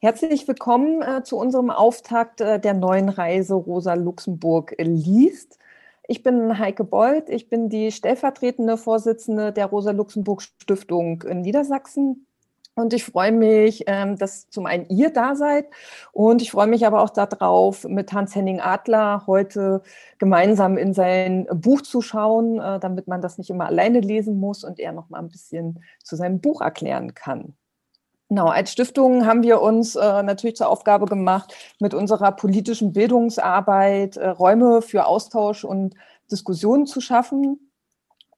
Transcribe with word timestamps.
Herzlich 0.00 0.46
willkommen 0.46 1.02
äh, 1.02 1.24
zu 1.24 1.36
unserem 1.36 1.70
Auftakt 1.70 2.40
äh, 2.40 2.60
der 2.60 2.72
neuen 2.72 3.08
Reise 3.08 3.54
Rosa 3.54 3.94
Luxemburg 3.94 4.76
liest. 4.78 5.58
Ich 6.06 6.22
bin 6.22 6.56
Heike 6.56 6.84
Bold, 6.84 7.28
ich 7.28 7.48
bin 7.48 7.68
die 7.68 7.90
stellvertretende 7.90 8.76
Vorsitzende 8.76 9.52
der 9.52 9.66
Rosa 9.66 9.90
Luxemburg 9.90 10.42
Stiftung 10.42 11.22
in 11.22 11.40
Niedersachsen. 11.40 12.26
Und 12.76 12.94
ich 12.94 13.02
freue 13.02 13.32
mich, 13.32 13.84
ähm, 13.88 14.16
dass 14.16 14.48
zum 14.50 14.66
einen 14.66 14.86
ihr 14.88 15.10
da 15.10 15.34
seid 15.34 15.66
und 16.12 16.42
ich 16.42 16.52
freue 16.52 16.68
mich 16.68 16.86
aber 16.86 17.02
auch 17.02 17.10
darauf, 17.10 17.82
mit 17.82 18.12
Hans-Henning 18.12 18.60
Adler 18.60 19.24
heute 19.26 19.82
gemeinsam 20.18 20.78
in 20.78 20.94
sein 20.94 21.48
Buch 21.52 21.82
zu 21.82 22.02
schauen, 22.02 22.60
äh, 22.60 22.78
damit 22.78 23.08
man 23.08 23.20
das 23.20 23.36
nicht 23.36 23.50
immer 23.50 23.66
alleine 23.66 23.98
lesen 23.98 24.38
muss 24.38 24.62
und 24.62 24.78
er 24.78 24.92
noch 24.92 25.08
mal 25.08 25.18
ein 25.18 25.28
bisschen 25.28 25.82
zu 26.04 26.14
seinem 26.14 26.40
Buch 26.40 26.60
erklären 26.60 27.14
kann. 27.14 27.56
Genau, 28.28 28.48
als 28.48 28.72
Stiftung 28.72 29.24
haben 29.24 29.42
wir 29.42 29.62
uns 29.62 29.96
äh, 29.96 30.22
natürlich 30.22 30.56
zur 30.56 30.68
Aufgabe 30.68 31.06
gemacht, 31.06 31.54
mit 31.80 31.94
unserer 31.94 32.32
politischen 32.32 32.92
Bildungsarbeit 32.92 34.18
äh, 34.18 34.28
Räume 34.28 34.82
für 34.82 35.06
Austausch 35.06 35.64
und 35.64 35.94
Diskussionen 36.30 36.86
zu 36.86 37.00
schaffen. 37.00 37.70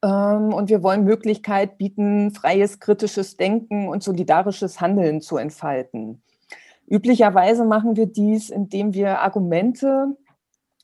Ähm, 0.03 0.55
und 0.55 0.69
wir 0.69 0.85
wollen 0.85 1.03
Möglichkeit 1.03 1.77
bieten, 1.77 2.33
freies, 2.33 2.79
kritisches 2.79 3.37
Denken 3.37 3.89
und 3.89 4.05
solidarisches 4.05 4.81
Handeln 4.81 5.21
zu 5.21 5.39
entfalten. 5.39 6.23
Üblicherweise 6.87 7.65
machen 7.65 7.97
wir 7.97 8.07
dies, 8.07 8.49
indem 8.51 8.95
wir 8.95 9.21
Argumente 9.21 10.17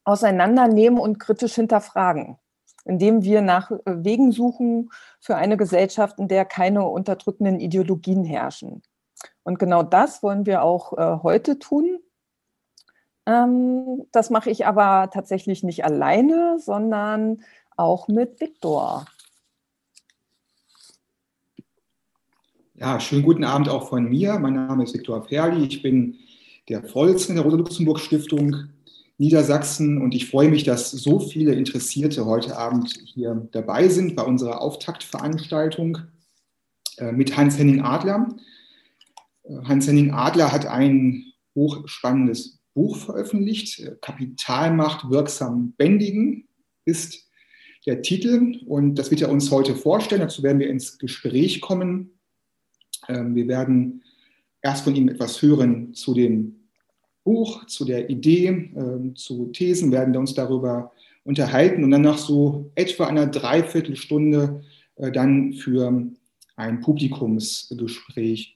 auseinandernehmen 0.04 0.98
und 0.98 1.20
kritisch 1.20 1.54
hinterfragen, 1.54 2.38
indem 2.84 3.22
wir 3.22 3.40
nach 3.40 3.70
äh, 3.70 3.76
Wegen 3.84 4.32
suchen 4.32 4.90
für 5.20 5.36
eine 5.36 5.56
Gesellschaft, 5.56 6.18
in 6.18 6.26
der 6.26 6.44
keine 6.44 6.84
unterdrückenden 6.88 7.60
Ideologien 7.60 8.24
herrschen. 8.24 8.82
Und 9.46 9.60
genau 9.60 9.84
das 9.84 10.24
wollen 10.24 10.44
wir 10.44 10.62
auch 10.62 10.98
äh, 10.98 11.22
heute 11.22 11.60
tun. 11.60 12.00
Ähm, 13.26 14.02
das 14.10 14.28
mache 14.28 14.50
ich 14.50 14.66
aber 14.66 15.08
tatsächlich 15.12 15.62
nicht 15.62 15.84
alleine, 15.84 16.58
sondern 16.58 17.44
auch 17.76 18.08
mit 18.08 18.40
Viktor. 18.40 19.06
Ja, 22.74 22.98
schönen 22.98 23.22
guten 23.22 23.44
Abend 23.44 23.68
auch 23.68 23.88
von 23.88 24.08
mir. 24.08 24.36
Mein 24.40 24.54
Name 24.54 24.82
ist 24.82 24.94
Viktor 24.94 25.22
Ferli. 25.22 25.64
Ich 25.64 25.80
bin 25.80 26.16
der 26.68 26.82
Vorsitzende 26.82 27.40
der 27.40 27.44
Rosa-Luxemburg-Stiftung 27.48 28.70
Niedersachsen 29.16 30.02
und 30.02 30.12
ich 30.12 30.28
freue 30.28 30.48
mich, 30.48 30.64
dass 30.64 30.90
so 30.90 31.20
viele 31.20 31.54
Interessierte 31.54 32.26
heute 32.26 32.58
Abend 32.58 32.98
hier 33.04 33.46
dabei 33.52 33.86
sind 33.86 34.16
bei 34.16 34.24
unserer 34.24 34.60
Auftaktveranstaltung 34.60 35.98
äh, 36.98 37.12
mit 37.12 37.36
Hans-Henning 37.36 37.82
Adler. 37.82 38.26
Hans-Henning 39.48 40.12
Adler 40.12 40.52
hat 40.52 40.66
ein 40.66 41.32
hochspannendes 41.54 42.58
Buch 42.74 42.96
veröffentlicht. 42.96 43.90
Kapitalmacht 44.02 45.10
wirksam 45.10 45.72
bändigen 45.76 46.48
ist 46.84 47.26
der 47.86 48.02
Titel 48.02 48.60
und 48.66 48.96
das 48.96 49.10
wird 49.10 49.22
er 49.22 49.30
uns 49.30 49.50
heute 49.50 49.74
vorstellen. 49.74 50.20
Dazu 50.20 50.42
werden 50.42 50.58
wir 50.58 50.68
ins 50.68 50.98
Gespräch 50.98 51.60
kommen. 51.60 52.18
Ähm, 53.08 53.34
wir 53.34 53.48
werden 53.48 54.02
erst 54.60 54.84
von 54.84 54.94
ihm 54.96 55.08
etwas 55.08 55.40
hören 55.40 55.94
zu 55.94 56.12
dem 56.12 56.68
Buch, 57.24 57.66
zu 57.66 57.84
der 57.84 58.10
Idee, 58.10 58.48
ähm, 58.48 59.14
zu 59.16 59.46
Thesen, 59.46 59.92
werden 59.92 60.12
wir 60.12 60.20
uns 60.20 60.34
darüber 60.34 60.92
unterhalten 61.24 61.82
und 61.82 61.90
dann 61.90 62.02
nach 62.02 62.18
so 62.18 62.70
etwa 62.74 63.06
einer 63.06 63.26
Dreiviertelstunde 63.26 64.62
äh, 64.96 65.10
dann 65.10 65.52
für 65.52 66.10
ein 66.56 66.80
Publikumsgespräch 66.80 68.55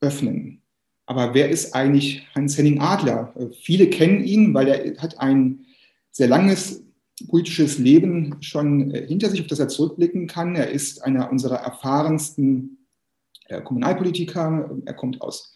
öffnen. 0.00 0.62
Aber 1.06 1.32
wer 1.34 1.48
ist 1.48 1.74
eigentlich 1.74 2.26
Hans-Henning 2.34 2.80
Adler? 2.80 3.34
Viele 3.62 3.88
kennen 3.88 4.22
ihn, 4.22 4.52
weil 4.52 4.68
er 4.68 5.00
hat 5.00 5.18
ein 5.20 5.64
sehr 6.10 6.28
langes 6.28 6.84
politisches 7.28 7.78
Leben 7.78 8.36
schon 8.40 8.92
äh, 8.92 9.06
hinter 9.06 9.30
sich, 9.30 9.40
auf 9.40 9.46
das 9.46 9.58
er 9.58 9.68
zurückblicken 9.68 10.26
kann. 10.26 10.54
Er 10.54 10.70
ist 10.70 11.02
einer 11.02 11.30
unserer 11.30 11.56
erfahrensten 11.56 12.86
äh, 13.46 13.60
Kommunalpolitiker. 13.60 14.70
Er 14.84 14.94
kommt 14.94 15.20
aus 15.20 15.54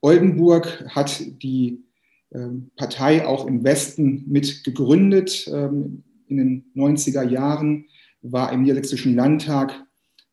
Oldenburg, 0.00 0.84
hat 0.88 1.20
die 1.42 1.84
ähm, 2.32 2.70
Partei 2.76 3.26
auch 3.26 3.46
im 3.46 3.64
Westen 3.64 4.24
mit 4.28 4.64
gegründet 4.64 5.48
ähm, 5.52 6.04
in 6.28 6.36
den 6.36 6.72
90er 6.76 7.28
Jahren, 7.28 7.86
war 8.22 8.52
im 8.52 8.62
Niedersächsischen 8.62 9.16
Landtag 9.16 9.84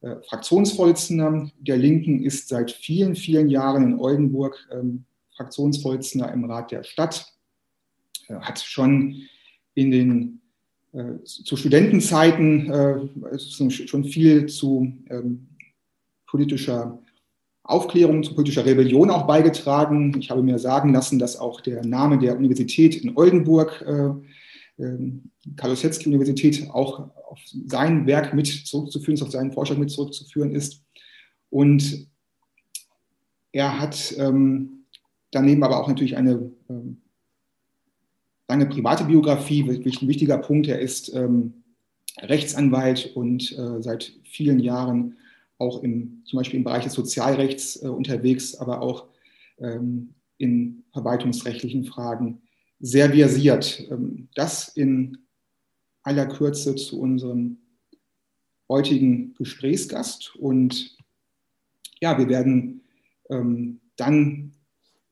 Fraktionsvorsitzender 0.02 1.50
der 1.60 1.78
Linken, 1.78 2.24
ist 2.24 2.50
seit 2.50 2.72
vielen, 2.72 3.16
vielen 3.16 3.50
Jahren 3.50 3.84
in 3.84 4.00
Oldenburg 4.00 4.68
ähm, 4.72 5.06
Fraktionsvorsitzender 5.36 6.32
im 6.32 6.46
Rat 6.46 6.72
der 6.72 6.84
Stadt, 6.84 7.34
äh, 8.28 8.36
hat 8.36 8.60
schon 8.60 9.24
in 9.74 9.92
den 9.92 10.42
äh, 10.94 11.24
zu 11.24 11.56
Studentenzeiten 11.56 12.72
äh, 12.72 13.40
schon 13.40 14.04
viel 14.04 14.48
zu 14.48 14.92
ähm, 15.10 15.48
politischer 16.26 17.00
Aufklärung, 17.64 18.24
zu 18.24 18.34
politischer 18.34 18.66
Rebellion 18.66 19.12
auch 19.12 19.28
beigetragen. 19.28 20.18
Ich 20.20 20.32
habe 20.32 20.42
mir 20.42 20.58
sagen 20.58 20.94
lassen, 20.94 21.20
dass 21.20 21.38
auch 21.38 21.62
der 21.62 21.86
Name 21.86 22.18
der 22.18 22.38
Universität 22.38 22.96
in 22.96 23.16
Oldenburg 23.16 23.84
äh, 23.86 24.10
ähm, 24.80 25.32
Karl-Ossietzky-Universität 25.56 26.70
auch 26.70 27.10
auf 27.30 27.40
sein 27.66 28.06
Werk 28.08 28.34
mit 28.34 28.48
zurückzuführen 28.48 29.22
auf 29.22 29.32
seinen 29.32 29.52
Vorschlag 29.52 29.78
mit 29.78 29.92
zurückzuführen 29.92 30.52
ist. 30.52 30.84
Und 31.50 32.08
er 33.52 33.80
hat 33.80 34.14
ähm, 34.18 34.86
daneben 35.32 35.64
aber 35.64 35.82
auch 35.82 35.88
natürlich 35.88 36.18
eine 36.18 36.52
ähm, 36.70 37.02
lange 38.48 38.66
private 38.68 39.06
Biografie, 39.06 39.68
wirklich 39.68 40.02
ein 40.02 40.08
wichtiger 40.08 40.38
Punkt. 40.38 40.68
Er 40.68 40.80
ist 40.80 41.14
ähm, 41.14 41.64
Rechtsanwalt 42.20 43.16
und 43.16 43.52
äh, 43.58 43.82
seit 43.82 44.14
vielen 44.24 44.60
Jahren 44.60 45.18
auch 45.60 45.84
im, 45.84 46.22
zum 46.26 46.38
Beispiel 46.38 46.58
im 46.58 46.64
Bereich 46.64 46.84
des 46.84 46.94
Sozialrechts 46.94 47.82
äh, 47.84 47.88
unterwegs, 47.88 48.56
aber 48.56 48.82
auch 48.82 49.08
ähm, 49.60 50.14
in 50.38 50.84
verwaltungsrechtlichen 50.94 51.84
Fragen 51.84 52.42
sehr 52.80 53.12
versiert. 53.12 53.88
Ähm, 53.90 54.28
das 54.36 54.70
in 54.70 55.18
aller 56.04 56.26
Kürze 56.26 56.76
zu 56.76 57.00
unserem 57.00 57.58
heutigen 58.70 59.34
Gesprächsgast. 59.36 60.36
Und 60.36 60.98
ja, 62.00 62.18
wir 62.18 62.30
werden 62.30 62.82
ähm, 63.30 63.80
dann 63.96 64.54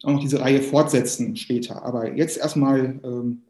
auch 0.04 0.14
noch 0.14 0.20
diese 0.22 0.40
Reihe 0.40 0.62
fortsetzen 0.62 1.36
später. 1.36 1.84
Aber 1.84 2.16
jetzt 2.16 2.38
erstmal 2.38 3.00
ähm, 3.04 3.42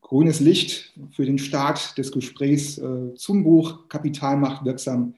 grünes 0.00 0.40
Licht 0.40 0.92
für 1.12 1.24
den 1.24 1.38
Start 1.38 1.96
des 1.98 2.10
Gesprächs 2.10 2.78
äh, 2.78 3.14
zum 3.14 3.44
Buch 3.44 3.88
Kapitalmacht 3.88 4.64
wirksam 4.64 5.14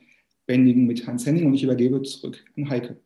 bändigen 0.47 0.87
mit 0.87 1.07
Hans 1.07 1.25
Henning. 1.25 1.47
Und 1.47 1.55
ich 1.55 1.63
übergebe 1.63 2.03
zurück 2.03 2.45
an 2.57 2.69
Heike. 2.69 2.97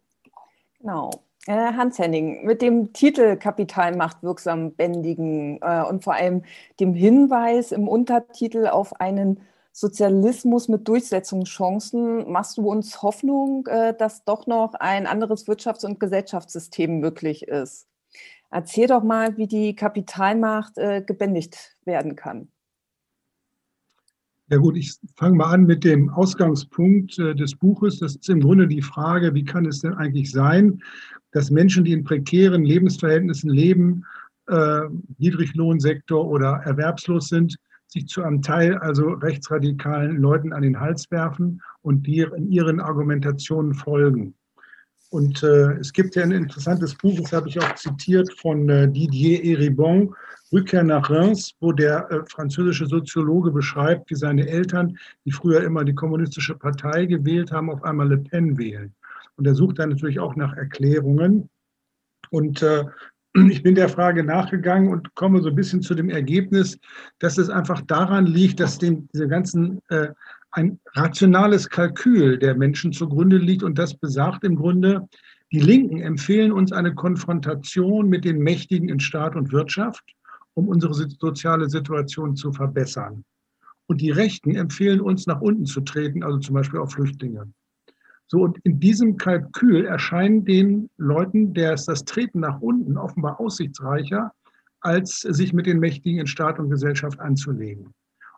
Genau. 0.80 1.25
Äh, 1.46 1.52
Hans 1.74 1.98
Henning, 1.98 2.44
mit 2.44 2.60
dem 2.60 2.92
Titel 2.92 3.36
Kapitalmacht 3.36 4.22
wirksam 4.22 4.74
bändigen 4.74 5.60
äh, 5.62 5.82
und 5.82 6.02
vor 6.02 6.14
allem 6.14 6.42
dem 6.80 6.92
Hinweis 6.92 7.70
im 7.70 7.86
Untertitel 7.86 8.66
auf 8.66 9.00
einen 9.00 9.40
Sozialismus 9.70 10.68
mit 10.68 10.88
Durchsetzungschancen 10.88 12.30
machst 12.32 12.56
du 12.58 12.68
uns 12.68 13.02
Hoffnung, 13.02 13.66
äh, 13.68 13.94
dass 13.96 14.24
doch 14.24 14.48
noch 14.48 14.74
ein 14.74 15.06
anderes 15.06 15.46
Wirtschafts- 15.46 15.86
und 15.86 16.00
Gesellschaftssystem 16.00 16.98
möglich 16.98 17.46
ist. 17.46 17.86
Erzähl 18.50 18.88
doch 18.88 19.04
mal, 19.04 19.36
wie 19.36 19.46
die 19.46 19.76
Kapitalmacht 19.76 20.78
äh, 20.78 21.02
gebändigt 21.02 21.76
werden 21.84 22.16
kann. 22.16 22.48
Ja 24.48 24.58
gut, 24.58 24.76
ich 24.76 24.94
fange 25.16 25.36
mal 25.36 25.52
an 25.52 25.66
mit 25.66 25.82
dem 25.82 26.08
Ausgangspunkt 26.08 27.18
äh, 27.18 27.34
des 27.34 27.56
Buches. 27.56 27.98
Das 27.98 28.14
ist 28.14 28.28
im 28.28 28.40
Grunde 28.40 28.68
die 28.68 28.82
Frage, 28.82 29.34
wie 29.34 29.44
kann 29.44 29.66
es 29.66 29.80
denn 29.80 29.94
eigentlich 29.94 30.30
sein, 30.30 30.80
dass 31.32 31.50
Menschen, 31.50 31.84
die 31.84 31.92
in 31.92 32.04
prekären 32.04 32.64
Lebensverhältnissen 32.64 33.50
leben, 33.50 34.04
äh, 34.46 34.82
Niedriglohnsektor 35.18 36.24
oder 36.24 36.60
erwerbslos 36.64 37.28
sind, 37.28 37.56
sich 37.88 38.06
zu 38.06 38.22
einem 38.22 38.40
Teil 38.40 38.78
also 38.78 39.10
rechtsradikalen 39.10 40.18
Leuten 40.18 40.52
an 40.52 40.62
den 40.62 40.78
Hals 40.78 41.10
werfen 41.10 41.60
und 41.82 42.06
die 42.06 42.20
in 42.20 42.50
ihren 42.50 42.78
Argumentationen 42.78 43.74
folgen. 43.74 44.34
Und 45.10 45.42
äh, 45.42 45.72
es 45.78 45.92
gibt 45.92 46.16
ja 46.16 46.22
ein 46.22 46.32
interessantes 46.32 46.94
Buch, 46.94 47.18
das 47.20 47.32
habe 47.32 47.48
ich 47.48 47.60
auch 47.60 47.74
zitiert 47.76 48.32
von 48.40 48.68
äh, 48.68 48.90
Didier 48.90 49.44
Eribon, 49.44 50.14
Rückkehr 50.52 50.84
nach 50.84 51.10
Reims, 51.10 51.54
wo 51.60 51.72
der 51.72 52.10
äh, 52.10 52.20
französische 52.28 52.86
Soziologe 52.86 53.50
beschreibt, 53.50 54.10
wie 54.10 54.14
seine 54.14 54.46
Eltern, 54.48 54.98
die 55.24 55.32
früher 55.32 55.62
immer 55.62 55.84
die 55.84 55.94
kommunistische 55.94 56.54
Partei 56.56 57.06
gewählt 57.06 57.52
haben, 57.52 57.70
auf 57.70 57.82
einmal 57.84 58.08
Le 58.08 58.18
Pen 58.18 58.58
wählen. 58.58 58.94
Und 59.36 59.46
er 59.46 59.54
sucht 59.54 59.78
dann 59.78 59.90
natürlich 59.90 60.18
auch 60.18 60.36
nach 60.36 60.56
Erklärungen. 60.56 61.48
Und 62.30 62.62
äh, 62.62 62.84
ich 63.50 63.62
bin 63.62 63.74
der 63.74 63.88
Frage 63.88 64.24
nachgegangen 64.24 64.90
und 64.90 65.14
komme 65.14 65.42
so 65.42 65.48
ein 65.48 65.56
bisschen 65.56 65.82
zu 65.82 65.94
dem 65.94 66.10
Ergebnis, 66.10 66.78
dass 67.18 67.38
es 67.38 67.50
einfach 67.50 67.80
daran 67.82 68.26
liegt, 68.26 68.60
dass 68.60 68.78
dem 68.78 69.08
diese 69.12 69.28
ganzen 69.28 69.82
äh, 69.88 70.08
ein 70.56 70.80
rationales 70.94 71.68
Kalkül 71.68 72.38
der 72.38 72.56
Menschen 72.56 72.92
zugrunde 72.92 73.36
liegt 73.36 73.62
und 73.62 73.78
das 73.78 73.94
besagt 73.94 74.42
im 74.42 74.56
Grunde, 74.56 75.06
Die 75.52 75.60
Linken 75.60 76.00
empfehlen 76.00 76.50
uns 76.50 76.72
eine 76.72 76.94
Konfrontation 76.94 78.08
mit 78.08 78.24
den 78.24 78.38
Mächtigen 78.38 78.88
in 78.88 78.98
Staat 78.98 79.36
und 79.36 79.52
Wirtschaft, 79.52 80.02
um 80.54 80.66
unsere 80.66 80.92
soziale 80.94 81.68
Situation 81.68 82.34
zu 82.34 82.52
verbessern. 82.52 83.24
Und 83.86 84.00
die 84.00 84.10
Rechten 84.10 84.56
empfehlen 84.56 85.00
uns, 85.00 85.26
nach 85.26 85.40
unten 85.40 85.66
zu 85.66 85.82
treten, 85.82 86.24
also 86.24 86.38
zum 86.38 86.54
Beispiel 86.54 86.80
auf 86.80 86.92
Flüchtlinge. 86.92 87.52
So, 88.26 88.40
und 88.40 88.58
in 88.64 88.80
diesem 88.80 89.18
Kalkül 89.18 89.84
erscheint 89.84 90.48
den 90.48 90.90
Leuten 90.96 91.54
der 91.54 91.76
das 91.76 92.04
Treten 92.04 92.40
nach 92.40 92.60
unten 92.60 92.96
offenbar 92.96 93.38
aussichtsreicher, 93.38 94.32
als 94.80 95.20
sich 95.20 95.52
mit 95.52 95.66
den 95.66 95.78
Mächtigen 95.78 96.18
in 96.18 96.26
Staat 96.26 96.58
und 96.58 96.70
Gesellschaft 96.70 97.20
anzulegen. 97.20 97.94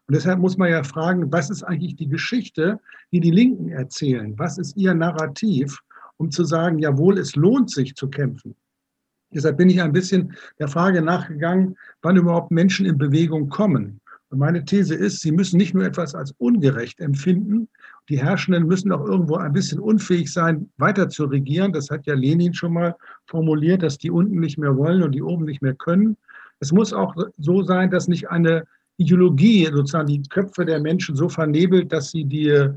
Und 0.08 0.14
deshalb 0.14 0.38
muss 0.38 0.56
man 0.56 0.70
ja 0.70 0.82
fragen, 0.82 1.30
was 1.30 1.50
ist 1.50 1.62
eigentlich 1.62 1.94
die 1.96 2.08
Geschichte, 2.08 2.80
die 3.12 3.20
die 3.20 3.30
Linken 3.30 3.68
erzählen? 3.68 4.32
Was 4.38 4.56
ist 4.56 4.74
ihr 4.76 4.94
Narrativ, 4.94 5.78
um 6.16 6.30
zu 6.30 6.44
sagen, 6.44 6.78
jawohl, 6.78 7.18
es 7.18 7.36
lohnt 7.36 7.70
sich 7.70 7.94
zu 7.94 8.08
kämpfen? 8.08 8.54
Deshalb 9.34 9.58
bin 9.58 9.68
ich 9.68 9.82
ein 9.82 9.92
bisschen 9.92 10.34
der 10.58 10.68
Frage 10.68 11.02
nachgegangen, 11.02 11.76
wann 12.00 12.16
überhaupt 12.16 12.50
Menschen 12.50 12.86
in 12.86 12.96
Bewegung 12.96 13.50
kommen. 13.50 14.00
Und 14.30 14.38
meine 14.38 14.64
These 14.64 14.94
ist, 14.94 15.20
sie 15.20 15.32
müssen 15.32 15.58
nicht 15.58 15.74
nur 15.74 15.84
etwas 15.84 16.14
als 16.14 16.32
ungerecht 16.38 17.00
empfinden, 17.00 17.68
die 18.08 18.18
Herrschenden 18.18 18.66
müssen 18.66 18.90
auch 18.92 19.04
irgendwo 19.04 19.36
ein 19.36 19.52
bisschen 19.52 19.78
unfähig 19.78 20.32
sein, 20.32 20.70
weiter 20.78 21.10
zu 21.10 21.24
regieren. 21.24 21.74
Das 21.74 21.90
hat 21.90 22.06
ja 22.06 22.14
Lenin 22.14 22.54
schon 22.54 22.72
mal 22.72 22.96
formuliert, 23.26 23.82
dass 23.82 23.98
die 23.98 24.10
unten 24.10 24.40
nicht 24.40 24.56
mehr 24.56 24.74
wollen 24.74 25.02
und 25.02 25.12
die 25.12 25.22
oben 25.22 25.44
nicht 25.44 25.60
mehr 25.60 25.74
können. 25.74 26.16
Es 26.60 26.72
muss 26.72 26.94
auch 26.94 27.14
so 27.36 27.62
sein, 27.62 27.90
dass 27.90 28.08
nicht 28.08 28.30
eine 28.30 28.64
Ideologie 28.98 29.64
sozusagen 29.66 30.08
die 30.08 30.22
Köpfe 30.22 30.64
der 30.64 30.80
Menschen 30.80 31.14
so 31.14 31.28
vernebelt, 31.28 31.92
dass 31.92 32.10
sie 32.10 32.24
die 32.24 32.68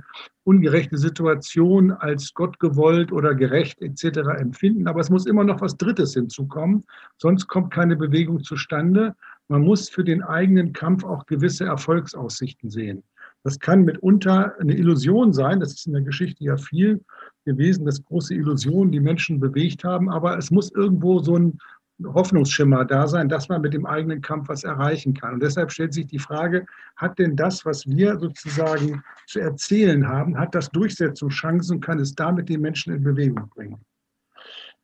ungerechte 0.44 0.98
Situation 0.98 1.92
als 1.92 2.34
gottgewollt 2.34 3.12
oder 3.12 3.34
gerecht 3.34 3.82
etc. 3.82 4.20
empfinden. 4.38 4.88
Aber 4.88 5.02
es 5.02 5.10
muss 5.10 5.26
immer 5.26 5.44
noch 5.44 5.62
was 5.62 5.78
Drittes 5.78 6.14
hinzukommen, 6.14 6.86
sonst 7.18 7.48
kommt 7.48 7.74
keine 7.74 7.96
Bewegung 7.96 8.44
zustande. 8.44 9.16
Man 9.48 9.64
muss 9.64 9.90
für 9.90 10.04
den 10.04 10.22
eigenen 10.22 10.74
Kampf 10.74 11.04
auch 11.04 11.26
gewisse 11.26 11.66
Erfolgsaussichten 11.66 12.70
sehen. 12.70 13.04
Das 13.44 13.60
kann 13.60 13.84
mitunter 13.84 14.54
eine 14.60 14.76
Illusion 14.78 15.34
sein, 15.34 15.60
das 15.60 15.74
ist 15.74 15.88
in 15.88 15.94
der 15.94 16.04
Geschichte 16.04 16.44
ja 16.44 16.58
viel 16.58 17.04
gewesen, 17.44 17.86
dass 17.86 18.04
große 18.04 18.36
Illusionen 18.36 18.92
die 18.92 19.00
Menschen 19.00 19.40
bewegt 19.40 19.84
haben, 19.84 20.10
aber 20.10 20.38
es 20.38 20.52
muss 20.52 20.72
irgendwo 20.72 21.20
so 21.20 21.36
ein 21.36 21.58
Hoffnungsschimmer 22.06 22.86
da 22.86 23.08
sein, 23.08 23.30
dass 23.30 23.50
man 23.50 23.62
mit 23.62 23.74
dem 23.74 23.86
eigenen 23.86 24.22
Kampf 24.22 24.50
was 24.50 24.64
erreichen 24.64 25.14
kann. 25.14 25.36
Und 25.36 25.44
deshalb 25.44 25.72
stellt 25.72 25.94
sich 25.94 26.08
die 26.08 26.20
Frage, 26.20 26.66
hat 26.96 27.20
denn 27.20 27.36
das, 27.36 27.66
was 27.66 27.88
wir 27.88 28.18
sozusagen 28.20 29.04
zu 29.28 29.40
erzählen 29.40 30.08
haben, 30.08 30.38
hat 30.38 30.56
das 30.56 30.70
Durchsetzungschancen, 30.70 31.80
kann 31.80 32.00
es 32.00 32.14
damit 32.16 32.50
die 32.50 32.58
Menschen 32.58 32.94
in 32.94 33.04
Bewegung 33.04 33.50
bringen? 33.50 33.78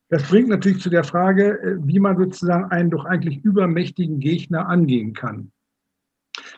Das 0.10 0.24
bringt 0.24 0.48
natürlich 0.48 0.82
zu 0.82 0.90
der 0.90 1.04
Frage, 1.04 1.60
äh, 1.62 1.78
wie 1.82 2.00
man 2.00 2.18
sozusagen 2.18 2.72
einen 2.72 2.90
doch 2.90 3.06
eigentlich 3.06 3.44
übermächtigen 3.44 4.20
Gegner 4.20 4.68
angehen 4.70 5.14
kann 5.14 5.52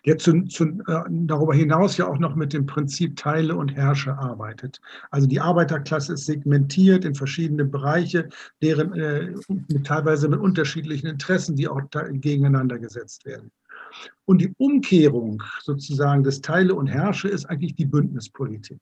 der 0.05 0.17
zu, 0.17 0.43
zu, 0.45 0.65
äh, 0.65 1.03
darüber 1.09 1.53
hinaus 1.53 1.97
ja 1.97 2.07
auch 2.07 2.19
noch 2.19 2.35
mit 2.35 2.53
dem 2.53 2.65
Prinzip 2.65 3.15
Teile 3.17 3.55
und 3.55 3.69
Herrsche 3.69 4.17
arbeitet. 4.17 4.81
Also 5.11 5.27
die 5.27 5.39
Arbeiterklasse 5.39 6.13
ist 6.13 6.25
segmentiert 6.25 7.05
in 7.05 7.15
verschiedene 7.15 7.65
Bereiche, 7.65 8.29
deren 8.61 8.93
äh, 8.93 9.33
mit, 9.47 9.85
teilweise 9.85 10.29
mit 10.29 10.39
unterschiedlichen 10.39 11.07
Interessen, 11.07 11.55
die 11.55 11.67
auch 11.67 11.81
gegeneinander 12.11 12.79
gesetzt 12.79 13.25
werden. 13.25 13.51
Und 14.25 14.41
die 14.41 14.53
Umkehrung 14.57 15.41
sozusagen 15.61 16.23
des 16.23 16.41
Teile 16.41 16.75
und 16.75 16.87
Herrsche 16.87 17.27
ist 17.27 17.45
eigentlich 17.45 17.75
die 17.75 17.85
Bündnispolitik. 17.85 18.79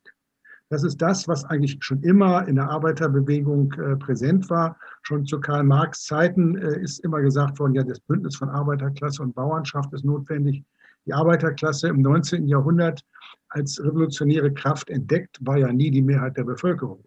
Das 0.70 0.84
ist 0.84 1.02
das, 1.02 1.30
was 1.30 1.46
eigentlich 1.46 1.78
schon 1.80 2.04
immer 2.04 2.46
in 2.46 2.56
der 2.56 2.70
Arbeiterbewegung 2.70 3.72
äh, 3.74 3.96
präsent 3.96 4.50
war. 4.50 4.78
Schon 5.02 5.26
zu 5.26 5.40
Karl 5.40 5.64
Marx 5.64 6.04
Zeiten 6.04 6.58
äh, 6.58 6.82
ist 6.82 7.00
immer 7.06 7.22
gesagt 7.22 7.58
worden, 7.60 7.74
ja, 7.74 7.84
das 7.84 8.02
Bündnis 8.02 8.36
von 8.36 8.50
Arbeiterklasse 8.50 9.24
und 9.24 9.34
Bauernschaft 9.34 9.94
ist 9.94 10.04
notwendig 10.04 10.64
die 11.08 11.14
Arbeiterklasse 11.14 11.88
im 11.88 12.02
19. 12.02 12.48
Jahrhundert 12.48 13.02
als 13.50 13.82
revolutionäre 13.82 14.54
Kraft 14.54 14.90
entdeckt, 14.90 15.38
war 15.42 15.58
ja 15.58 15.72
nie 15.72 15.90
die 15.90 16.02
Mehrheit 16.02 16.38
der 16.38 16.44
Bevölkerung, 16.44 17.04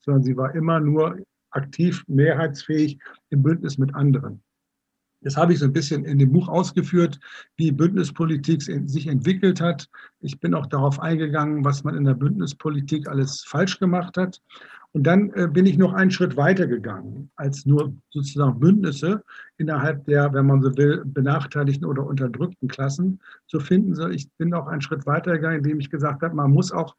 sondern 0.00 0.22
sie 0.22 0.36
war 0.36 0.54
immer 0.54 0.80
nur 0.80 1.18
aktiv, 1.50 2.04
mehrheitsfähig 2.06 2.98
im 3.30 3.42
Bündnis 3.42 3.76
mit 3.76 3.94
anderen. 3.94 4.40
Das 5.22 5.36
habe 5.36 5.52
ich 5.52 5.58
so 5.58 5.66
ein 5.66 5.72
bisschen 5.72 6.04
in 6.06 6.18
dem 6.18 6.32
Buch 6.32 6.48
ausgeführt, 6.48 7.20
wie 7.56 7.72
Bündnispolitik 7.72 8.62
sich 8.62 9.06
entwickelt 9.06 9.60
hat. 9.60 9.86
Ich 10.20 10.40
bin 10.40 10.54
auch 10.54 10.66
darauf 10.66 10.98
eingegangen, 10.98 11.62
was 11.64 11.84
man 11.84 11.94
in 11.94 12.04
der 12.04 12.14
Bündnispolitik 12.14 13.06
alles 13.06 13.44
falsch 13.46 13.78
gemacht 13.78 14.16
hat. 14.16 14.40
Und 14.92 15.04
dann 15.04 15.32
äh, 15.34 15.46
bin 15.46 15.66
ich 15.66 15.78
noch 15.78 15.92
einen 15.92 16.10
Schritt 16.10 16.36
weiter 16.36 16.66
gegangen 16.66 17.30
als 17.36 17.64
nur 17.64 17.94
sozusagen 18.10 18.58
Bündnisse 18.58 19.22
innerhalb 19.56 20.04
der, 20.06 20.32
wenn 20.32 20.46
man 20.46 20.62
so 20.62 20.76
will, 20.76 21.02
benachteiligten 21.04 21.86
oder 21.86 22.04
unterdrückten 22.04 22.68
Klassen 22.68 23.20
zu 23.46 23.60
finden. 23.60 23.94
So, 23.94 24.08
ich 24.08 24.28
bin 24.32 24.52
auch 24.52 24.66
einen 24.66 24.80
Schritt 24.80 25.06
weiter 25.06 25.32
gegangen, 25.32 25.58
indem 25.58 25.78
ich 25.78 25.90
gesagt 25.90 26.22
habe, 26.22 26.34
man 26.34 26.50
muss 26.50 26.72
auch 26.72 26.96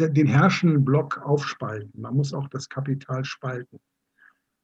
den 0.00 0.26
herrschenden 0.26 0.84
Block 0.84 1.20
aufspalten. 1.24 2.00
Man 2.00 2.14
muss 2.14 2.32
auch 2.32 2.48
das 2.48 2.68
Kapital 2.68 3.24
spalten. 3.24 3.80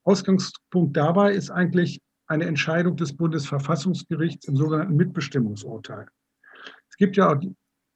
Ausgangspunkt 0.04 0.96
dabei 0.96 1.32
ist 1.32 1.50
eigentlich 1.50 2.00
eine 2.26 2.44
Entscheidung 2.44 2.96
des 2.96 3.16
Bundesverfassungsgerichts 3.16 4.46
im 4.48 4.56
sogenannten 4.56 4.96
Mitbestimmungsurteil. 4.96 6.06
Es 6.88 6.96
gibt 6.96 7.16
ja 7.16 7.32
auch 7.32 7.40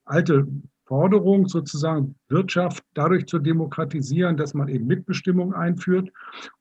alte 0.05 0.47
Forderung, 0.89 1.47
sozusagen 1.47 2.17
Wirtschaft 2.29 2.83
dadurch 2.95 3.27
zu 3.27 3.39
demokratisieren, 3.39 4.39
dass 4.39 4.55
man 4.55 4.69
eben 4.69 4.87
Mitbestimmung 4.87 5.53
einführt. 5.53 6.11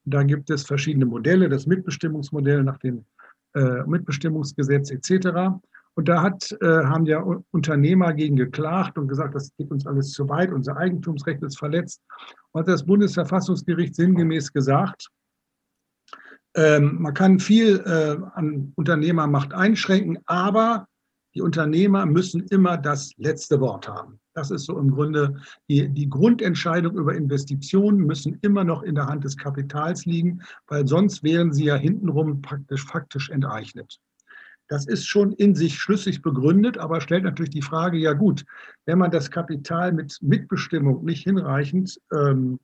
Und 0.06 0.14
da 0.14 0.24
gibt 0.24 0.50
es 0.50 0.64
verschiedene 0.64 1.06
Modelle, 1.06 1.48
das 1.48 1.66
Mitbestimmungsmodell 1.66 2.64
nach 2.64 2.78
dem 2.78 3.06
äh, 3.56 3.84
Mitbestimmungsgesetz 3.88 4.92
etc. 4.92 5.58
Und 5.96 6.10
da 6.10 6.22
hat, 6.22 6.52
äh, 6.62 6.66
haben 6.66 7.06
ja 7.06 7.24
Unternehmer 7.52 8.14
gegen 8.14 8.36
geklagt 8.36 8.98
und 8.98 9.08
gesagt, 9.08 9.34
das 9.34 9.56
geht 9.58 9.72
uns 9.72 9.88
alles 9.88 10.12
zu 10.12 10.28
weit, 10.28 10.52
unser 10.52 10.76
Eigentumsrecht 10.76 11.42
ist 11.42 11.58
verletzt. 11.58 12.02
Und 12.52 12.62
hat 12.62 12.68
das 12.68 12.86
Bundesverfassungsgericht 12.86 13.96
sinngemäß 13.96 14.52
gesagt, 14.52 15.08
ähm, 16.56 16.98
man 17.02 17.14
kann 17.14 17.40
viel 17.40 17.80
äh, 17.86 18.18
an 18.34 18.74
Unternehmermacht 18.76 19.54
einschränken, 19.54 20.18
aber 20.26 20.88
die 21.38 21.42
Unternehmer 21.44 22.08
müssen 22.08 22.48
immer 22.48 22.78
das 22.78 23.12
letzte 23.18 23.60
Wort 23.60 23.88
haben. 23.88 24.20
Das 24.34 24.50
ist 24.50 24.66
so 24.66 24.80
im 24.80 24.90
Grunde 24.90 25.40
die, 25.70 25.88
die 25.88 26.10
Grundentscheidung 26.10 26.98
über 26.98 27.14
Investitionen 27.14 28.00
müssen 28.00 28.40
immer 28.42 28.64
noch 28.64 28.82
in 28.82 28.96
der 28.96 29.06
Hand 29.06 29.24
des 29.24 29.38
Kapitals 29.38 30.06
liegen, 30.06 30.42
weil 30.66 30.88
sonst 30.88 31.22
wären 31.22 31.54
sie 31.54 31.66
ja 31.66 31.76
hintenrum 31.76 32.42
praktisch 32.42 32.84
faktisch 32.84 33.30
enteignet. 33.30 34.00
Das 34.68 34.88
ist 34.88 35.06
schon 35.06 35.32
in 35.32 35.54
sich 35.54 35.78
schlüssig 35.78 36.24
begründet, 36.24 36.80
aber 36.80 37.02
stellt 37.02 37.24
natürlich 37.24 37.52
die 37.52 37.62
Frage, 37.62 38.00
ja 38.00 38.14
gut, 38.14 38.44
wenn 38.88 38.98
man 38.98 39.12
das 39.12 39.30
Kapital 39.30 39.92
mit 39.92 40.18
Mitbestimmung 40.22 41.06
nicht 41.06 41.24
hinreichend 41.24 42.02
ähm, 42.12 42.60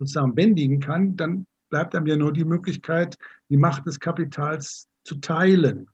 sozusagen 0.00 0.34
bändigen 0.34 0.80
kann, 0.80 1.16
dann 1.16 1.46
bleibt 1.70 1.94
einem 1.94 2.08
ja 2.08 2.16
nur 2.16 2.32
die 2.32 2.44
Möglichkeit, 2.44 3.16
die 3.50 3.56
Macht 3.56 3.86
des 3.86 4.00
Kapitals 4.00 4.88
zu 5.04 5.14
teilen 5.20 5.86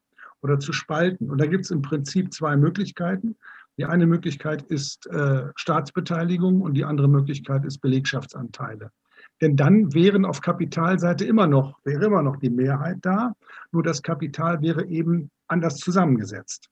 oder 0.42 0.58
zu 0.58 0.72
spalten. 0.72 1.30
Und 1.30 1.40
da 1.40 1.46
gibt 1.46 1.64
es 1.64 1.70
im 1.70 1.82
Prinzip 1.82 2.32
zwei 2.32 2.56
Möglichkeiten. 2.56 3.36
Die 3.78 3.84
eine 3.84 4.06
Möglichkeit 4.06 4.62
ist 4.62 5.06
äh, 5.08 5.48
Staatsbeteiligung 5.54 6.60
und 6.60 6.74
die 6.74 6.84
andere 6.84 7.08
Möglichkeit 7.08 7.64
ist 7.64 7.78
Belegschaftsanteile. 7.78 8.90
Denn 9.42 9.56
dann 9.56 9.92
wären 9.92 10.24
auf 10.24 10.40
Kapitalseite 10.40 11.24
immer 11.24 11.46
noch, 11.46 11.78
wäre 11.84 12.06
immer 12.06 12.22
noch 12.22 12.36
die 12.36 12.50
Mehrheit 12.50 12.98
da, 13.02 13.34
nur 13.72 13.82
das 13.82 14.02
Kapital 14.02 14.62
wäre 14.62 14.86
eben 14.86 15.30
anders 15.46 15.76
zusammengesetzt. 15.76 16.70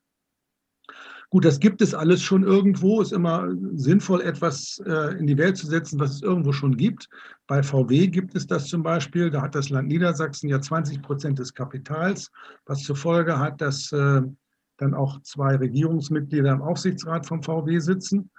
Gut, 1.34 1.44
das 1.44 1.58
gibt 1.58 1.82
es 1.82 1.94
alles 1.94 2.22
schon 2.22 2.44
irgendwo. 2.44 3.00
Ist 3.00 3.12
immer 3.12 3.48
sinnvoll, 3.72 4.20
etwas 4.20 4.80
äh, 4.86 5.18
in 5.18 5.26
die 5.26 5.36
Welt 5.36 5.56
zu 5.56 5.66
setzen, 5.66 5.98
was 5.98 6.12
es 6.12 6.22
irgendwo 6.22 6.52
schon 6.52 6.76
gibt. 6.76 7.08
Bei 7.48 7.60
VW 7.60 8.06
gibt 8.06 8.36
es 8.36 8.46
das 8.46 8.68
zum 8.68 8.84
Beispiel. 8.84 9.30
Da 9.30 9.42
hat 9.42 9.56
das 9.56 9.68
Land 9.68 9.88
Niedersachsen 9.88 10.48
ja 10.48 10.60
20 10.60 11.02
Prozent 11.02 11.40
des 11.40 11.52
Kapitals, 11.52 12.30
was 12.66 12.84
zur 12.84 12.94
Folge 12.94 13.36
hat, 13.36 13.60
dass 13.60 13.90
äh, 13.90 14.22
dann 14.76 14.94
auch 14.94 15.20
zwei 15.22 15.56
Regierungsmitglieder 15.56 16.52
im 16.52 16.62
Aufsichtsrat 16.62 17.26
vom 17.26 17.42
VW 17.42 17.80
sitzen. 17.80 18.30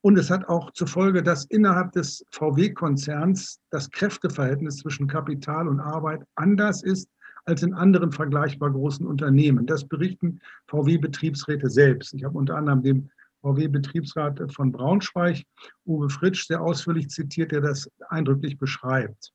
Und 0.00 0.18
es 0.18 0.28
hat 0.28 0.48
auch 0.48 0.72
zur 0.72 0.88
Folge, 0.88 1.22
dass 1.22 1.44
innerhalb 1.44 1.92
des 1.92 2.24
VW-Konzerns 2.32 3.60
das 3.70 3.88
Kräfteverhältnis 3.92 4.78
zwischen 4.78 5.06
Kapital 5.06 5.68
und 5.68 5.78
Arbeit 5.78 6.24
anders 6.34 6.82
ist 6.82 7.08
als 7.50 7.62
in 7.62 7.74
anderen 7.74 8.12
vergleichbar 8.12 8.70
großen 8.70 9.06
Unternehmen. 9.06 9.66
Das 9.66 9.84
berichten 9.84 10.40
VW-Betriebsräte 10.68 11.68
selbst. 11.68 12.14
Ich 12.14 12.24
habe 12.24 12.38
unter 12.38 12.56
anderem 12.56 12.82
den 12.82 13.10
VW-Betriebsrat 13.42 14.52
von 14.52 14.72
Braunschweig, 14.72 15.42
Uwe 15.86 16.08
Fritsch, 16.08 16.46
sehr 16.46 16.60
ausführlich 16.60 17.08
zitiert, 17.08 17.52
der 17.52 17.60
das 17.60 17.90
eindrücklich 18.08 18.58
beschreibt. 18.58 19.32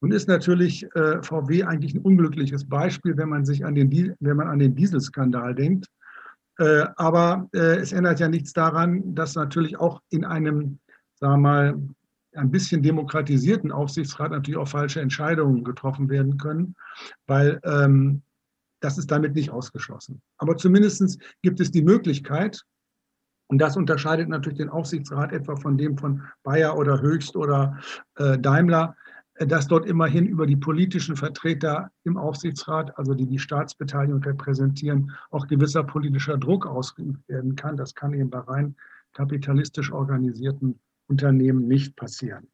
Nun 0.00 0.12
ist 0.12 0.28
natürlich 0.28 0.84
äh, 0.94 1.22
VW 1.22 1.64
eigentlich 1.64 1.94
ein 1.94 2.02
unglückliches 2.02 2.68
Beispiel, 2.68 3.16
wenn 3.16 3.28
man 3.28 3.44
sich 3.44 3.64
an 3.64 3.74
den, 3.74 4.16
wenn 4.20 4.36
man 4.36 4.48
an 4.48 4.60
den 4.60 4.76
Dieselskandal 4.76 5.54
denkt. 5.54 5.86
Äh, 6.58 6.86
aber 6.96 7.48
äh, 7.52 7.78
es 7.78 7.92
ändert 7.92 8.20
ja 8.20 8.28
nichts 8.28 8.52
daran, 8.52 9.14
dass 9.14 9.34
natürlich 9.34 9.78
auch 9.78 10.00
in 10.10 10.24
einem, 10.24 10.78
sagen 11.14 11.42
wir 11.42 11.48
mal, 11.48 11.80
ein 12.38 12.50
bisschen 12.50 12.82
demokratisierten 12.82 13.72
Aufsichtsrat 13.72 14.30
natürlich 14.30 14.58
auch 14.58 14.68
falsche 14.68 15.00
Entscheidungen 15.00 15.64
getroffen 15.64 16.08
werden 16.08 16.38
können, 16.38 16.74
weil 17.26 17.60
ähm, 17.64 18.22
das 18.80 18.96
ist 18.96 19.10
damit 19.10 19.34
nicht 19.34 19.50
ausgeschlossen. 19.50 20.22
Aber 20.38 20.56
zumindest 20.56 21.18
gibt 21.42 21.60
es 21.60 21.70
die 21.70 21.82
Möglichkeit, 21.82 22.64
und 23.50 23.58
das 23.58 23.76
unterscheidet 23.76 24.28
natürlich 24.28 24.58
den 24.58 24.68
Aufsichtsrat 24.68 25.32
etwa 25.32 25.56
von 25.56 25.78
dem 25.78 25.96
von 25.96 26.22
Bayer 26.42 26.76
oder 26.76 27.00
Höchst 27.00 27.34
oder 27.34 27.78
äh, 28.16 28.38
Daimler, 28.38 28.94
äh, 29.34 29.46
dass 29.46 29.66
dort 29.66 29.86
immerhin 29.86 30.26
über 30.26 30.46
die 30.46 30.56
politischen 30.56 31.16
Vertreter 31.16 31.90
im 32.04 32.18
Aufsichtsrat, 32.18 32.96
also 32.98 33.14
die 33.14 33.26
die 33.26 33.38
Staatsbeteiligung 33.38 34.22
repräsentieren, 34.22 35.12
auch 35.30 35.46
gewisser 35.46 35.82
politischer 35.82 36.36
Druck 36.36 36.66
ausgeübt 36.66 37.26
werden 37.28 37.56
kann. 37.56 37.76
Das 37.76 37.94
kann 37.94 38.12
eben 38.12 38.30
bei 38.30 38.40
rein 38.40 38.76
kapitalistisch 39.14 39.90
organisierten 39.90 40.78
Unternehmen 41.08 41.66
nicht 41.66 41.96
passieren. 41.96 42.48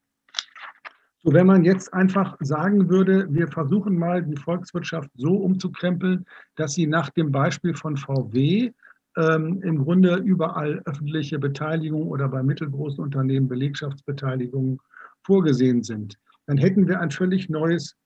So, 1.23 1.33
wenn 1.33 1.47
man 1.47 1.65
jetzt 1.65 1.93
einfach 1.95 2.37
sagen 2.41 2.91
würde, 2.91 3.27
wir 3.33 3.49
versuchen 3.49 3.97
mal 3.97 4.23
die 4.23 4.37
Volkswirtschaft 4.37 5.11
so 5.15 5.37
umzukrempeln, 5.37 6.27
dass 6.57 6.75
sie 6.75 6.87
nach 6.87 7.09
dem 7.11 7.33
Beispiel 7.33 7.75
von 7.75 7.97
VW 7.97 8.73
ähm, 9.17 9.63
im 9.63 9.79
Grunde 9.79 10.17
überall 10.17 10.83
öffentliche 10.85 11.39
Beteiligung 11.39 12.09
oder 12.09 12.29
bei 12.29 12.43
mittelgroßen 12.43 13.03
Unternehmen 13.03 13.49
Belegschaftsbeteiligungen 13.49 14.79
vorgesehen 15.23 15.83
sind, 15.83 16.19
dann 16.47 16.59
hätten 16.59 16.89
wir 16.89 17.01
ein 17.01 17.11
völlig 17.11 17.49
neues 17.49 17.97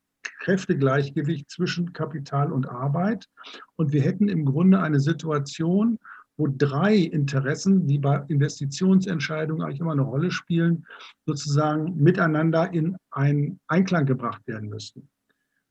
Kräftegleichgewicht 0.40 1.50
zwischen 1.50 1.92
Kapital 1.92 2.52
und 2.52 2.68
Arbeit. 2.68 3.28
Und 3.76 3.92
wir 3.92 4.02
hätten 4.02 4.28
im 4.28 4.44
Grunde 4.44 4.80
eine 4.80 5.00
Situation, 5.00 5.98
wo 6.38 6.46
drei 6.46 6.94
Interessen, 6.94 7.86
die 7.86 7.98
bei 7.98 8.24
Investitionsentscheidungen 8.28 9.62
eigentlich 9.62 9.80
immer 9.80 9.92
eine 9.92 10.02
Rolle 10.02 10.30
spielen, 10.30 10.86
sozusagen 11.26 11.96
miteinander 11.96 12.72
in 12.72 12.96
einen 13.10 13.60
Einklang 13.66 14.06
gebracht 14.06 14.46
werden 14.46 14.68
müssten. 14.68 15.08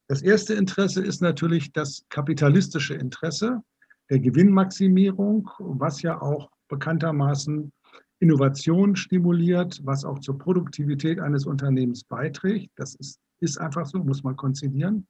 Das 0.09 0.21
erste 0.21 0.53
Interesse 0.53 1.01
ist 1.01 1.21
natürlich 1.21 1.71
das 1.71 2.05
kapitalistische 2.09 2.95
Interesse 2.95 3.61
der 4.09 4.19
Gewinnmaximierung, 4.19 5.49
was 5.57 6.01
ja 6.01 6.21
auch 6.21 6.49
bekanntermaßen 6.67 7.71
Innovation 8.19 8.95
stimuliert, 8.95 9.79
was 9.85 10.03
auch 10.03 10.19
zur 10.19 10.37
Produktivität 10.37 11.19
eines 11.19 11.45
Unternehmens 11.45 12.03
beiträgt. 12.03 12.71
Das 12.75 12.95
ist, 12.95 13.19
ist 13.39 13.57
einfach 13.57 13.85
so, 13.85 13.99
muss 13.99 14.23
man 14.23 14.35
konzidieren. 14.35 15.07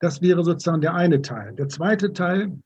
Das 0.00 0.22
wäre 0.22 0.42
sozusagen 0.42 0.80
der 0.80 0.94
eine 0.94 1.22
Teil. 1.22 1.54
Der 1.54 1.68
zweite 1.68 2.12
Teil 2.12 2.58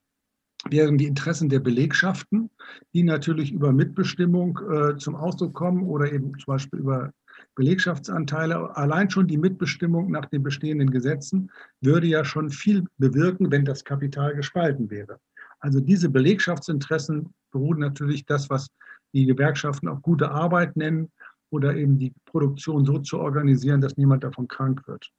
wären 0.69 0.99
die 0.99 1.07
Interessen 1.07 1.49
der 1.49 1.61
Belegschaften, 1.61 2.51
die 2.95 3.03
natürlich 3.03 3.53
über 3.53 3.73
Mitbestimmung 3.73 4.59
äh, 4.71 4.97
zum 4.97 5.15
Ausdruck 5.15 5.55
kommen 5.55 5.85
oder 5.85 6.13
eben 6.13 6.33
zum 6.39 6.55
Beispiel 6.55 6.81
über 6.81 7.13
Belegschaftsanteile. 7.55 8.77
Allein 8.77 9.11
schon 9.11 9.29
die 9.29 9.39
Mitbestimmung 9.39 10.11
nach 10.11 10.27
den 10.27 10.43
bestehenden 10.43 10.91
Gesetzen 10.91 11.51
würde 11.81 12.07
ja 12.07 12.25
schon 12.25 12.51
viel 12.51 12.85
bewirken, 12.99 13.51
wenn 13.51 13.65
das 13.65 13.85
Kapital 13.85 14.35
gespalten 14.35 14.91
wäre. 14.91 15.19
Also 15.61 15.81
diese 15.81 16.09
Belegschaftsinteressen 16.09 17.33
beruhen 17.51 17.79
natürlich 17.79 18.27
das, 18.27 18.51
was 18.51 18.69
die 19.15 19.27
Gewerkschaften 19.27 19.89
auch 19.89 20.03
gute 20.03 20.31
Arbeit 20.31 20.77
nennen 20.77 21.11
oder 21.51 21.75
eben 21.75 21.99
die 21.99 22.13
Produktion 22.27 22.85
so 22.85 22.99
zu 22.99 23.19
organisieren, 23.19 23.81
dass 23.81 23.97
niemand 23.97 24.25
davon 24.25 24.49
krank 24.49 24.87
wird. 24.87 25.11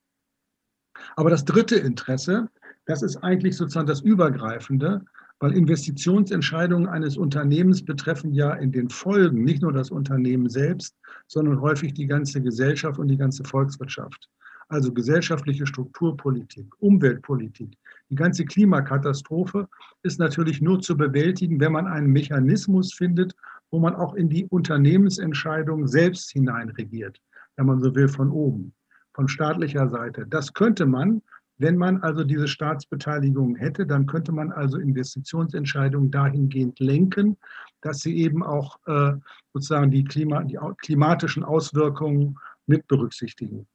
Aber 1.15 1.29
das 1.29 1.45
dritte 1.45 1.75
Interesse, 1.75 2.49
das 2.85 3.01
ist 3.01 3.17
eigentlich 3.17 3.55
sozusagen 3.55 3.87
das 3.87 4.01
Übergreifende, 4.01 5.03
weil 5.39 5.53
Investitionsentscheidungen 5.53 6.87
eines 6.87 7.17
Unternehmens 7.17 7.83
betreffen 7.83 8.33
ja 8.33 8.53
in 8.53 8.71
den 8.71 8.89
Folgen 8.89 9.43
nicht 9.43 9.61
nur 9.61 9.71
das 9.71 9.91
Unternehmen 9.91 10.49
selbst, 10.49 10.95
sondern 11.27 11.61
häufig 11.61 11.93
die 11.93 12.07
ganze 12.07 12.41
Gesellschaft 12.41 12.99
und 12.99 13.07
die 13.07 13.17
ganze 13.17 13.43
Volkswirtschaft. 13.43 14.29
Also 14.69 14.91
gesellschaftliche 14.91 15.65
Strukturpolitik, 15.65 16.67
Umweltpolitik, 16.79 17.77
die 18.09 18.15
ganze 18.15 18.45
Klimakatastrophe 18.45 19.67
ist 20.03 20.19
natürlich 20.19 20.61
nur 20.61 20.81
zu 20.81 20.97
bewältigen, 20.97 21.59
wenn 21.59 21.71
man 21.71 21.87
einen 21.87 22.11
Mechanismus 22.11 22.93
findet, 22.93 23.33
wo 23.71 23.79
man 23.79 23.95
auch 23.95 24.13
in 24.15 24.29
die 24.29 24.45
Unternehmensentscheidungen 24.45 25.87
selbst 25.87 26.31
hineinregiert, 26.31 27.21
wenn 27.55 27.65
man 27.65 27.81
so 27.81 27.95
will, 27.95 28.07
von 28.07 28.31
oben, 28.31 28.73
von 29.13 29.27
staatlicher 29.27 29.89
Seite. 29.89 30.25
Das 30.27 30.53
könnte 30.53 30.85
man, 30.85 31.21
wenn 31.57 31.77
man 31.77 32.01
also 32.01 32.23
diese 32.23 32.47
Staatsbeteiligung 32.47 33.55
hätte, 33.55 33.85
dann 33.85 34.05
könnte 34.05 34.31
man 34.31 34.51
also 34.51 34.77
Investitionsentscheidungen 34.77 36.11
dahingehend 36.11 36.79
lenken, 36.79 37.37
dass 37.81 37.99
sie 37.99 38.17
eben 38.17 38.43
auch 38.43 38.77
äh, 38.85 39.13
sozusagen 39.53 39.91
die, 39.91 40.03
Klima, 40.03 40.43
die 40.43 40.59
klimatischen 40.81 41.43
Auswirkungen 41.43 42.37
mit 42.67 42.87
berücksichtigen. 42.87 43.67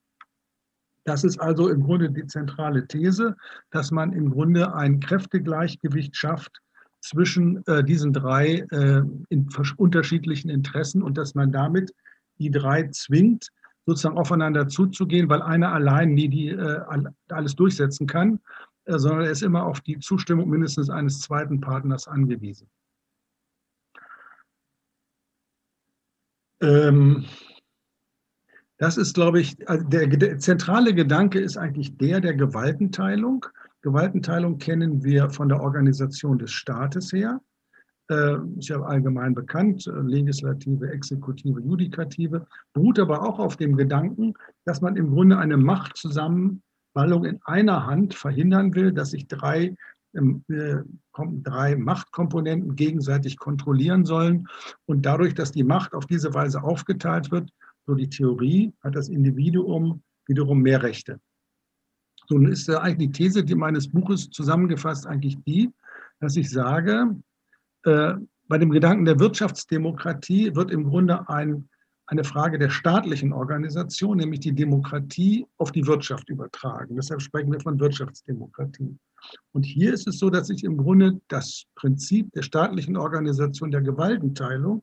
Das 1.04 1.24
ist 1.24 1.40
also 1.40 1.68
im 1.68 1.82
Grunde 1.82 2.10
die 2.10 2.26
zentrale 2.26 2.86
These, 2.86 3.36
dass 3.70 3.90
man 3.90 4.12
im 4.12 4.30
Grunde 4.30 4.74
ein 4.74 5.00
Kräftegleichgewicht 5.00 6.16
schafft 6.16 6.60
zwischen 7.00 7.66
äh, 7.66 7.82
diesen 7.82 8.12
drei 8.12 8.64
äh, 8.70 9.02
in 9.28 9.48
unterschiedlichen 9.76 10.48
Interessen 10.48 11.02
und 11.02 11.18
dass 11.18 11.34
man 11.34 11.50
damit 11.50 11.92
die 12.38 12.50
drei 12.50 12.88
zwingt, 12.88 13.48
sozusagen 13.86 14.18
aufeinander 14.18 14.68
zuzugehen, 14.68 15.28
weil 15.28 15.42
einer 15.42 15.72
allein 15.72 16.14
nie 16.14 16.28
die, 16.28 16.48
äh, 16.48 16.80
alles 17.28 17.56
durchsetzen 17.56 18.06
kann, 18.06 18.40
äh, 18.84 18.98
sondern 18.98 19.24
er 19.24 19.30
ist 19.30 19.42
immer 19.42 19.64
auf 19.64 19.80
die 19.80 19.98
Zustimmung 19.98 20.48
mindestens 20.48 20.90
eines 20.90 21.20
zweiten 21.20 21.60
Partners 21.60 22.06
angewiesen. 22.06 22.68
Ähm, 26.60 27.24
das 28.78 28.96
ist, 28.96 29.14
glaube 29.14 29.40
ich, 29.40 29.68
also 29.68 29.84
der, 29.84 30.06
der, 30.06 30.38
zentrale 30.38 30.94
Gedanke 30.94 31.40
ist 31.40 31.56
eigentlich 31.56 31.96
der 31.98 32.20
der 32.20 32.34
Gewaltenteilung. 32.34 33.46
Gewaltenteilung 33.82 34.58
kennen 34.58 35.02
wir 35.02 35.30
von 35.30 35.48
der 35.48 35.60
Organisation 35.60 36.38
des 36.38 36.52
Staates 36.52 37.12
her. 37.12 37.40
Äh, 38.12 38.37
ist 38.59 38.69
ja 38.69 38.83
allgemein 38.83 39.35
bekannt, 39.35 39.87
äh, 39.87 39.90
Legislative, 39.90 40.90
Exekutive, 40.90 41.61
Judikative, 41.61 42.47
beruht 42.75 42.99
aber 42.99 43.23
auch 43.23 43.38
auf 43.38 43.57
dem 43.57 43.75
Gedanken, 43.75 44.35
dass 44.66 44.83
man 44.83 44.97
im 44.97 45.12
Grunde 45.12 45.38
eine 45.38 45.57
Machtzusammenballung 45.57 47.25
in 47.25 47.40
einer 47.45 47.87
Hand 47.87 48.12
verhindern 48.12 48.75
will, 48.75 48.92
dass 48.92 49.12
sich 49.12 49.28
drei 49.28 49.75
ähm, 50.14 50.45
äh, 50.49 50.76
drei 51.42 51.75
Machtkomponenten 51.75 52.76
gegenseitig 52.76 53.38
kontrollieren 53.38 54.04
sollen. 54.04 54.47
Und 54.85 55.07
dadurch, 55.07 55.35
dass 55.35 55.52
die 55.52 55.64
Macht 55.64 55.95
auf 55.95 56.04
diese 56.04 56.35
Weise 56.35 56.62
aufgeteilt 56.62 57.31
wird, 57.31 57.50
so 57.87 57.95
die 57.95 58.11
Theorie, 58.11 58.75
hat 58.83 58.95
das 58.95 59.09
Individuum 59.09 60.02
wiederum 60.26 60.61
mehr 60.61 60.83
Rechte. 60.83 61.19
Nun 62.28 62.47
ist 62.47 62.69
eigentlich 62.69 63.11
die 63.11 63.25
These 63.25 63.57
meines 63.57 63.88
Buches 63.88 64.28
zusammengefasst 64.28 65.07
eigentlich 65.07 65.38
die, 65.45 65.71
dass 66.21 66.37
ich 66.37 66.50
sage, 66.50 67.16
äh, 67.84 68.14
bei 68.48 68.58
dem 68.58 68.70
Gedanken 68.70 69.04
der 69.04 69.18
Wirtschaftsdemokratie 69.18 70.54
wird 70.54 70.70
im 70.70 70.84
Grunde 70.84 71.28
ein, 71.28 71.68
eine 72.06 72.24
Frage 72.24 72.58
der 72.58 72.70
staatlichen 72.70 73.32
Organisation, 73.32 74.18
nämlich 74.18 74.40
die 74.40 74.54
Demokratie, 74.54 75.46
auf 75.56 75.72
die 75.72 75.86
Wirtschaft 75.86 76.28
übertragen. 76.28 76.96
Deshalb 76.96 77.22
sprechen 77.22 77.52
wir 77.52 77.60
von 77.60 77.80
Wirtschaftsdemokratie. 77.80 78.98
Und 79.52 79.64
hier 79.64 79.94
ist 79.94 80.06
es 80.06 80.18
so, 80.18 80.30
dass 80.30 80.50
ich 80.50 80.64
im 80.64 80.76
Grunde 80.76 81.20
das 81.28 81.64
Prinzip 81.76 82.30
der 82.32 82.42
staatlichen 82.42 82.96
Organisation 82.96 83.70
der 83.70 83.80
Gewaltenteilung 83.80 84.82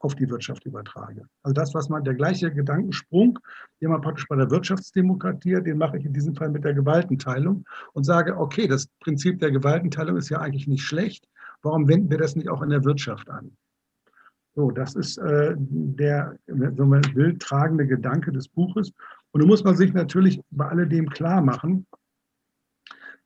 auf 0.00 0.14
die 0.14 0.28
Wirtschaft 0.30 0.64
übertrage. 0.64 1.26
Also 1.42 1.52
das, 1.52 1.74
was 1.74 1.88
man, 1.88 2.04
der 2.04 2.14
gleiche 2.14 2.50
Gedankensprung, 2.50 3.38
den 3.80 3.90
man 3.90 4.00
praktisch 4.00 4.26
bei 4.28 4.36
der 4.36 4.50
Wirtschaftsdemokratie 4.50 5.62
den 5.62 5.76
mache 5.76 5.98
ich 5.98 6.06
in 6.06 6.14
diesem 6.14 6.34
Fall 6.34 6.50
mit 6.50 6.64
der 6.64 6.72
Gewaltenteilung 6.72 7.64
und 7.92 8.04
sage, 8.04 8.36
okay, 8.38 8.66
das 8.66 8.86
Prinzip 9.00 9.40
der 9.40 9.50
Gewaltenteilung 9.50 10.16
ist 10.16 10.30
ja 10.30 10.40
eigentlich 10.40 10.66
nicht 10.66 10.84
schlecht. 10.84 11.28
Warum 11.62 11.88
wenden 11.88 12.10
wir 12.10 12.18
das 12.18 12.36
nicht 12.36 12.48
auch 12.48 12.62
in 12.62 12.70
der 12.70 12.84
Wirtschaft 12.84 13.28
an? 13.28 13.56
So, 14.54 14.70
das 14.70 14.94
ist 14.94 15.18
äh, 15.18 15.54
der, 15.58 16.36
wenn 16.46 16.88
man 16.88 17.02
will, 17.14 17.38
tragende 17.38 17.86
Gedanke 17.86 18.32
des 18.32 18.48
Buches. 18.48 18.92
Und 19.30 19.42
da 19.42 19.46
muss 19.46 19.62
man 19.62 19.76
sich 19.76 19.92
natürlich 19.92 20.40
bei 20.50 20.66
alledem 20.66 21.08
klar 21.08 21.40
machen, 21.40 21.86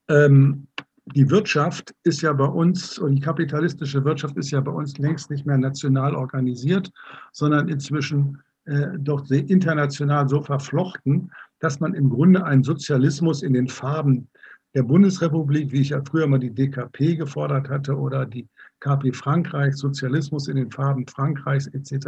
ähm, 0.07 0.67
die 1.13 1.29
Wirtschaft 1.29 1.93
ist 2.03 2.21
ja 2.21 2.33
bei 2.33 2.45
uns, 2.45 2.97
und 2.97 3.15
die 3.15 3.21
kapitalistische 3.21 4.03
Wirtschaft 4.03 4.37
ist 4.37 4.51
ja 4.51 4.59
bei 4.59 4.71
uns 4.71 4.97
längst 4.97 5.29
nicht 5.29 5.45
mehr 5.45 5.57
national 5.57 6.15
organisiert, 6.15 6.91
sondern 7.31 7.69
inzwischen 7.69 8.41
äh, 8.65 8.87
doch 8.97 9.29
international 9.29 10.27
so 10.27 10.41
verflochten, 10.41 11.31
dass 11.59 11.79
man 11.79 11.93
im 11.93 12.09
Grunde 12.09 12.43
einen 12.43 12.63
Sozialismus 12.63 13.43
in 13.43 13.53
den 13.53 13.67
Farben 13.67 14.27
der 14.75 14.83
Bundesrepublik, 14.83 15.71
wie 15.71 15.81
ich 15.81 15.89
ja 15.89 16.03
früher 16.03 16.27
mal 16.27 16.39
die 16.39 16.53
DKP 16.53 17.15
gefordert 17.15 17.69
hatte, 17.69 17.97
oder 17.97 18.25
die 18.25 18.47
KP 18.81 19.13
Frankreich, 19.13 19.75
Sozialismus 19.75 20.47
in 20.47 20.57
den 20.57 20.69
Farben 20.69 21.07
Frankreichs 21.07 21.67
etc., 21.67 22.07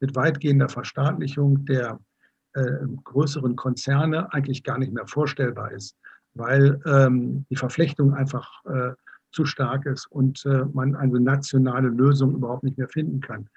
mit 0.00 0.14
weitgehender 0.14 0.68
Verstaatlichung 0.68 1.64
der 1.66 1.98
äh, 2.54 2.62
größeren 3.04 3.56
Konzerne 3.56 4.32
eigentlich 4.32 4.62
gar 4.62 4.78
nicht 4.78 4.92
mehr 4.92 5.06
vorstellbar 5.06 5.72
ist 5.72 5.96
weil 6.36 6.80
ähm, 6.86 7.46
die 7.50 7.56
Verflechtung 7.56 8.14
einfach 8.14 8.64
äh, 8.66 8.92
zu 9.32 9.44
stark 9.44 9.86
ist 9.86 10.06
und 10.06 10.44
äh, 10.46 10.64
man 10.72 10.94
eine 10.94 11.20
nationale 11.20 11.88
Lösung 11.88 12.34
überhaupt 12.34 12.62
nicht 12.62 12.78
mehr 12.78 12.88
finden 12.88 13.20
kann. 13.20 13.48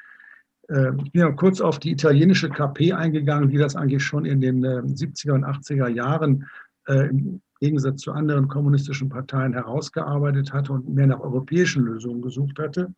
äh, 0.70 0.92
ich 1.04 1.12
bin 1.12 1.22
ja 1.22 1.32
kurz 1.32 1.62
auf 1.62 1.80
die 1.80 1.92
italienische 1.92 2.50
KP 2.50 2.94
eingegangen, 2.94 3.50
die 3.50 3.58
das 3.58 3.76
eigentlich 3.76 4.04
schon 4.04 4.26
in 4.26 4.42
den 4.42 4.64
70er 4.64 5.34
und 5.34 5.46
80er 5.46 5.88
Jahren 5.88 6.48
im 6.88 7.42
Gegensatz 7.60 8.02
zu 8.02 8.12
anderen 8.12 8.48
kommunistischen 8.48 9.10
Parteien 9.10 9.54
herausgearbeitet 9.54 10.54
hatte 10.54 10.74
und 10.74 10.90
mehr 10.90 11.08
nach 11.08 11.20
europäischen 11.20 11.84
Lösungen 11.84 12.22
gesucht 12.22 12.58
hatte. 12.60 12.94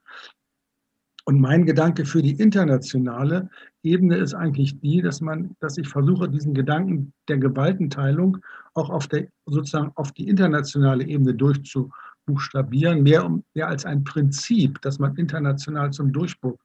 Und 1.25 1.39
mein 1.39 1.65
Gedanke 1.65 2.06
für 2.06 2.22
die 2.22 2.39
internationale 2.39 3.50
Ebene 3.84 4.18
ist 4.18 4.34
eigentlich 4.34 4.80
die, 4.80 5.01
dass 5.01 5.22
man, 5.22 5.56
dass 5.60 5.77
ich 5.77 5.88
versuche, 5.88 6.27
diesen 6.27 6.53
Gedanken 6.53 7.13
der 7.27 7.38
Gewaltenteilung 7.38 8.38
auch 8.74 8.89
auf 8.89 9.08
der, 9.08 9.27
sozusagen 9.46 9.91
auf 9.96 10.12
die 10.13 10.27
internationale 10.27 11.06
Ebene 11.06 11.36
durchzubuchstabieren, 11.36 13.03
mehr, 13.03 13.30
mehr 13.53 13.68
als 13.68 13.86
ein 13.86 14.03
Prinzip, 14.03 14.82
das 14.82 14.98
man 14.98 15.15
international 15.15 15.91
zum 15.91 16.12
Durchbruch 16.12 16.60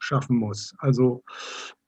schaffen 0.00 0.36
muss. 0.36 0.74
Also 0.78 1.22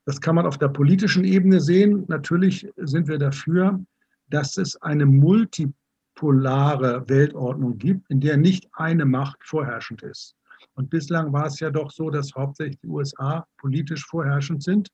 das 0.07 0.21
kann 0.21 0.37
man 0.37 0.47
auf 0.47 0.59
der 0.59 0.69
politischen 0.69 1.25
Ebene 1.25 1.61
sehen. 1.61 2.05
Natürlich 2.09 2.69
sind 2.77 3.09
wir 3.09 3.19
dafür, 3.19 3.81
dass 4.29 4.57
es 4.57 4.81
eine 4.83 5.07
multipolare 5.07 7.09
Weltordnung 7.09 7.79
gibt, 7.79 8.11
in 8.11 8.21
der 8.21 8.37
nicht 8.37 8.69
eine 8.73 9.05
Macht 9.05 9.45
vorherrschend 9.45 10.03
ist. 10.03 10.35
Und 10.75 10.91
bislang 10.91 11.33
war 11.33 11.47
es 11.47 11.61
ja 11.61 11.71
doch 11.71 11.91
so, 11.91 12.11
dass 12.11 12.35
hauptsächlich 12.35 12.79
die 12.81 12.89
USA 12.89 13.47
politisch 13.59 14.05
vorherrschend 14.07 14.63
sind. 14.63 14.89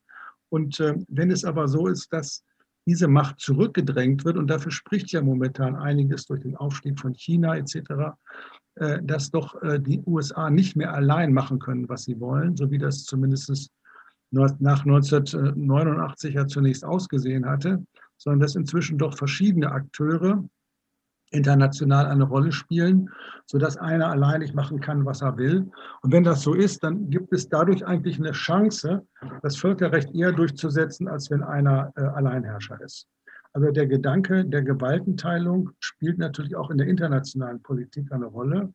Und 0.49 0.79
äh, 0.79 0.95
wenn 1.07 1.31
es 1.31 1.45
aber 1.45 1.67
so 1.67 1.87
ist, 1.87 2.11
dass 2.13 2.43
diese 2.85 3.07
Macht 3.07 3.39
zurückgedrängt 3.39 4.25
wird, 4.25 4.37
und 4.37 4.47
dafür 4.47 4.71
spricht 4.71 5.11
ja 5.11 5.21
momentan 5.21 5.75
einiges 5.75 6.25
durch 6.25 6.41
den 6.41 6.57
Aufstieg 6.57 6.99
von 6.99 7.13
China 7.13 7.55
etc., 7.55 7.79
äh, 8.75 9.01
dass 9.03 9.31
doch 9.31 9.61
äh, 9.61 9.79
die 9.79 10.01
USA 10.05 10.49
nicht 10.49 10.75
mehr 10.75 10.93
allein 10.93 11.33
machen 11.33 11.59
können, 11.59 11.89
was 11.89 12.03
sie 12.03 12.19
wollen, 12.19 12.55
so 12.55 12.71
wie 12.71 12.77
das 12.77 13.03
zumindest 13.03 13.71
nach 14.31 14.85
1989 14.85 16.35
ja 16.35 16.47
zunächst 16.47 16.85
ausgesehen 16.85 17.45
hatte, 17.45 17.83
sondern 18.21 18.41
dass 18.41 18.55
inzwischen 18.55 18.99
doch 18.99 19.17
verschiedene 19.17 19.71
Akteure 19.71 20.43
international 21.31 22.05
eine 22.05 22.25
Rolle 22.25 22.51
spielen, 22.51 23.09
sodass 23.47 23.77
einer 23.77 24.09
allein 24.09 24.41
nicht 24.41 24.53
machen 24.53 24.79
kann, 24.79 25.05
was 25.05 25.21
er 25.21 25.37
will. 25.37 25.71
Und 26.01 26.11
wenn 26.11 26.23
das 26.23 26.41
so 26.41 26.53
ist, 26.53 26.83
dann 26.83 27.09
gibt 27.09 27.33
es 27.33 27.49
dadurch 27.49 27.85
eigentlich 27.85 28.19
eine 28.19 28.33
Chance, 28.33 29.07
das 29.41 29.55
Völkerrecht 29.55 30.13
eher 30.13 30.33
durchzusetzen, 30.33 31.07
als 31.07 31.31
wenn 31.31 31.41
einer 31.41 31.91
äh, 31.95 32.01
Alleinherrscher 32.01 32.79
ist. 32.81 33.07
Also 33.53 33.71
der 33.71 33.87
Gedanke 33.87 34.45
der 34.45 34.61
Gewaltenteilung 34.61 35.71
spielt 35.79 36.19
natürlich 36.19 36.55
auch 36.55 36.69
in 36.69 36.77
der 36.77 36.87
internationalen 36.87 37.61
Politik 37.63 38.11
eine 38.11 38.25
Rolle. 38.25 38.73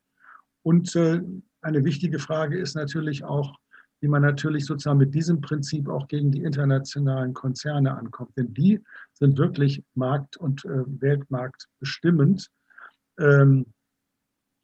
Und 0.63 0.97
äh, 0.97 1.23
eine 1.61 1.85
wichtige 1.85 2.19
Frage 2.19 2.59
ist 2.59 2.75
natürlich 2.75 3.23
auch, 3.23 3.55
wie 4.01 4.09
man 4.09 4.23
natürlich 4.23 4.67
sozusagen 4.67 4.99
mit 4.99 5.15
diesem 5.15 5.41
Prinzip 5.41 5.89
auch 5.89 6.09
gegen 6.09 6.31
die 6.31 6.43
internationalen 6.43 7.35
Konzerne 7.35 7.97
ankommt. 7.97 8.37
Denn 8.37 8.53
die 8.53 8.83
sind 9.13 9.39
wirklich 9.39 9.83
markt- 9.95 10.37
und 10.37 10.65
äh, 10.65 10.85
Weltmarkt 11.01 11.69
bestimmend. 11.81 12.51
Ähm, 13.19 13.67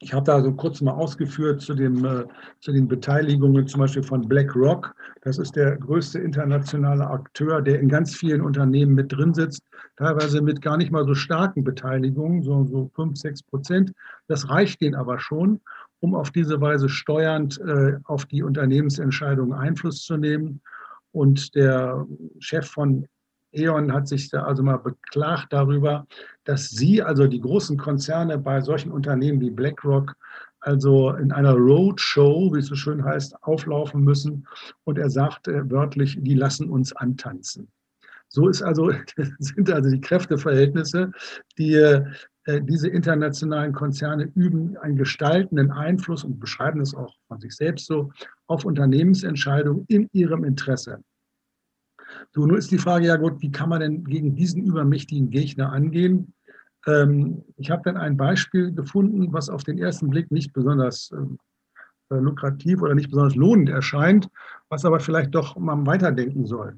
ich 0.03 0.12
habe 0.12 0.25
da 0.25 0.43
so 0.43 0.53
kurz 0.53 0.81
mal 0.81 0.93
ausgeführt 0.93 1.61
zu, 1.61 1.75
dem, 1.75 2.05
äh, 2.05 2.25
zu 2.61 2.73
den 2.73 2.89
Beteiligungen 2.89 3.69
zum 3.69 3.81
Beispiel 3.81 4.03
von 4.03 4.29
BlackRock. 4.29 4.95
Das 5.23 5.39
ist 5.39 5.55
der 5.55 5.77
größte 5.77 6.19
internationale 6.19 7.07
Akteur, 7.07 7.62
der 7.62 7.79
in 7.79 7.89
ganz 7.89 8.15
vielen 8.15 8.41
Unternehmen 8.41 8.95
mit 8.95 9.12
drin 9.12 9.33
sitzt, 9.33 9.62
teilweise 9.97 10.43
mit 10.43 10.61
gar 10.61 10.77
nicht 10.77 10.91
mal 10.91 11.05
so 11.05 11.15
starken 11.15 11.62
Beteiligungen, 11.62 12.43
so, 12.43 12.65
so 12.65 12.91
5, 12.97 13.17
6 13.17 13.45
Prozent. 13.45 13.93
Das 14.27 14.49
reicht 14.49 14.81
denen 14.81 14.97
aber 14.97 15.21
schon, 15.21 15.61
um 16.02 16.16
auf 16.16 16.32
diese 16.32 16.61
Weise 16.61 16.88
steuernd 16.88 17.61
äh, 17.61 17.97
auf 18.04 18.26
die 18.26 18.42
Unternehmensentscheidungen 18.42 19.56
Einfluss 19.56 20.02
zu 20.02 20.16
nehmen. 20.16 20.61
Und 21.12 21.54
der 21.54 22.04
Chef 22.40 22.66
von 22.66 23.06
E.ON 23.52 23.92
hat 23.92 24.09
sich 24.09 24.28
da 24.28 24.42
also 24.42 24.64
mal 24.64 24.78
beklagt 24.78 25.52
darüber, 25.52 26.06
dass 26.44 26.71
sie, 26.71 27.02
also 27.02 27.28
die 27.28 27.40
großen 27.40 27.78
Konzerne 27.78 28.37
bei 28.37 28.61
solchen 28.62 28.90
Unternehmen 28.90 29.40
wie 29.40 29.50
BlackRock, 29.50 30.16
also 30.59 31.11
in 31.11 31.30
einer 31.30 31.54
Roadshow, 31.54 32.52
wie 32.52 32.58
es 32.58 32.67
so 32.67 32.75
schön 32.75 33.04
heißt, 33.04 33.41
auflaufen 33.43 34.02
müssen. 34.02 34.49
Und 34.82 34.99
er 34.99 35.10
sagt 35.10 35.47
äh, 35.47 35.71
wörtlich, 35.71 36.19
die 36.21 36.34
lassen 36.34 36.69
uns 36.69 36.93
antanzen. 36.97 37.69
So 38.28 38.49
ist 38.49 38.62
also, 38.62 38.91
sind 39.38 39.71
also 39.71 39.88
die 39.91 40.00
Kräfteverhältnisse, 40.00 41.12
die 41.58 41.75
äh, 41.75 42.04
diese 42.47 42.89
internationalen 42.89 43.73
Konzerne 43.73 44.25
üben 44.35 44.76
einen 44.78 44.97
gestaltenden 44.97 45.71
Einfluss 45.71 46.25
und 46.25 46.41
beschreiben 46.41 46.81
es 46.81 46.95
auch 46.95 47.15
von 47.28 47.39
sich 47.39 47.55
selbst 47.55 47.87
so 47.87 48.13
auf 48.49 48.65
Unternehmensentscheidungen 48.65 49.85
in 49.89 50.09
ihrem 50.13 50.43
Interesse. 50.45 51.02
So, 52.33 52.47
nun 52.47 52.59
ist 52.59 52.71
die 52.71 52.78
Frage 52.78 53.07
ja 53.07 53.17
gut, 53.17 53.41
wie 53.41 53.50
kann 53.50 53.69
man 53.69 53.81
denn 53.81 54.05
gegen 54.05 54.35
diesen 54.35 54.65
übermächtigen 54.65 55.31
Gegner 55.31 55.73
angehen? 55.73 56.35
Ähm, 56.87 57.45
ich 57.57 57.71
habe 57.71 57.83
dann 57.85 57.97
ein 57.97 58.17
Beispiel 58.17 58.73
gefunden, 58.73 59.33
was 59.33 59.49
auf 59.49 59.65
den 59.65 59.78
ersten 59.78 60.11
Blick 60.11 60.31
nicht 60.31 60.52
besonders 60.52 61.11
äh, 61.13 62.17
lukrativ 62.17 62.83
oder 62.83 62.95
nicht 62.95 63.11
besonders 63.11 63.37
lohnend 63.37 63.69
erscheint, 63.69 64.28
was 64.69 64.85
aber 64.85 65.00
vielleicht 65.00 65.35
doch 65.35 65.57
mal 65.57 65.87
weiterdenken 65.87 66.47
soll. 66.47 66.76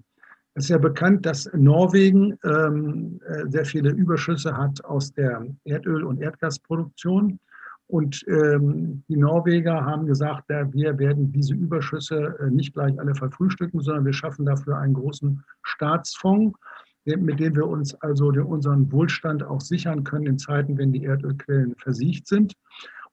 Es 0.56 0.64
ist 0.64 0.70
ja 0.70 0.78
bekannt, 0.78 1.26
dass 1.26 1.50
Norwegen 1.52 2.38
ähm, 2.44 3.20
äh, 3.26 3.48
sehr 3.48 3.64
viele 3.64 3.90
Überschüsse 3.90 4.56
hat 4.56 4.84
aus 4.84 5.12
der 5.12 5.46
Erdöl- 5.64 6.04
und 6.04 6.20
Erdgasproduktion. 6.20 7.40
Und 7.88 8.24
ähm, 8.28 9.02
die 9.08 9.16
Norweger 9.16 9.84
haben 9.84 10.06
gesagt, 10.06 10.48
ja, 10.48 10.72
wir 10.72 10.96
werden 10.98 11.32
diese 11.32 11.54
Überschüsse 11.54 12.36
äh, 12.38 12.50
nicht 12.50 12.72
gleich 12.72 12.98
alle 12.98 13.14
verfrühstücken, 13.14 13.80
sondern 13.80 14.04
wir 14.04 14.12
schaffen 14.12 14.46
dafür 14.46 14.78
einen 14.78 14.94
großen 14.94 15.44
Staatsfonds, 15.64 16.56
mit 17.04 17.40
dem 17.40 17.54
wir 17.56 17.66
uns 17.66 17.94
also 17.96 18.28
unseren 18.28 18.90
Wohlstand 18.90 19.42
auch 19.42 19.60
sichern 19.60 20.04
können 20.04 20.26
in 20.26 20.38
Zeiten, 20.38 20.78
wenn 20.78 20.92
die 20.92 21.04
Erdölquellen 21.04 21.74
versiegt 21.76 22.28
sind. 22.28 22.54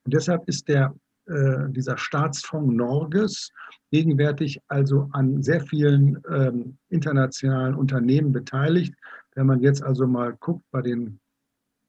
Und 0.06 0.14
deshalb 0.14 0.48
ist 0.48 0.68
der, 0.70 0.94
äh, 1.28 1.70
dieser 1.70 1.98
Staatsfonds 1.98 2.74
Norges 2.74 3.52
gegenwärtig 3.92 4.60
also 4.68 5.10
an 5.12 5.44
sehr 5.44 5.62
vielen 5.62 6.22
ähm, 6.30 6.78
internationalen 6.90 7.76
Unternehmen 7.76 8.32
beteiligt. 8.32 8.94
Wenn 9.36 9.48
man 9.48 9.62
jetzt 9.62 9.84
also 9.84 10.08
mal 10.08 10.34
guckt 10.40 10.66
bei 10.72 10.82
den 10.82 11.20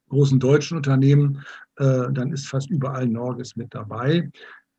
großen 0.08 0.38
deutschen 0.38 0.76
Unternehmen, 0.76 1.42
äh, 1.76 2.12
dann 2.12 2.32
ist 2.32 2.46
fast 2.48 2.70
überall 2.70 3.06
Norges 3.06 3.56
mit 3.56 3.74
dabei. 3.74 4.30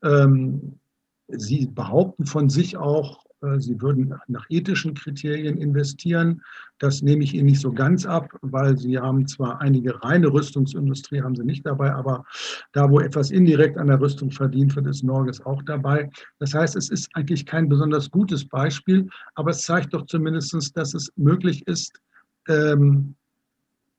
Ähm, 0.04 0.80
sie 1.28 1.68
behaupten 1.68 2.26
von 2.26 2.50
sich 2.50 2.78
auch, 2.78 3.24
sie 3.58 3.82
würden 3.82 4.13
nach 4.27 4.45
ethischen 4.49 4.93
Kriterien 4.93 5.58
investieren. 5.58 6.41
Das 6.79 7.01
nehme 7.01 7.23
ich 7.23 7.34
ihnen 7.34 7.45
nicht 7.45 7.62
so 7.62 7.71
ganz 7.71 8.06
ab, 8.06 8.29
weil 8.41 8.77
sie 8.77 8.97
haben 8.97 9.27
zwar 9.27 9.62
einige 9.62 10.03
reine 10.03 10.32
Rüstungsindustrie, 10.32 11.21
haben 11.21 11.36
sie 11.36 11.43
nicht 11.43 11.65
dabei, 11.65 11.93
aber 11.93 12.25
da, 12.71 12.89
wo 12.89 12.99
etwas 12.99 13.32
indirekt 13.32 13.77
an 13.77 13.88
der 13.88 13.99
Rüstung 13.99 14.32
verdient 14.32 14.75
wird, 14.75 14.88
ist 14.88 15.03
Norges 15.03 15.45
auch 15.45 15.62
dabei. 15.63 16.10
Das 16.39 16.53
heißt, 16.53 16.75
es 16.75 16.89
ist 16.89 17.10
eigentlich 17.15 17.45
kein 17.45 17.69
besonders 17.69 18.10
gutes 18.10 18.47
Beispiel, 18.47 19.08
aber 19.36 19.51
es 19.51 19.62
zeigt 19.62 19.93
doch 19.93 20.06
zumindest, 20.06 20.75
dass 20.75 20.93
es 20.93 21.12
möglich 21.15 21.65
ist, 21.67 21.99
ähm, 22.47 23.15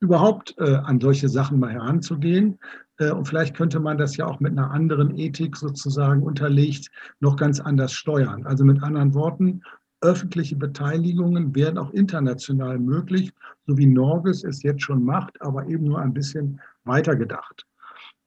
überhaupt 0.05 0.55
äh, 0.59 0.77
an 0.77 1.01
solche 1.01 1.29
Sachen 1.29 1.59
mal 1.59 1.73
heranzugehen. 1.73 2.59
Äh, 2.99 3.11
und 3.11 3.27
vielleicht 3.27 3.57
könnte 3.57 3.81
man 3.81 3.97
das 3.97 4.17
ja 4.17 4.27
auch 4.27 4.39
mit 4.39 4.53
einer 4.53 4.71
anderen 4.71 5.17
Ethik 5.17 5.57
sozusagen 5.57 6.23
unterlegt 6.23 6.91
noch 7.21 7.37
ganz 7.37 7.59
anders 7.59 7.93
steuern. 7.93 8.47
Also 8.47 8.65
mit 8.65 8.83
anderen 8.83 9.15
Worten, 9.15 9.63
öffentliche 10.03 10.57
Beteiligungen 10.57 11.55
werden 11.55 11.79
auch 11.79 11.91
international 11.93 12.79
möglich, 12.79 13.33
so 13.67 13.79
wie 13.79 13.87
Norges 13.87 14.45
es 14.45 14.63
jetzt 14.63 14.83
schon 14.83 15.03
macht, 15.03 15.41
aber 15.41 15.67
eben 15.67 15.85
nur 15.85 15.99
ein 15.99 16.13
bisschen 16.13 16.61
weiter 16.85 17.17
gedacht. 17.17 17.65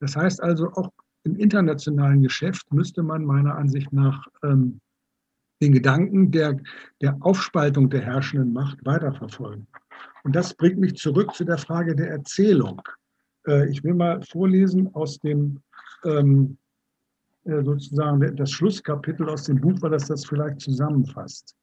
Das 0.00 0.16
heißt 0.16 0.42
also, 0.42 0.72
auch 0.72 0.90
im 1.22 1.36
internationalen 1.36 2.22
Geschäft 2.22 2.72
müsste 2.72 3.04
man 3.04 3.24
meiner 3.24 3.54
Ansicht 3.54 3.92
nach 3.92 4.26
ähm, 4.42 4.80
den 5.62 5.72
Gedanken 5.72 6.32
der, 6.32 6.56
der 7.00 7.16
Aufspaltung 7.20 7.90
der 7.90 8.00
herrschenden 8.00 8.52
Macht 8.52 8.84
weiterverfolgen. 8.84 9.68
Und 10.24 10.34
das 10.36 10.54
bringt 10.54 10.78
mich 10.78 10.96
zurück 10.96 11.34
zu 11.34 11.44
der 11.44 11.58
Frage 11.58 11.94
der 11.94 12.10
Erzählung. 12.10 12.82
Äh, 13.46 13.70
ich 13.70 13.82
will 13.84 13.94
mal 13.94 14.22
vorlesen 14.22 14.94
aus 14.94 15.18
dem 15.18 15.60
ähm, 16.04 16.58
äh, 17.44 17.62
sozusagen 17.64 18.36
das 18.36 18.50
Schlusskapitel 18.50 19.28
aus 19.28 19.44
dem 19.44 19.60
Buch, 19.60 19.80
weil 19.80 19.90
das 19.90 20.06
das 20.06 20.26
vielleicht 20.26 20.60
zusammenfasst. 20.60 21.56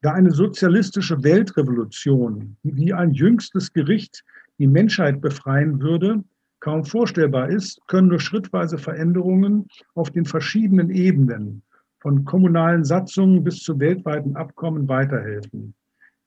Da 0.00 0.12
eine 0.12 0.30
sozialistische 0.30 1.22
Weltrevolution, 1.22 2.56
die 2.62 2.76
wie 2.76 2.92
ein 2.94 3.12
jüngstes 3.12 3.72
Gericht 3.72 4.24
die 4.58 4.66
Menschheit 4.66 5.20
befreien 5.20 5.80
würde, 5.82 6.22
kaum 6.60 6.84
vorstellbar 6.84 7.50
ist, 7.50 7.80
können 7.88 8.08
nur 8.08 8.20
schrittweise 8.20 8.78
Veränderungen 8.78 9.66
auf 9.94 10.10
den 10.10 10.24
verschiedenen 10.24 10.90
Ebenen, 10.90 11.62
von 12.00 12.24
kommunalen 12.24 12.84
Satzungen 12.84 13.44
bis 13.44 13.60
zu 13.60 13.78
weltweiten 13.80 14.36
Abkommen 14.36 14.88
weiterhelfen. 14.88 15.74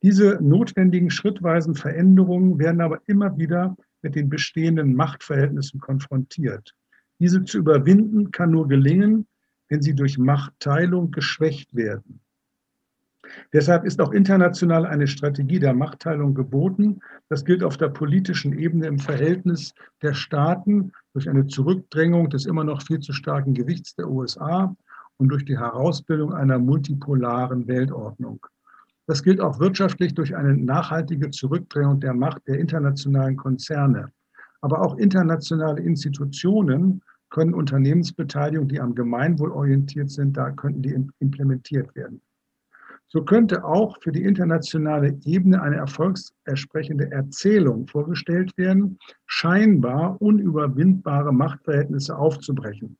Diese 0.03 0.39
notwendigen 0.41 1.11
schrittweisen 1.11 1.75
Veränderungen 1.75 2.57
werden 2.57 2.81
aber 2.81 3.01
immer 3.05 3.37
wieder 3.37 3.75
mit 4.01 4.15
den 4.15 4.29
bestehenden 4.29 4.95
Machtverhältnissen 4.95 5.79
konfrontiert. 5.79 6.73
Diese 7.19 7.43
zu 7.43 7.59
überwinden 7.59 8.31
kann 8.31 8.49
nur 8.49 8.67
gelingen, 8.67 9.27
wenn 9.69 9.81
sie 9.81 9.93
durch 9.93 10.17
Machtteilung 10.17 11.11
geschwächt 11.11 11.75
werden. 11.75 12.19
Deshalb 13.53 13.85
ist 13.85 14.01
auch 14.01 14.11
international 14.11 14.85
eine 14.85 15.07
Strategie 15.07 15.59
der 15.59 15.73
Machtteilung 15.73 16.33
geboten. 16.33 16.99
Das 17.29 17.45
gilt 17.45 17.63
auf 17.63 17.77
der 17.77 17.89
politischen 17.89 18.57
Ebene 18.57 18.87
im 18.87 18.99
Verhältnis 18.99 19.73
der 20.01 20.13
Staaten 20.13 20.91
durch 21.13 21.29
eine 21.29 21.47
Zurückdrängung 21.47 22.29
des 22.29 22.45
immer 22.45 22.63
noch 22.63 22.81
viel 22.81 22.99
zu 22.99 23.13
starken 23.13 23.53
Gewichts 23.53 23.95
der 23.95 24.09
USA 24.09 24.75
und 25.17 25.29
durch 25.29 25.45
die 25.45 25.59
Herausbildung 25.59 26.33
einer 26.33 26.57
multipolaren 26.57 27.67
Weltordnung. 27.67 28.45
Das 29.11 29.23
gilt 29.23 29.41
auch 29.41 29.59
wirtschaftlich 29.59 30.13
durch 30.13 30.37
eine 30.37 30.55
nachhaltige 30.55 31.31
Zurückdrängung 31.31 31.99
der 31.99 32.13
Macht 32.13 32.47
der 32.47 32.59
internationalen 32.59 33.35
Konzerne. 33.35 34.09
Aber 34.61 34.81
auch 34.81 34.95
internationale 34.95 35.81
Institutionen 35.81 37.01
können 37.29 37.53
Unternehmensbeteiligung, 37.53 38.69
die 38.69 38.79
am 38.79 38.95
Gemeinwohl 38.95 39.51
orientiert 39.51 40.09
sind, 40.11 40.37
da 40.37 40.51
könnten 40.51 40.81
die 40.81 40.97
implementiert 41.19 41.93
werden. 41.93 42.21
So 43.09 43.25
könnte 43.25 43.65
auch 43.65 44.01
für 44.01 44.13
die 44.13 44.23
internationale 44.23 45.19
Ebene 45.25 45.61
eine 45.61 45.75
erfolgsersprechende 45.75 47.11
Erzählung 47.11 47.87
vorgestellt 47.87 48.57
werden, 48.57 48.97
scheinbar 49.25 50.21
unüberwindbare 50.21 51.33
Machtverhältnisse 51.33 52.17
aufzubrechen. 52.17 52.97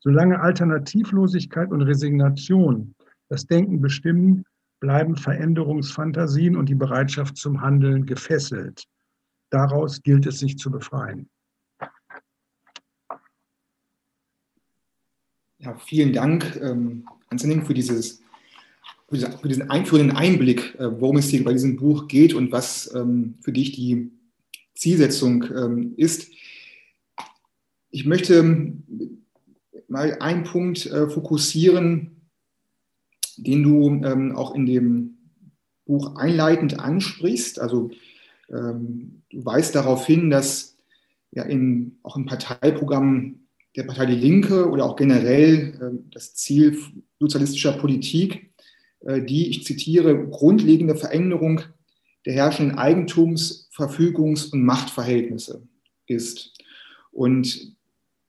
Solange 0.00 0.40
Alternativlosigkeit 0.40 1.70
und 1.70 1.82
Resignation 1.82 2.96
das 3.28 3.46
Denken 3.46 3.80
bestimmen, 3.80 4.44
bleiben 4.80 5.16
Veränderungsfantasien 5.16 6.56
und 6.56 6.68
die 6.68 6.74
Bereitschaft 6.74 7.36
zum 7.36 7.60
Handeln 7.60 8.06
gefesselt. 8.06 8.84
Daraus 9.50 10.02
gilt 10.02 10.26
es 10.26 10.38
sich 10.38 10.56
zu 10.58 10.70
befreien. 10.70 11.28
Ja, 15.58 15.76
vielen 15.76 16.14
Dank, 16.14 16.58
ähm, 16.62 17.06
Henning, 17.30 17.66
für, 17.66 17.74
für 17.74 19.48
diesen 19.48 19.70
einführenden 19.70 20.16
Einblick, 20.16 20.74
äh, 20.76 21.00
worum 21.00 21.18
es 21.18 21.28
hier 21.28 21.44
bei 21.44 21.52
diesem 21.52 21.76
Buch 21.76 22.08
geht 22.08 22.32
und 22.32 22.50
was 22.50 22.92
ähm, 22.94 23.34
für 23.42 23.52
dich 23.52 23.72
die 23.72 24.10
Zielsetzung 24.74 25.44
ähm, 25.54 25.94
ist. 25.98 26.32
Ich 27.90 28.06
möchte 28.06 28.72
mal 29.88 30.16
einen 30.20 30.44
Punkt 30.44 30.86
äh, 30.86 31.10
fokussieren, 31.10 32.19
den 33.42 33.62
du 33.62 34.04
ähm, 34.04 34.34
auch 34.36 34.54
in 34.54 34.66
dem 34.66 35.18
Buch 35.86 36.16
einleitend 36.16 36.78
ansprichst. 36.78 37.60
Also 37.60 37.90
ähm, 38.48 39.22
du 39.30 39.44
weist 39.44 39.74
darauf 39.74 40.06
hin, 40.06 40.30
dass 40.30 40.76
ja 41.32 41.44
in, 41.44 41.98
auch 42.02 42.16
im 42.16 42.26
Parteiprogramm 42.26 43.40
der 43.76 43.84
Partei 43.84 44.06
Die 44.06 44.14
Linke 44.14 44.68
oder 44.68 44.84
auch 44.84 44.96
generell 44.96 45.74
äh, 45.80 46.10
das 46.12 46.34
Ziel 46.34 46.78
sozialistischer 47.18 47.72
Politik, 47.72 48.52
äh, 49.00 49.22
die, 49.22 49.48
ich 49.48 49.64
zitiere, 49.64 50.28
grundlegende 50.28 50.96
Veränderung 50.96 51.62
der 52.26 52.34
herrschenden 52.34 52.78
Eigentums-, 52.78 53.68
Verfügungs- 53.72 54.52
und 54.52 54.62
Machtverhältnisse 54.62 55.62
ist. 56.06 56.52
Und 57.12 57.76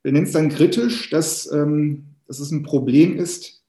wir 0.03 0.11
nennen 0.11 0.25
es 0.25 0.31
dann 0.31 0.49
kritisch, 0.49 1.09
dass, 1.09 1.51
ähm, 1.51 2.05
dass 2.27 2.39
es 2.39 2.51
ein 2.51 2.63
Problem 2.63 3.17
ist, 3.17 3.63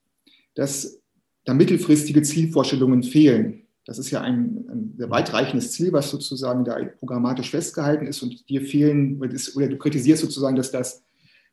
dass 0.55 1.02
da 1.45 1.55
mittelfristige 1.55 2.23
Zielvorstellungen 2.23 3.03
fehlen. 3.03 3.67
Das 3.85 3.99
ist 3.99 4.11
ja 4.11 4.21
ein, 4.21 4.65
ein 4.69 4.95
sehr 4.97 5.11
weitreichendes 5.11 5.73
Ziel, 5.73 5.93
was 5.93 6.11
sozusagen 6.11 6.65
da 6.65 6.77
programmatisch 6.99 7.51
festgehalten 7.51 8.07
ist 8.07 8.23
und 8.23 8.49
dir 8.49 8.63
fehlen, 8.63 9.21
oder 9.21 9.69
du 9.69 9.77
kritisierst 9.77 10.23
sozusagen, 10.23 10.57
dass 10.57 10.71
das 10.71 11.05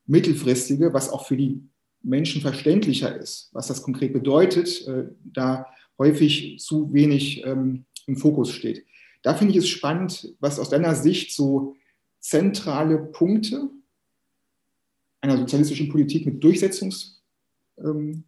mittelfristige, 0.05 0.93
was 0.93 1.09
auch 1.09 1.25
für 1.25 1.37
die 1.37 1.63
Menschen 2.01 2.41
verständlicher 2.41 3.15
ist, 3.15 3.49
was 3.51 3.67
das 3.67 3.81
konkret 3.81 4.13
bedeutet, 4.13 4.87
äh, 4.87 5.05
da 5.23 5.65
häufig 5.97 6.59
zu 6.59 6.93
wenig 6.93 7.43
ähm, 7.45 7.85
im 8.07 8.15
Fokus 8.15 8.51
steht. 8.51 8.85
Da 9.21 9.33
finde 9.33 9.51
ich 9.51 9.57
es 9.57 9.67
spannend, 9.67 10.33
was 10.39 10.59
aus 10.59 10.69
deiner 10.69 10.95
Sicht 10.95 11.33
so 11.33 11.75
zentrale 12.19 12.97
Punkte 12.97 13.69
einer 15.21 15.37
sozialistischen 15.37 15.89
Politik 15.89 16.25
mit 16.25 16.43
Durchsetzungschancen 16.43 17.19
ähm, 17.77 18.23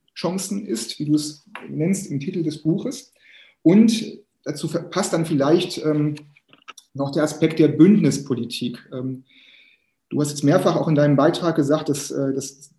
ist, 0.66 1.00
wie 1.00 1.06
du 1.06 1.16
es 1.16 1.46
nennst 1.70 2.10
im 2.10 2.20
Titel 2.20 2.44
des 2.44 2.62
Buches. 2.62 3.14
Und 3.62 4.20
dazu 4.44 4.68
passt 4.68 5.14
dann 5.14 5.26
vielleicht 5.26 5.84
ähm, 5.84 6.16
noch 6.94 7.12
der 7.12 7.24
Aspekt 7.24 7.60
der 7.60 7.70
Bündnispolitik. 7.70 8.78
Ähm, 8.94 9.24
du 10.10 10.22
hast 10.22 10.30
jetzt 10.30 10.44
mehrfach 10.44 10.76
auch 10.76 10.88
in 10.88 10.96
deinem 10.96 11.16
Beitrag 11.16 11.56
gesagt, 11.56 11.90
dass 11.90 12.12
äh, 12.12 12.34
das 12.34 12.74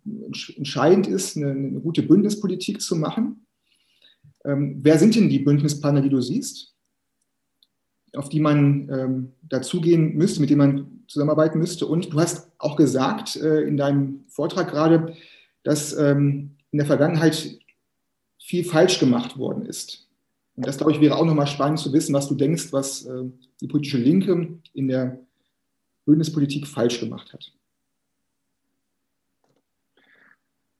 entscheidend 0.55 1.07
ist, 1.07 1.37
eine, 1.37 1.51
eine, 1.51 1.79
gute 1.79 2.03
Bündnispolitik 2.03 2.81
zu 2.81 2.95
machen. 2.95 3.45
Ähm, 4.45 4.79
wer 4.81 4.99
sind 4.99 5.15
denn 5.15 5.29
die 5.29 5.39
Bündnispartner, 5.39 6.01
die 6.01 6.09
du 6.09 6.21
siehst? 6.21 6.73
auf 8.15 8.29
die 8.29 8.39
man 8.39 8.89
ähm, 8.89 9.33
dazugehen 9.41 10.15
müsste, 10.15 10.39
mit 10.39 10.49
denen 10.49 10.59
man 10.59 11.03
zusammenarbeiten 11.07 11.59
müsste. 11.59 11.87
Und 11.87 12.13
du 12.13 12.19
hast 12.19 12.51
auch 12.59 12.75
gesagt 12.75 13.35
äh, 13.35 13.61
in 13.61 13.77
deinem 13.77 14.25
Vortrag 14.27 14.69
gerade, 14.69 15.15
dass 15.63 15.97
ähm, 15.97 16.57
in 16.73 16.79
der 16.79 16.87
Vergangenheit 16.87 17.59
viel 18.39 18.65
falsch 18.65 18.99
gemacht 18.99 19.37
worden 19.37 19.65
ist. 19.65 20.09
Und 20.55 20.67
das, 20.67 20.77
glaube 20.77 20.91
ich, 20.91 20.99
wäre 20.99 21.15
auch 21.15 21.25
nochmal 21.25 21.47
spannend 21.47 21.79
zu 21.79 21.93
wissen, 21.93 22.13
was 22.13 22.27
du 22.27 22.35
denkst, 22.35 22.73
was 22.73 23.05
äh, 23.05 23.23
die 23.61 23.67
politische 23.67 23.97
Linke 23.97 24.59
in 24.73 24.87
der 24.87 25.19
Bündnispolitik 26.05 26.67
falsch 26.67 26.99
gemacht 26.99 27.31
hat. 27.31 27.53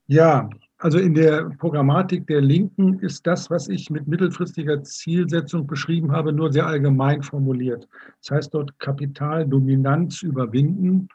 Ja, 0.08 0.50
also 0.80 0.98
in 0.98 1.14
der 1.14 1.50
Programmatik 1.60 2.28
der 2.28 2.42
Linken 2.42 3.00
ist 3.00 3.26
das, 3.26 3.50
was 3.50 3.70
ich 3.70 3.90
mit 3.90 4.08
mittelfristiger 4.08 4.84
Zielsetzung 4.84 5.66
beschrieben 5.66 6.12
habe, 6.12 6.34
nur 6.34 6.52
sehr 6.52 6.66
allgemein 6.66 7.24
formuliert. 7.24 7.88
Das 8.22 8.32
heißt 8.32 8.54
dort 8.54 8.78
Kapitaldominanz 8.80 10.24
überwinden. 10.24 11.08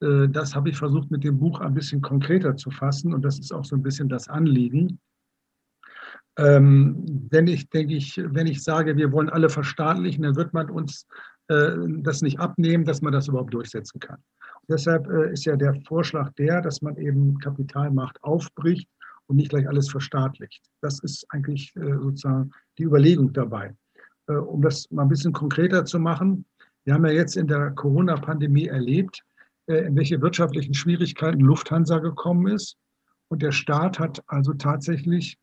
Äh, 0.00 0.28
das 0.28 0.54
habe 0.54 0.70
ich 0.70 0.76
versucht 0.76 1.10
mit 1.10 1.24
dem 1.24 1.38
Buch 1.38 1.60
ein 1.60 1.74
bisschen 1.74 2.00
konkreter 2.00 2.56
zu 2.56 2.70
fassen 2.70 3.12
und 3.12 3.22
das 3.22 3.38
ist 3.38 3.52
auch 3.52 3.64
so 3.64 3.76
ein 3.76 3.82
bisschen 3.82 4.08
das 4.08 4.28
Anliegen. 4.28 4.98
Ähm, 6.38 7.28
wenn 7.30 7.48
ich, 7.48 7.68
denke 7.68 7.94
ich, 7.94 8.20
wenn 8.24 8.46
ich 8.46 8.62
sage, 8.62 8.96
wir 8.96 9.10
wollen 9.10 9.28
alle 9.28 9.48
verstaatlichen, 9.48 10.22
dann 10.22 10.36
wird 10.36 10.52
man 10.52 10.70
uns 10.70 11.06
äh, 11.48 11.72
das 12.02 12.22
nicht 12.22 12.38
abnehmen, 12.38 12.84
dass 12.84 13.02
man 13.02 13.12
das 13.12 13.28
überhaupt 13.28 13.54
durchsetzen 13.54 13.98
kann. 13.98 14.22
Deshalb 14.68 15.08
äh, 15.08 15.32
ist 15.32 15.46
ja 15.46 15.56
der 15.56 15.74
Vorschlag 15.86 16.32
der, 16.34 16.60
dass 16.60 16.82
man 16.82 16.96
eben 16.96 17.38
Kapitalmacht 17.38 18.22
aufbricht 18.22 18.88
und 19.26 19.36
nicht 19.36 19.50
gleich 19.50 19.66
alles 19.66 19.90
verstaatlicht. 19.90 20.62
Das 20.80 21.00
ist 21.00 21.26
eigentlich 21.30 21.74
äh, 21.76 21.94
sozusagen 21.94 22.52
die 22.76 22.84
Überlegung 22.84 23.32
dabei. 23.32 23.74
Äh, 24.28 24.34
um 24.34 24.62
das 24.62 24.90
mal 24.90 25.02
ein 25.02 25.08
bisschen 25.08 25.32
konkreter 25.32 25.84
zu 25.84 25.98
machen, 25.98 26.44
wir 26.84 26.94
haben 26.94 27.04
ja 27.04 27.12
jetzt 27.12 27.36
in 27.36 27.46
der 27.46 27.70
Corona-Pandemie 27.72 28.66
erlebt, 28.66 29.22
in 29.68 29.96
welche 29.96 30.20
wirtschaftlichen 30.20 30.74
Schwierigkeiten 30.74 31.40
Lufthansa 31.40 31.98
gekommen 31.98 32.48
ist. 32.48 32.76
Und 33.28 33.42
der 33.42 33.52
Staat 33.52 33.98
hat 33.98 34.22
also 34.26 34.54
tatsächlich 34.54 35.38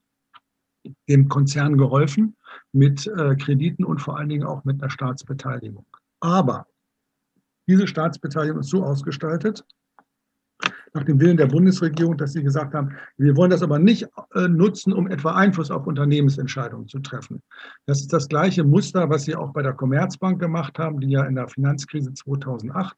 dem 1.07 1.29
Konzern 1.29 1.77
geholfen 1.77 2.35
mit 2.71 3.11
Krediten 3.39 3.83
und 3.85 3.99
vor 3.99 4.17
allen 4.17 4.29
Dingen 4.29 4.43
auch 4.43 4.65
mit 4.65 4.81
einer 4.81 4.89
Staatsbeteiligung. 4.89 5.85
Aber 6.19 6.67
diese 7.67 7.87
Staatsbeteiligung 7.87 8.59
ist 8.59 8.69
so 8.69 8.83
ausgestaltet, 8.83 9.63
nach 10.95 11.03
dem 11.03 11.19
Willen 11.19 11.37
der 11.37 11.47
Bundesregierung, 11.47 12.17
dass 12.17 12.33
sie 12.33 12.41
gesagt 12.41 12.73
haben, 12.73 12.95
wir 13.17 13.35
wollen 13.35 13.51
das 13.51 13.61
aber 13.61 13.79
nicht 13.79 14.07
äh, 14.33 14.47
nutzen, 14.47 14.93
um 14.93 15.07
etwa 15.07 15.33
Einfluss 15.35 15.69
auf 15.69 15.85
Unternehmensentscheidungen 15.87 16.87
zu 16.87 16.99
treffen. 16.99 17.43
Das 17.85 17.99
ist 17.99 18.13
das 18.13 18.29
gleiche 18.29 18.63
Muster, 18.63 19.09
was 19.09 19.23
sie 19.23 19.35
auch 19.35 19.51
bei 19.51 19.61
der 19.61 19.73
Commerzbank 19.73 20.39
gemacht 20.39 20.79
haben, 20.79 21.01
die 21.01 21.09
ja 21.09 21.25
in 21.25 21.35
der 21.35 21.49
Finanzkrise 21.49 22.13
2008 22.13 22.95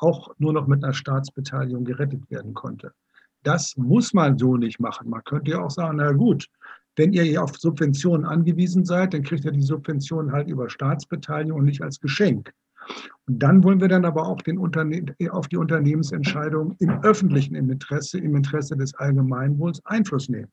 auch 0.00 0.34
nur 0.38 0.52
noch 0.52 0.66
mit 0.66 0.82
einer 0.82 0.92
Staatsbeteiligung 0.92 1.84
gerettet 1.84 2.30
werden 2.30 2.54
konnte. 2.54 2.92
Das 3.42 3.76
muss 3.76 4.12
man 4.12 4.38
so 4.38 4.56
nicht 4.56 4.80
machen. 4.80 5.08
Man 5.08 5.24
könnte 5.24 5.52
ja 5.52 5.62
auch 5.62 5.70
sagen, 5.70 5.96
na 5.96 6.12
gut, 6.12 6.46
wenn 6.96 7.12
ihr 7.12 7.42
auf 7.42 7.56
Subventionen 7.56 8.26
angewiesen 8.26 8.84
seid, 8.84 9.14
dann 9.14 9.22
kriegt 9.22 9.44
ihr 9.44 9.52
die 9.52 9.62
Subventionen 9.62 10.32
halt 10.32 10.48
über 10.48 10.68
Staatsbeteiligung 10.68 11.60
und 11.60 11.64
nicht 11.64 11.82
als 11.82 12.00
Geschenk. 12.00 12.52
Und 13.26 13.38
dann 13.38 13.62
wollen 13.62 13.80
wir 13.80 13.88
dann 13.88 14.04
aber 14.04 14.26
auch 14.26 14.42
den 14.42 14.58
auf 14.58 15.48
die 15.48 15.56
Unternehmensentscheidung 15.56 16.76
im 16.78 17.02
öffentlichen 17.02 17.54
Interesse, 17.54 18.18
im 18.18 18.34
Interesse 18.34 18.76
des 18.76 18.94
Allgemeinwohls 18.94 19.84
Einfluss 19.84 20.28
nehmen. 20.28 20.50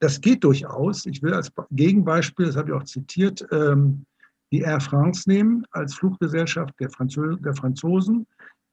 Das 0.00 0.20
geht 0.20 0.44
durchaus. 0.44 1.06
Ich 1.06 1.22
will 1.22 1.34
als 1.34 1.52
Gegenbeispiel, 1.70 2.46
das 2.46 2.56
habe 2.56 2.70
ich 2.70 2.74
auch 2.74 2.84
zitiert, 2.84 3.46
ähm, 3.50 4.04
die 4.52 4.60
Air 4.60 4.80
France 4.80 5.28
nehmen 5.28 5.66
als 5.70 5.94
Fluggesellschaft 5.94 6.74
der, 6.78 6.90
Franzosen, 6.90 8.26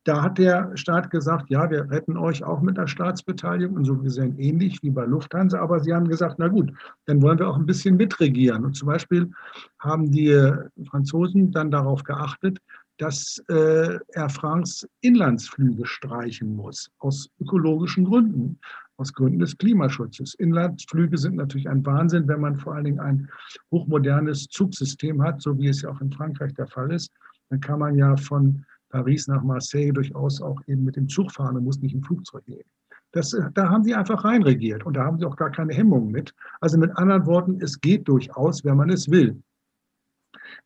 da 0.03 0.23
hat 0.23 0.37
der 0.37 0.75
Staat 0.75 1.11
gesagt, 1.11 1.49
ja, 1.49 1.69
wir 1.69 1.89
retten 1.91 2.17
euch 2.17 2.43
auch 2.43 2.61
mit 2.61 2.77
der 2.77 2.87
Staatsbeteiligung 2.87 3.75
und 3.75 3.85
so 3.85 3.97
gesehen 3.97 4.37
ähnlich 4.39 4.81
wie 4.81 4.89
bei 4.89 5.05
Lufthansa, 5.05 5.59
aber 5.59 5.79
sie 5.79 5.93
haben 5.93 6.07
gesagt, 6.07 6.35
na 6.39 6.47
gut, 6.47 6.73
dann 7.05 7.21
wollen 7.21 7.37
wir 7.37 7.47
auch 7.47 7.57
ein 7.57 7.67
bisschen 7.67 7.97
mitregieren. 7.97 8.65
Und 8.65 8.75
zum 8.75 8.87
Beispiel 8.87 9.31
haben 9.79 10.11
die 10.11 10.53
Franzosen 10.89 11.51
dann 11.51 11.69
darauf 11.69 12.03
geachtet, 12.03 12.57
dass 12.97 13.43
äh, 13.49 13.99
Air 14.13 14.29
France 14.29 14.87
Inlandsflüge 15.01 15.85
streichen 15.85 16.55
muss, 16.55 16.89
aus 16.99 17.29
ökologischen 17.39 18.05
Gründen. 18.05 18.59
aus 18.97 19.13
Gründen 19.13 19.39
des 19.39 19.57
Klimaschutzes. 19.57 20.35
Inlandsflüge 20.35 21.17
sind 21.17 21.35
natürlich 21.35 21.67
ein 21.67 21.83
Wahnsinn, 21.85 22.27
wenn 22.27 22.41
man 22.41 22.57
vor 22.57 22.75
allen 22.75 22.85
Dingen 22.85 22.99
ein 22.99 23.29
hochmodernes 23.71 24.47
Zugsystem 24.49 25.23
hat, 25.23 25.41
so 25.41 25.57
wie 25.57 25.69
es 25.69 25.81
ja 25.81 25.89
auch 25.89 26.01
in 26.01 26.11
Frankreich 26.11 26.53
der 26.53 26.67
Fall 26.67 26.91
ist. 26.91 27.11
Dann 27.49 27.59
kann 27.59 27.79
man 27.79 27.95
ja 27.95 28.15
von 28.17 28.63
Paris 28.91 29.27
nach 29.27 29.43
Marseille 29.43 29.91
durchaus 29.91 30.41
auch 30.41 30.61
eben 30.67 30.83
mit 30.83 30.95
dem 30.95 31.07
Zug 31.07 31.31
fahren 31.31 31.57
und 31.57 31.63
muss 31.63 31.81
nicht 31.81 31.93
im 31.93 32.03
Flugzeug 32.03 32.45
gehen. 32.45 32.69
Das, 33.13 33.35
da 33.53 33.69
haben 33.69 33.83
sie 33.83 33.93
einfach 33.93 34.23
reinregiert 34.23 34.85
und 34.85 34.95
da 34.95 35.03
haben 35.03 35.19
sie 35.19 35.25
auch 35.25 35.35
gar 35.35 35.51
keine 35.51 35.73
Hemmungen 35.73 36.11
mit. 36.11 36.33
Also 36.61 36.77
mit 36.77 36.95
anderen 36.97 37.25
Worten, 37.25 37.59
es 37.61 37.81
geht 37.81 38.07
durchaus, 38.07 38.63
wenn 38.63 38.77
man 38.77 38.89
es 38.89 39.09
will. 39.09 39.41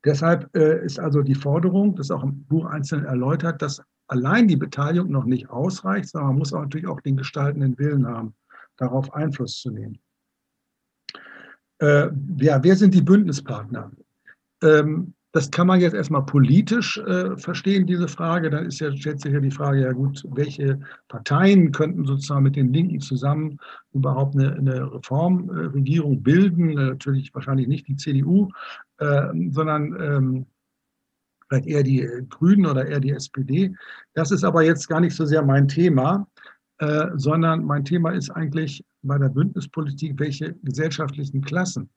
Deshalb 0.03 0.55
äh, 0.55 0.85
ist 0.85 0.99
also 0.99 1.21
die 1.21 1.35
Forderung, 1.35 1.95
das 1.95 2.11
auch 2.11 2.23
im 2.23 2.43
Buch 2.45 2.65
einzeln 2.65 3.05
erläutert, 3.05 3.61
dass 3.61 3.81
allein 4.07 4.47
die 4.47 4.57
Beteiligung 4.57 5.09
noch 5.09 5.25
nicht 5.25 5.49
ausreicht, 5.49 6.09
sondern 6.09 6.29
man 6.29 6.39
muss 6.39 6.53
auch 6.53 6.61
natürlich 6.61 6.87
auch 6.87 7.01
den 7.01 7.17
gestaltenden 7.17 7.77
Willen 7.79 8.05
haben, 8.05 8.35
darauf 8.77 9.11
Einfluss 9.13 9.59
zu 9.59 9.71
nehmen. 9.71 9.97
Äh, 11.79 12.09
ja, 12.37 12.63
wer 12.63 12.75
sind 12.75 12.93
die 12.93 13.01
Bündnispartner? 13.01 13.91
Ähm, 14.63 15.14
das 15.35 15.51
kann 15.51 15.67
man 15.67 15.81
jetzt 15.81 15.93
erstmal 15.93 16.25
politisch 16.25 16.97
äh, 16.97 17.35
verstehen, 17.35 17.85
diese 17.85 18.07
Frage. 18.07 18.49
Dann 18.49 18.67
ist 18.67 18.79
ja, 18.79 18.95
stellt 18.95 19.19
sich 19.19 19.33
ja 19.33 19.41
die 19.41 19.51
Frage, 19.51 19.81
ja 19.81 19.91
gut, 19.91 20.23
welche 20.31 20.79
Parteien 21.09 21.73
könnten 21.73 22.05
sozusagen 22.05 22.43
mit 22.43 22.55
den 22.55 22.71
Linken 22.71 23.01
zusammen 23.01 23.59
überhaupt 23.91 24.35
eine, 24.35 24.53
eine 24.53 24.93
Reformregierung 24.93 26.23
bilden? 26.23 26.75
Natürlich 26.75 27.35
wahrscheinlich 27.35 27.67
nicht 27.67 27.85
die 27.85 27.97
CDU, 27.97 28.47
äh, 28.99 29.27
sondern 29.49 29.97
ähm, 29.99 30.45
vielleicht 31.49 31.67
eher 31.67 31.83
die 31.83 32.07
Grünen 32.29 32.65
oder 32.65 32.85
eher 32.85 33.01
die 33.01 33.11
SPD. 33.11 33.75
Das 34.13 34.31
ist 34.31 34.45
aber 34.45 34.63
jetzt 34.63 34.87
gar 34.87 35.01
nicht 35.01 35.17
so 35.17 35.25
sehr 35.25 35.43
mein 35.43 35.67
Thema, 35.67 36.25
äh, 36.77 37.07
sondern 37.15 37.65
mein 37.65 37.83
Thema 37.83 38.11
ist 38.11 38.29
eigentlich 38.29 38.85
bei 39.01 39.17
der 39.17 39.29
Bündnispolitik, 39.29 40.17
welche 40.17 40.53
gesellschaftlichen 40.63 41.41
Klassen 41.41 41.89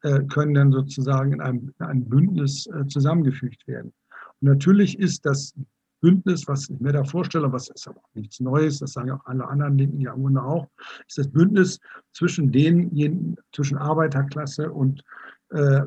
können 0.00 0.54
dann 0.54 0.72
sozusagen 0.72 1.32
in 1.32 1.40
einem, 1.40 1.74
in 1.78 1.86
einem 1.86 2.04
Bündnis 2.08 2.66
äh, 2.66 2.86
zusammengefügt 2.86 3.66
werden. 3.66 3.92
Und 4.40 4.48
natürlich 4.48 4.98
ist 4.98 5.26
das 5.26 5.54
Bündnis, 6.00 6.46
was 6.46 6.70
ich 6.70 6.78
mir 6.80 6.92
da 6.92 7.04
vorstelle, 7.04 7.52
was 7.52 7.68
ist 7.70 7.88
aber 7.88 7.98
auch 7.98 8.14
nichts 8.14 8.38
Neues, 8.40 8.78
das 8.78 8.92
sagen 8.92 9.10
auch 9.10 9.24
alle 9.26 9.46
anderen 9.48 9.78
Linken 9.78 10.00
ja 10.00 10.12
im 10.12 10.36
auch, 10.36 10.68
ist 11.08 11.18
das 11.18 11.28
Bündnis 11.28 11.80
zwischen 12.12 12.52
den, 12.52 13.36
zwischen 13.52 13.78
Arbeiterklasse 13.78 14.70
und 14.70 15.02
äh, 15.50 15.82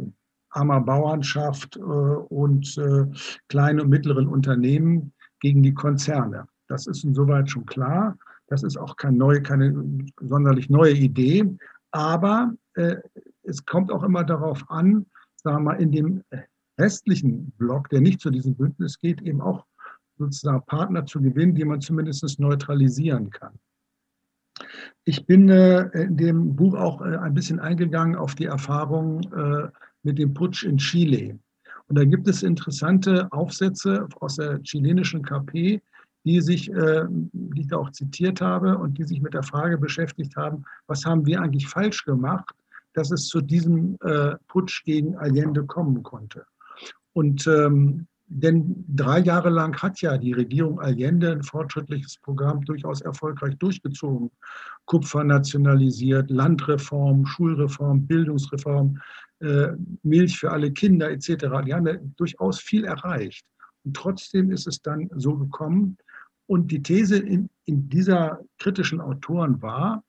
armer 0.49 0.81
Bauernschaft 0.81 1.77
äh, 1.77 1.79
und 1.79 2.77
äh, 2.77 3.05
kleinen 3.47 3.79
und 3.81 3.89
mittleren 3.89 4.27
Unternehmen 4.27 5.13
gegen 5.39 5.63
die 5.63 5.73
Konzerne. 5.73 6.47
Das 6.67 6.87
ist 6.87 7.03
insoweit 7.03 7.49
schon 7.49 7.65
klar. 7.65 8.17
Das 8.47 8.63
ist 8.63 8.77
auch 8.77 8.97
keine 8.97 9.17
neue, 9.17 9.41
keine 9.41 9.73
sonderlich 10.19 10.69
neue 10.69 10.93
Idee. 10.93 11.45
Aber 11.91 12.53
äh, 12.73 12.97
es 13.51 13.65
kommt 13.65 13.91
auch 13.91 14.03
immer 14.03 14.23
darauf 14.23 14.69
an, 14.69 15.05
sagen 15.35 15.57
wir 15.57 15.73
mal, 15.73 15.81
in 15.81 15.91
dem 15.91 16.23
restlichen 16.79 17.51
Block, 17.57 17.89
der 17.89 18.01
nicht 18.01 18.21
zu 18.21 18.31
diesem 18.31 18.55
Bündnis 18.55 18.97
geht, 18.97 19.21
eben 19.21 19.41
auch 19.41 19.65
sozusagen 20.17 20.65
Partner 20.65 21.05
zu 21.05 21.21
gewinnen, 21.21 21.55
die 21.55 21.65
man 21.65 21.81
zumindest 21.81 22.39
neutralisieren 22.39 23.29
kann. 23.29 23.59
Ich 25.03 25.25
bin 25.25 25.49
äh, 25.49 25.87
in 25.93 26.17
dem 26.17 26.55
Buch 26.55 26.75
auch 26.75 27.01
äh, 27.01 27.17
ein 27.17 27.33
bisschen 27.33 27.59
eingegangen 27.59 28.15
auf 28.15 28.35
die 28.35 28.45
Erfahrung 28.45 29.21
äh, 29.33 29.67
mit 30.03 30.17
dem 30.17 30.33
Putsch 30.33 30.63
in 30.63 30.77
Chile. 30.77 31.39
Und 31.87 31.97
da 31.97 32.05
gibt 32.05 32.27
es 32.27 32.43
interessante 32.43 33.31
Aufsätze 33.31 34.07
aus 34.19 34.35
der 34.35 34.61
chilenischen 34.61 35.23
KP, 35.23 35.81
die 36.23 36.39
sich, 36.39 36.71
die 36.71 37.61
ich 37.61 37.67
da 37.67 37.77
auch 37.77 37.91
zitiert 37.91 38.39
habe 38.41 38.77
und 38.77 38.97
die 38.97 39.03
sich 39.03 39.21
mit 39.21 39.33
der 39.33 39.43
Frage 39.43 39.77
beschäftigt 39.77 40.35
haben, 40.37 40.63
was 40.85 41.03
haben 41.03 41.25
wir 41.25 41.41
eigentlich 41.41 41.67
falsch 41.67 42.05
gemacht, 42.05 42.55
dass 42.93 43.11
es 43.11 43.27
zu 43.27 43.41
diesem 43.41 43.97
äh, 44.01 44.35
Putsch 44.47 44.83
gegen 44.83 45.15
Allende 45.17 45.65
kommen 45.65 46.03
konnte. 46.03 46.45
Und 47.13 47.47
ähm, 47.47 48.07
denn 48.33 48.85
drei 48.87 49.19
Jahre 49.19 49.49
lang 49.49 49.75
hat 49.81 49.99
ja 49.99 50.17
die 50.17 50.31
Regierung 50.31 50.79
Allende 50.79 51.33
ein 51.33 51.43
fortschrittliches 51.43 52.17
Programm 52.19 52.63
durchaus 52.63 53.01
erfolgreich 53.01 53.57
durchgezogen. 53.57 54.31
Kupfer 54.85 55.25
nationalisiert, 55.25 56.31
Landreform, 56.31 57.25
Schulreform, 57.25 58.07
Bildungsreform, 58.07 59.01
äh, 59.41 59.73
Milch 60.03 60.39
für 60.39 60.49
alle 60.49 60.71
Kinder 60.71 61.11
etc. 61.11 61.27
Die 61.65 61.73
haben 61.73 61.87
ja 61.87 61.97
durchaus 62.15 62.61
viel 62.61 62.85
erreicht. 62.85 63.45
Und 63.83 63.97
trotzdem 63.97 64.49
ist 64.49 64.65
es 64.65 64.81
dann 64.81 65.09
so 65.17 65.35
gekommen. 65.35 65.97
Und 66.47 66.71
die 66.71 66.81
These 66.81 67.17
in, 67.17 67.49
in 67.65 67.89
dieser 67.89 68.39
kritischen 68.59 69.01
Autoren 69.01 69.61
war, 69.61 70.05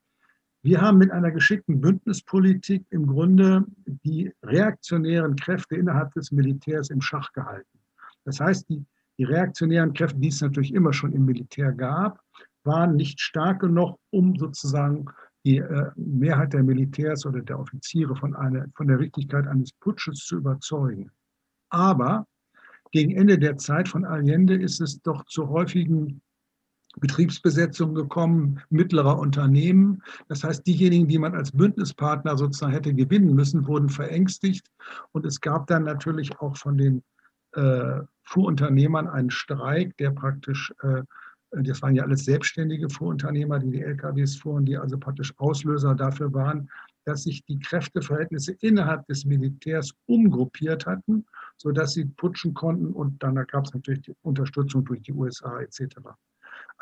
wir 0.63 0.81
haben 0.81 0.99
mit 0.99 1.11
einer 1.11 1.33
geschickten 1.33 1.81
Bündnispolitik 1.81 2.85
im 2.91 3.07
Grunde 3.07 3.65
die 4.05 4.33
reaktionären 4.45 5.35
Kräfte 5.35 5.77
innerhalb 5.77 6.15
des 6.15 6.31
Militärs 6.31 6.91
im 6.91 7.01
Schach 7.01 7.33
gehalten. 7.33 7.79
Das 8.25 8.39
heißt, 8.39 8.69
die, 8.69 8.85
die 9.19 9.25
reaktionären 9.25 9.93
Kräfte, 9.93 10.21
die 10.21 10.29
es 10.29 10.41
natürlich 10.41 10.73
immer 10.73 10.93
schon 10.93 11.13
im 11.13 11.25
Militär 11.25 11.73
gab, 11.73 12.21
waren 12.65 12.95
nicht 12.95 13.21
stark 13.21 13.61
genug, 13.61 13.99
um 14.11 14.37
sozusagen 14.37 15.07
die 15.45 15.59
äh, 15.59 15.91
Mehrheit 15.97 16.53
der 16.53 16.63
Militärs 16.63 17.27
oder 17.27 17.41
der 17.41 17.59
Offiziere 17.59 18.15
von, 18.15 18.37
einer, 18.37 18.67
von 18.77 18.87
der 18.87 19.01
Richtigkeit 19.01 19.49
eines 19.49 19.73
Putsches 19.73 20.19
zu 20.19 20.37
überzeugen. 20.37 21.11
Aber 21.71 22.29
gegen 22.93 23.17
Ende 23.17 23.37
der 23.37 23.59
Zeit 23.59 23.89
von 23.89 24.05
Allende 24.05 24.55
ist 24.55 24.81
es 24.81 25.01
doch 25.03 25.25
zu 25.25 25.49
häufigen 25.49 26.23
Betriebsbesetzungen 27.01 27.95
gekommen, 27.95 28.61
mittlerer 28.71 29.19
Unternehmen. 29.19 30.03
Das 30.29 30.45
heißt, 30.45 30.67
diejenigen, 30.67 31.09
die 31.09 31.19
man 31.19 31.35
als 31.35 31.53
Bündnispartner 31.53 32.37
sozusagen 32.37 32.73
hätte 32.73 32.95
gewinnen 32.95 33.35
müssen, 33.35 33.67
wurden 33.67 33.89
verängstigt. 33.89 34.67
Und 35.13 35.25
es 35.27 35.41
gab 35.41 35.67
dann 35.67 35.85
natürlich 35.85 36.39
auch 36.41 36.57
von 36.57 36.77
den 36.77 37.03
äh, 37.53 38.01
Fuhrunternehmern 38.25 39.09
einen 39.09 39.31
Streik, 39.31 39.97
der 39.97 40.11
praktisch, 40.11 40.73
äh, 40.83 41.03
das 41.51 41.83
waren 41.83 41.95
ja 41.95 42.05
alles 42.05 42.25
selbstständige 42.25 42.89
Fuhrunternehmer, 42.89 43.59
die 43.59 43.71
die 43.71 43.83
LKWs 43.83 44.37
fuhren, 44.37 44.65
die 44.65 44.77
also 44.77 44.99
praktisch 44.99 45.33
Auslöser 45.39 45.95
dafür 45.95 46.33
waren, 46.33 46.71
dass 47.05 47.25
sich 47.25 47.45
die 47.45 47.59
Kräfteverhältnisse 47.59 48.53
innerhalb 48.61 49.07
des 49.07 49.25
Militärs 49.25 49.93
umgruppiert 50.07 50.87
hatten, 50.87 51.27
sodass 51.57 51.95
sie 51.95 52.05
putschen 52.05 52.55
konnten 52.55 52.93
und 52.93 53.23
dann 53.23 53.35
gab 53.47 53.67
es 53.67 53.75
natürlich 53.75 54.03
die 54.03 54.15
Unterstützung 54.23 54.85
durch 54.85 55.03
die 55.03 55.13
USA 55.13 55.61
etc. 55.61 55.97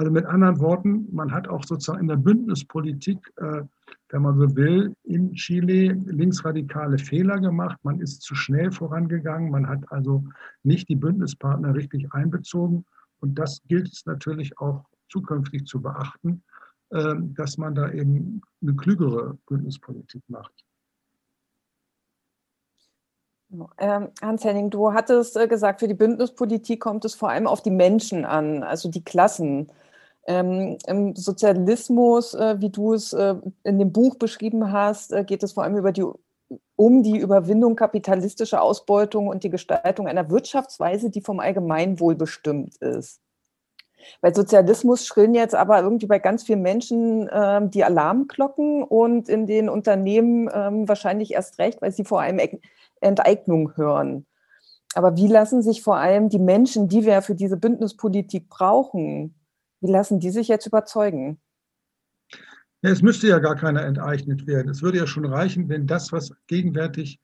Also 0.01 0.11
mit 0.11 0.25
anderen 0.25 0.59
Worten, 0.61 1.15
man 1.15 1.31
hat 1.31 1.47
auch 1.47 1.63
sozusagen 1.63 2.01
in 2.01 2.09
der 2.09 2.17
Bündnispolitik, 2.17 3.19
äh, 3.37 3.65
wenn 4.09 4.23
man 4.23 4.39
so 4.39 4.57
will, 4.57 4.95
in 5.05 5.35
Chile 5.35 5.93
linksradikale 6.07 6.97
Fehler 6.97 7.39
gemacht. 7.39 7.79
Man 7.83 8.01
ist 8.01 8.23
zu 8.23 8.35
schnell 8.35 8.73
vorangegangen. 8.73 9.51
Man 9.51 9.69
hat 9.69 9.81
also 9.93 10.25
nicht 10.63 10.89
die 10.89 10.97
Bündnispartner 10.97 11.75
richtig 11.75 12.15
einbezogen. 12.15 12.87
Und 13.21 13.39
das 13.39 13.61
gilt 13.69 13.93
es 13.93 14.07
natürlich 14.07 14.59
auch 14.59 14.87
zukünftig 15.11 15.67
zu 15.67 15.83
beachten, 15.83 16.45
äh, 16.89 17.17
dass 17.35 17.59
man 17.59 17.75
da 17.75 17.91
eben 17.91 18.41
eine 18.63 18.77
klügere 18.77 19.37
Bündnispolitik 19.47 20.23
macht. 20.29 20.65
Ähm, 23.77 24.09
Hans 24.23 24.45
Henning, 24.45 24.71
du 24.71 24.95
hattest 24.95 25.37
äh, 25.37 25.47
gesagt, 25.47 25.81
für 25.81 25.89
die 25.89 25.95
Bündnispolitik 25.95 26.81
kommt 26.81 27.05
es 27.05 27.15
vor 27.15 27.29
allem 27.29 27.47
auf 27.47 27.61
die 27.61 27.71
Menschen 27.71 28.25
an, 28.25 28.63
also 28.63 28.89
die 28.89 29.05
Klassen. 29.05 29.71
Ähm, 30.27 30.79
Im 30.87 31.17
Sozialismus, 31.17 32.35
äh, 32.35 32.61
wie 32.61 32.71
du 32.71 32.93
es 32.93 33.13
äh, 33.13 33.37
in 33.65 33.79
dem 33.79 33.93
Buch 33.93 34.17
beschrieben 34.17 34.71
hast, 34.71 35.13
äh, 35.13 35.25
geht 35.25 35.43
es 35.43 35.53
vor 35.53 35.65
allem 35.65 35.77
über 35.77 35.93
die, 35.93 36.05
um 36.77 37.03
die 37.03 37.19
Überwindung 37.19 37.75
kapitalistischer 37.75 38.63
Ausbeutung 38.63 39.29
und 39.29 39.45
die 39.45 39.51
Gestaltung 39.51 40.07
einer 40.07 40.31
Wirtschaftsweise, 40.31 41.11
die 41.11 41.23
vom 41.23 41.41
Allgemeinwohl 41.41 42.17
bestimmt 42.17 42.77
ist. 42.77 43.21
Bei 44.21 44.33
Sozialismus 44.33 45.07
schrillen 45.07 45.35
jetzt 45.35 45.55
aber 45.55 45.83
irgendwie 45.83 46.07
bei 46.07 46.19
ganz 46.19 46.43
vielen 46.43 46.63
Menschen 46.63 47.29
äh, 47.29 47.61
die 47.69 47.85
Alarmglocken 47.85 48.83
und 48.83 49.29
in 49.29 49.47
den 49.47 49.69
Unternehmen 49.69 50.49
äh, 50.49 50.89
wahrscheinlich 50.89 51.33
erst 51.33 51.59
recht, 51.59 51.81
weil 51.83 51.93
sie 51.93 52.05
vor 52.05 52.21
allem 52.21 52.41
Enteignung 53.01 53.77
hören. 53.77 54.27
Aber 54.95 55.17
wie 55.17 55.29
lassen 55.29 55.63
sich 55.63 55.83
vor 55.83 55.97
allem 55.97 56.29
die 56.29 56.39
Menschen, 56.39 56.89
die 56.89 57.05
wir 57.05 57.23
für 57.23 57.35
diese 57.35 57.57
Bündnispolitik 57.57 58.49
brauchen, 58.49 59.35
wie 59.81 59.91
lassen 59.91 60.21
die 60.21 60.31
sich 60.31 60.49
jetzt 60.49 60.67
überzeugen? 60.67 61.41
Ja, 62.83 62.91
es 62.91 63.03
müsste 63.03 63.29
ja 63.29 63.39
gar 63.39 63.57
keiner 63.57 63.85
enteignet 63.85 64.47
werden. 64.47 64.71
Es 64.71 64.83
würde 64.83 64.99
ja 64.99 65.07
schon 65.07 65.27
reichen, 65.27 65.69
wenn 65.69 65.87
das, 65.87 66.13
was 66.13 66.33
gegenwärtig 66.47 67.21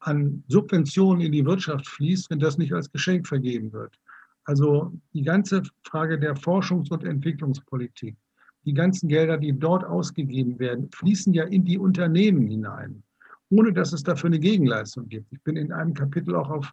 an 0.00 0.44
Subventionen 0.48 1.22
in 1.22 1.32
die 1.32 1.44
Wirtschaft 1.44 1.86
fließt, 1.88 2.30
wenn 2.30 2.38
das 2.38 2.58
nicht 2.58 2.72
als 2.72 2.90
Geschenk 2.90 3.26
vergeben 3.26 3.72
wird. 3.72 3.98
Also 4.44 4.92
die 5.12 5.22
ganze 5.22 5.62
Frage 5.82 6.18
der 6.18 6.36
Forschungs- 6.36 6.90
und 6.90 7.04
Entwicklungspolitik, 7.04 8.16
die 8.64 8.74
ganzen 8.74 9.08
Gelder, 9.08 9.38
die 9.38 9.58
dort 9.58 9.84
ausgegeben 9.84 10.58
werden, 10.58 10.90
fließen 10.90 11.32
ja 11.32 11.44
in 11.44 11.64
die 11.64 11.78
Unternehmen 11.78 12.46
hinein 12.46 13.02
ohne 13.50 13.72
dass 13.72 13.92
es 13.92 14.02
dafür 14.02 14.28
eine 14.28 14.38
Gegenleistung 14.38 15.08
gibt. 15.08 15.32
Ich 15.32 15.42
bin 15.42 15.56
in 15.56 15.72
einem 15.72 15.94
Kapitel 15.94 16.34
auch 16.34 16.50
auf 16.50 16.72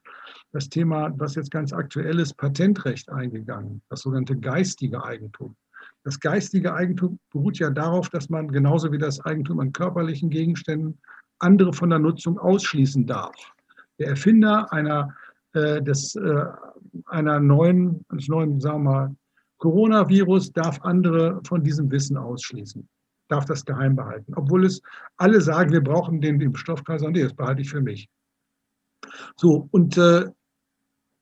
das 0.52 0.70
Thema, 0.70 1.12
was 1.18 1.36
jetzt 1.36 1.52
ganz 1.52 1.74
aktuell 1.74 2.20
ist, 2.20 2.36
Patentrecht 2.36 3.10
eingegangen, 3.10 3.82
das 3.90 4.02
sogenannte 4.02 4.38
geistige 4.38 5.04
Eigentum. 5.04 5.56
Das 6.04 6.20
geistige 6.20 6.74
Eigentum 6.74 7.20
beruht 7.32 7.60
ja 7.60 7.70
darauf, 7.70 8.10
dass 8.10 8.30
man 8.30 8.48
genauso 8.48 8.92
wie 8.92 8.98
das 8.98 9.24
Eigentum 9.26 9.60
an 9.60 9.72
körperlichen 9.72 10.30
Gegenständen 10.30 11.00
andere 11.40 11.74
von 11.74 11.90
der 11.90 12.00
Nutzung 12.00 12.40
ausschließen 12.40 13.06
darf. 13.06 13.36
Der 14.00 14.10
Erfinder 14.10 14.72
einer, 14.72 15.16
äh, 15.54 15.82
des, 15.82 16.16
äh, 16.16 16.46
einer 17.06 17.40
neuen, 17.40 18.04
eines 18.10 18.28
neuen, 18.28 18.60
sagen 18.60 18.84
wir 18.84 18.92
mal, 18.92 19.16
Coronavirus 19.58 20.54
darf 20.54 20.82
andere 20.82 21.40
von 21.46 21.64
diesem 21.64 21.92
Wissen 21.92 22.18
ausschließen, 22.18 22.88
darf 23.32 23.46
das 23.46 23.66
geheim 23.66 23.96
behalten. 23.96 24.34
Obwohl 24.36 24.66
es 24.66 24.82
alle 25.18 25.42
sagen, 25.42 25.72
wir 25.72 25.82
brauchen 25.82 26.22
den 26.22 26.42
Impfstoff, 26.42 26.84
kann 26.84 27.00
nee, 27.12 27.24
das 27.24 27.34
behalte 27.34 27.62
ich 27.62 27.70
für 27.70 27.82
mich. 27.82 28.10
So, 29.38 29.68
und 29.72 29.98
äh, 29.98 30.30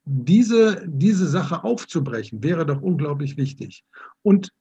diese, 0.06 0.84
diese 0.88 1.28
Sache 1.28 1.64
aufzubrechen, 1.64 2.44
wäre 2.44 2.66
doch 2.66 2.82
unglaublich 2.82 3.38
wichtig. 3.38 3.84
Und 4.24 4.52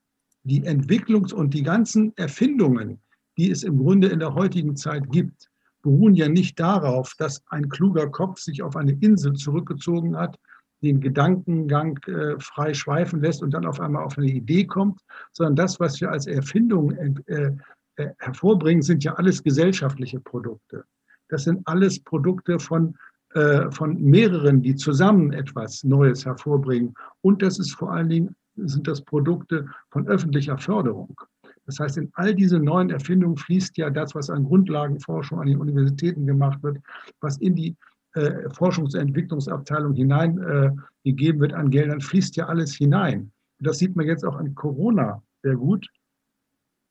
die 0.42 0.62
Entwicklungs- 0.62 1.32
und 1.32 1.54
die 1.54 1.62
ganzen 1.62 2.16
Erfindungen, 2.16 3.00
die 3.36 3.50
es 3.50 3.62
im 3.62 3.78
Grunde 3.78 4.08
in 4.08 4.18
der 4.18 4.34
heutigen 4.34 4.76
Zeit 4.76 5.10
gibt, 5.10 5.48
beruhen 5.82 6.14
ja 6.14 6.28
nicht 6.28 6.58
darauf, 6.60 7.14
dass 7.18 7.42
ein 7.48 7.68
kluger 7.68 8.10
Kopf 8.10 8.40
sich 8.40 8.62
auf 8.62 8.76
eine 8.76 8.92
Insel 9.00 9.34
zurückgezogen 9.34 10.16
hat, 10.16 10.38
den 10.82 11.00
Gedankengang 11.00 11.98
äh, 12.06 12.38
frei 12.38 12.74
schweifen 12.74 13.20
lässt 13.20 13.42
und 13.42 13.52
dann 13.52 13.66
auf 13.66 13.80
einmal 13.80 14.04
auf 14.04 14.16
eine 14.16 14.28
Idee 14.28 14.64
kommt, 14.64 15.00
sondern 15.32 15.56
das, 15.56 15.80
was 15.80 16.00
wir 16.00 16.10
als 16.10 16.26
Erfindung 16.26 16.92
äh, 16.92 17.52
äh, 17.96 18.10
hervorbringen, 18.18 18.82
sind 18.82 19.02
ja 19.04 19.14
alles 19.14 19.42
gesellschaftliche 19.42 20.20
Produkte. 20.20 20.84
Das 21.28 21.44
sind 21.44 21.66
alles 21.66 22.00
Produkte 22.00 22.58
von, 22.58 22.96
äh, 23.34 23.70
von 23.70 24.00
mehreren, 24.00 24.62
die 24.62 24.76
zusammen 24.76 25.32
etwas 25.32 25.82
Neues 25.84 26.24
hervorbringen. 26.24 26.94
Und 27.22 27.42
das 27.42 27.58
ist 27.58 27.74
vor 27.74 27.92
allen 27.92 28.08
Dingen 28.08 28.36
sind 28.56 28.88
das 28.88 29.02
Produkte 29.02 29.68
von 29.90 30.08
öffentlicher 30.08 30.58
Förderung. 30.58 31.20
Das 31.66 31.78
heißt, 31.78 31.98
in 31.98 32.10
all 32.14 32.34
diese 32.34 32.58
neuen 32.58 32.90
Erfindungen 32.90 33.36
fließt 33.36 33.76
ja 33.76 33.90
das, 33.90 34.14
was 34.14 34.30
an 34.30 34.44
Grundlagenforschung 34.44 35.38
an 35.38 35.46
den 35.46 35.58
Universitäten 35.58 36.26
gemacht 36.26 36.62
wird, 36.62 36.78
was 37.20 37.36
in 37.38 37.54
die 37.54 37.76
äh, 38.18 38.48
Forschungs- 38.50 38.94
und 38.94 39.00
Entwicklungsabteilung 39.00 39.94
hineingegeben 39.94 41.38
äh, 41.38 41.40
wird 41.40 41.52
an 41.52 41.70
Geldern, 41.70 42.00
fließt 42.00 42.36
ja 42.36 42.46
alles 42.46 42.74
hinein. 42.74 43.32
Und 43.58 43.66
das 43.66 43.78
sieht 43.78 43.96
man 43.96 44.06
jetzt 44.06 44.24
auch 44.24 44.36
an 44.36 44.54
Corona 44.54 45.22
sehr 45.42 45.56
gut, 45.56 45.86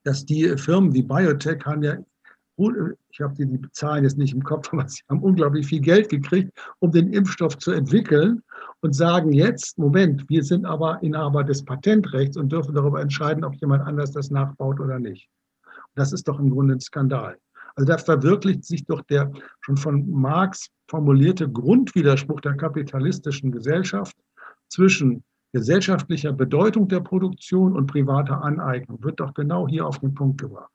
dass 0.04 0.26
die 0.26 0.58
Firmen 0.58 0.94
wie 0.94 1.04
Biotech 1.04 1.66
haben 1.66 1.84
ja 1.84 1.98
ich 3.10 3.22
habe 3.22 3.36
die, 3.36 3.62
Zahlen 3.72 4.04
jetzt 4.04 4.18
nicht 4.18 4.34
im 4.34 4.44
Kopf, 4.44 4.70
aber 4.74 4.88
sie 4.88 5.02
haben 5.10 5.22
unglaublich 5.22 5.68
viel 5.68 5.82
Geld 5.82 6.10
gekriegt, 6.10 6.52
um 6.80 6.92
den 6.92 7.14
Impfstoff 7.14 7.58
zu 7.58 7.72
entwickeln 7.72 8.42
und 8.82 8.94
sagen 8.94 9.32
jetzt, 9.32 9.78
Moment, 9.78 10.28
wir 10.30 10.44
sind 10.44 10.66
aber 10.66 11.02
Inhaber 11.04 11.44
des 11.44 11.64
Patentrechts 11.64 12.38
und 12.38 12.52
dürfen 12.52 12.74
darüber 12.74 13.02
entscheiden, 13.02 13.44
ob 13.44 13.56
jemand 13.56 13.84
anders 13.86 14.12
das 14.12 14.32
nachbaut 14.32 14.80
oder 14.80 15.00
nicht. 15.00 15.30
das 15.96 16.14
ist 16.14 16.28
doch 16.28 16.40
im 16.40 16.50
Grunde 16.50 16.76
ein 16.76 16.80
Skandal. 16.80 17.38
Also 17.78 17.92
da 17.92 17.98
verwirklicht 18.00 18.66
sich 18.66 18.86
doch 18.86 19.04
der 19.04 19.32
schon 19.62 19.78
von 19.78 20.10
Marx 20.10 20.70
formulierte 20.90 21.48
Grundwiderspruch 21.48 22.42
der 22.42 22.56
kapitalistischen 22.56 23.52
Gesellschaft 23.52 24.18
zwischen 24.68 25.24
gesellschaftlicher 25.54 26.34
Bedeutung 26.34 26.88
der 26.88 27.02
Produktion 27.02 27.74
und 27.74 27.86
privater 27.86 28.44
Aneignung, 28.44 29.02
wird 29.04 29.20
doch 29.20 29.34
genau 29.34 29.68
hier 29.68 29.86
auf 29.86 30.00
den 30.00 30.14
Punkt 30.16 30.42
gebracht. 30.42 30.72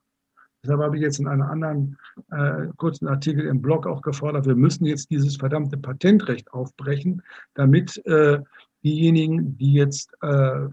Deshalb 0.62 0.80
habe 0.80 0.96
ich 0.96 1.02
jetzt 1.02 1.18
in 1.18 1.26
einem 1.26 1.42
anderen 1.42 1.98
äh, 2.30 2.68
kurzen 2.76 3.08
Artikel 3.08 3.46
im 3.46 3.60
Blog 3.60 3.84
auch 3.84 4.00
gefordert, 4.00 4.46
wir 4.46 4.54
müssen 4.54 4.84
jetzt 4.86 5.10
dieses 5.10 5.36
verdammte 5.36 5.76
Patentrecht 5.76 6.52
aufbrechen, 6.52 7.22
damit 7.54 8.00
äh, 8.06 8.40
diejenigen, 8.84 9.58
die 9.58 9.72
jetzt 9.72 10.12
äh, 10.22 10.68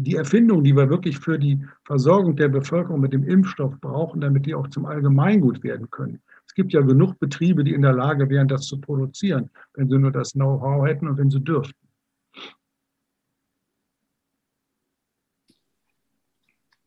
die, 0.00 0.16
Erfindung, 0.16 0.64
die 0.64 0.76
wir 0.76 0.88
wirklich 0.88 1.18
für 1.18 1.38
die 1.38 1.64
Versorgung 1.84 2.36
der 2.36 2.48
Bevölkerung 2.48 3.00
mit 3.00 3.12
dem 3.12 3.24
Impfstoff 3.24 3.80
brauchen, 3.80 4.20
damit 4.20 4.46
die 4.46 4.54
auch 4.54 4.68
zum 4.68 4.86
Allgemeingut 4.86 5.62
werden 5.62 5.90
können. 5.90 6.20
Es 6.46 6.54
gibt 6.54 6.72
ja 6.72 6.80
genug 6.80 7.18
Betriebe, 7.18 7.64
die 7.64 7.74
in 7.74 7.82
der 7.82 7.92
Lage 7.92 8.28
wären, 8.28 8.48
das 8.48 8.66
zu 8.66 8.80
produzieren, 8.80 9.50
wenn 9.74 9.88
sie 9.88 9.98
nur 9.98 10.12
das 10.12 10.32
Know-how 10.32 10.86
hätten 10.86 11.08
und 11.08 11.18
wenn 11.18 11.30
sie 11.30 11.40
dürften. 11.40 11.74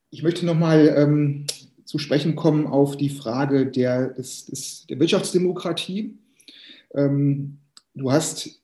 Ich 0.09 0.23
möchte 0.23 0.45
nochmal 0.45 0.93
ähm, 0.95 1.45
zu 1.83 1.99
sprechen 1.99 2.35
kommen 2.35 2.67
auf 2.67 2.97
die 2.97 3.09
Frage 3.09 3.67
der, 3.67 4.09
des, 4.09 4.45
des, 4.45 4.85
der 4.87 4.99
Wirtschaftsdemokratie. 4.99 6.17
Ähm, 6.93 7.59
du 7.93 8.11
hast 8.11 8.61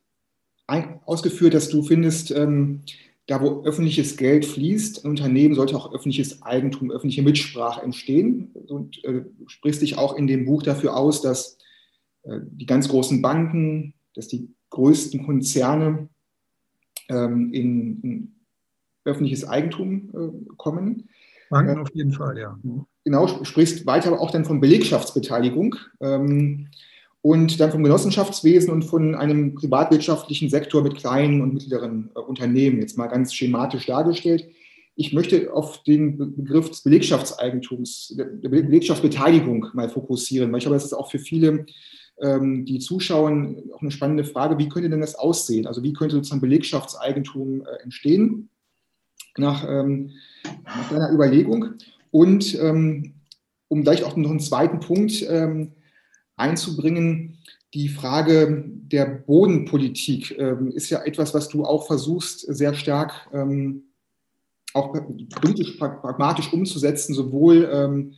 ein, 0.67 0.99
ausgeführt, 1.05 1.53
dass 1.53 1.69
du 1.69 1.83
findest, 1.83 2.31
ähm, 2.31 2.81
da 3.27 3.41
wo 3.41 3.63
öffentliches 3.63 4.17
Geld 4.17 4.45
fließt, 4.45 5.05
ein 5.05 5.09
Unternehmen 5.09 5.55
sollte 5.55 5.77
auch 5.77 5.93
öffentliches 5.93 6.41
Eigentum, 6.41 6.91
öffentliche 6.91 7.21
Mitsprache 7.21 7.81
entstehen. 7.81 8.51
Und 8.67 9.03
äh, 9.05 9.21
du 9.21 9.47
sprichst 9.47 9.81
dich 9.81 9.97
auch 9.97 10.15
in 10.15 10.27
dem 10.27 10.45
Buch 10.45 10.63
dafür 10.63 10.97
aus, 10.97 11.21
dass 11.21 11.57
äh, 12.23 12.39
die 12.41 12.65
ganz 12.65 12.89
großen 12.89 13.21
Banken, 13.21 13.93
dass 14.13 14.27
die 14.27 14.49
größten 14.71 15.25
Konzerne 15.25 16.09
ähm, 17.09 17.53
in, 17.53 18.01
in, 18.01 18.35
öffentliches 19.05 19.45
Eigentum 19.45 20.09
äh, 20.13 20.55
kommen. 20.55 21.09
Banken 21.49 21.79
auf 21.79 21.93
jeden 21.93 22.13
Fall, 22.13 22.37
ja. 22.37 22.57
Genau, 23.03 23.27
sprichst 23.43 23.85
weiter 23.85 24.19
auch 24.19 24.31
dann 24.31 24.45
von 24.45 24.61
Belegschaftsbeteiligung 24.61 25.75
ähm, 25.99 26.69
und 27.23 27.57
dann 27.61 27.71
vom 27.71 27.83
Genossenschaftswesen 27.83 28.69
und 28.69 28.83
von 28.83 29.15
einem 29.15 29.55
privatwirtschaftlichen 29.55 30.49
Sektor 30.49 30.83
mit 30.83 30.95
kleinen 30.95 31.41
und 31.41 31.53
mittleren 31.53 32.11
äh, 32.15 32.19
Unternehmen, 32.19 32.81
jetzt 32.81 32.97
mal 32.97 33.07
ganz 33.07 33.33
schematisch 33.33 33.85
dargestellt. 33.85 34.45
Ich 34.95 35.13
möchte 35.13 35.53
auf 35.53 35.81
den 35.83 36.17
Begriff 36.17 36.69
des 36.69 36.81
Belegschaftseigentums, 36.83 38.13
der 38.17 38.49
Belegschaftsbeteiligung 38.49 39.67
mal 39.73 39.89
fokussieren, 39.89 40.51
weil 40.51 40.57
ich 40.57 40.65
glaube, 40.65 40.75
das 40.75 40.83
ist 40.83 40.93
auch 40.93 41.09
für 41.09 41.17
viele, 41.17 41.65
ähm, 42.21 42.65
die 42.65 42.79
zuschauen, 42.79 43.71
auch 43.73 43.81
eine 43.81 43.91
spannende 43.91 44.25
Frage. 44.25 44.57
Wie 44.57 44.67
könnte 44.67 44.89
denn 44.89 45.01
das 45.01 45.15
aussehen? 45.15 45.65
Also 45.65 45.81
wie 45.81 45.93
könnte 45.93 46.15
sozusagen 46.15 46.41
Belegschaftseigentum 46.41 47.61
äh, 47.61 47.83
entstehen? 47.83 48.49
Nach, 49.37 49.65
ähm, 49.67 50.11
nach 50.65 50.89
deiner 50.89 51.11
Überlegung. 51.11 51.75
Und 52.11 52.53
ähm, 52.59 53.13
um 53.69 53.81
gleich 53.81 54.03
auch 54.03 54.17
noch 54.17 54.29
einen 54.29 54.41
zweiten 54.41 54.81
Punkt 54.81 55.25
ähm, 55.27 55.71
einzubringen, 56.35 57.37
die 57.73 57.89
Frage 57.89 58.65
der 58.67 59.05
Bodenpolitik 59.05 60.37
ähm, 60.37 60.71
ist 60.71 60.89
ja 60.89 61.03
etwas, 61.03 61.33
was 61.33 61.49
du 61.49 61.65
auch 61.65 61.87
versuchst, 61.87 62.41
sehr 62.41 62.75
stark 62.75 63.29
ähm, 63.33 63.85
auch 64.73 64.93
politisch 65.41 65.77
pragmatisch 65.77 66.53
umzusetzen, 66.53 67.13
sowohl 67.13 67.69
ähm, 67.71 68.13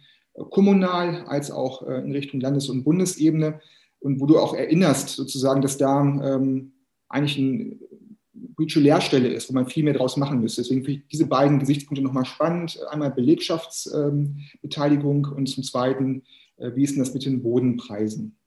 kommunal 0.50 1.26
als 1.26 1.52
auch 1.52 1.88
äh, 1.88 2.00
in 2.00 2.12
Richtung 2.12 2.40
Landes- 2.40 2.70
und 2.70 2.84
Bundesebene. 2.84 3.60
Und 4.00 4.20
wo 4.20 4.26
du 4.26 4.40
auch 4.40 4.54
erinnerst, 4.54 5.10
sozusagen, 5.10 5.62
dass 5.62 5.78
da 5.78 6.02
ähm, 6.02 6.74
eigentlich 7.10 7.38
ein 7.38 7.80
politische 8.56 8.80
Leerstelle 8.80 9.28
ist, 9.30 9.50
wo 9.50 9.54
man 9.54 9.68
viel 9.68 9.84
mehr 9.84 9.94
daraus 9.94 10.18
machen 10.18 10.42
müsste. 10.42 10.62
Deswegen 10.62 10.84
finde 10.84 11.00
ich 11.00 11.08
diese 11.08 11.28
beiden 11.28 11.60
Gesichtspunkte 11.60 12.04
nochmal 12.04 12.26
spannend. 12.26 12.80
Einmal 12.90 13.12
Belegschaftsbeteiligung 13.12 15.26
und 15.26 15.48
zum 15.48 15.64
Zweiten, 15.64 16.24
wie 16.58 16.84
ist 16.84 16.96
denn 16.96 17.04
das 17.04 17.14
mit 17.14 17.26
den 17.26 17.42
Bodenpreisen 17.42 18.38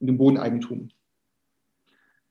und 0.00 0.06
dem 0.06 0.18
Bodeneigentum? 0.18 0.88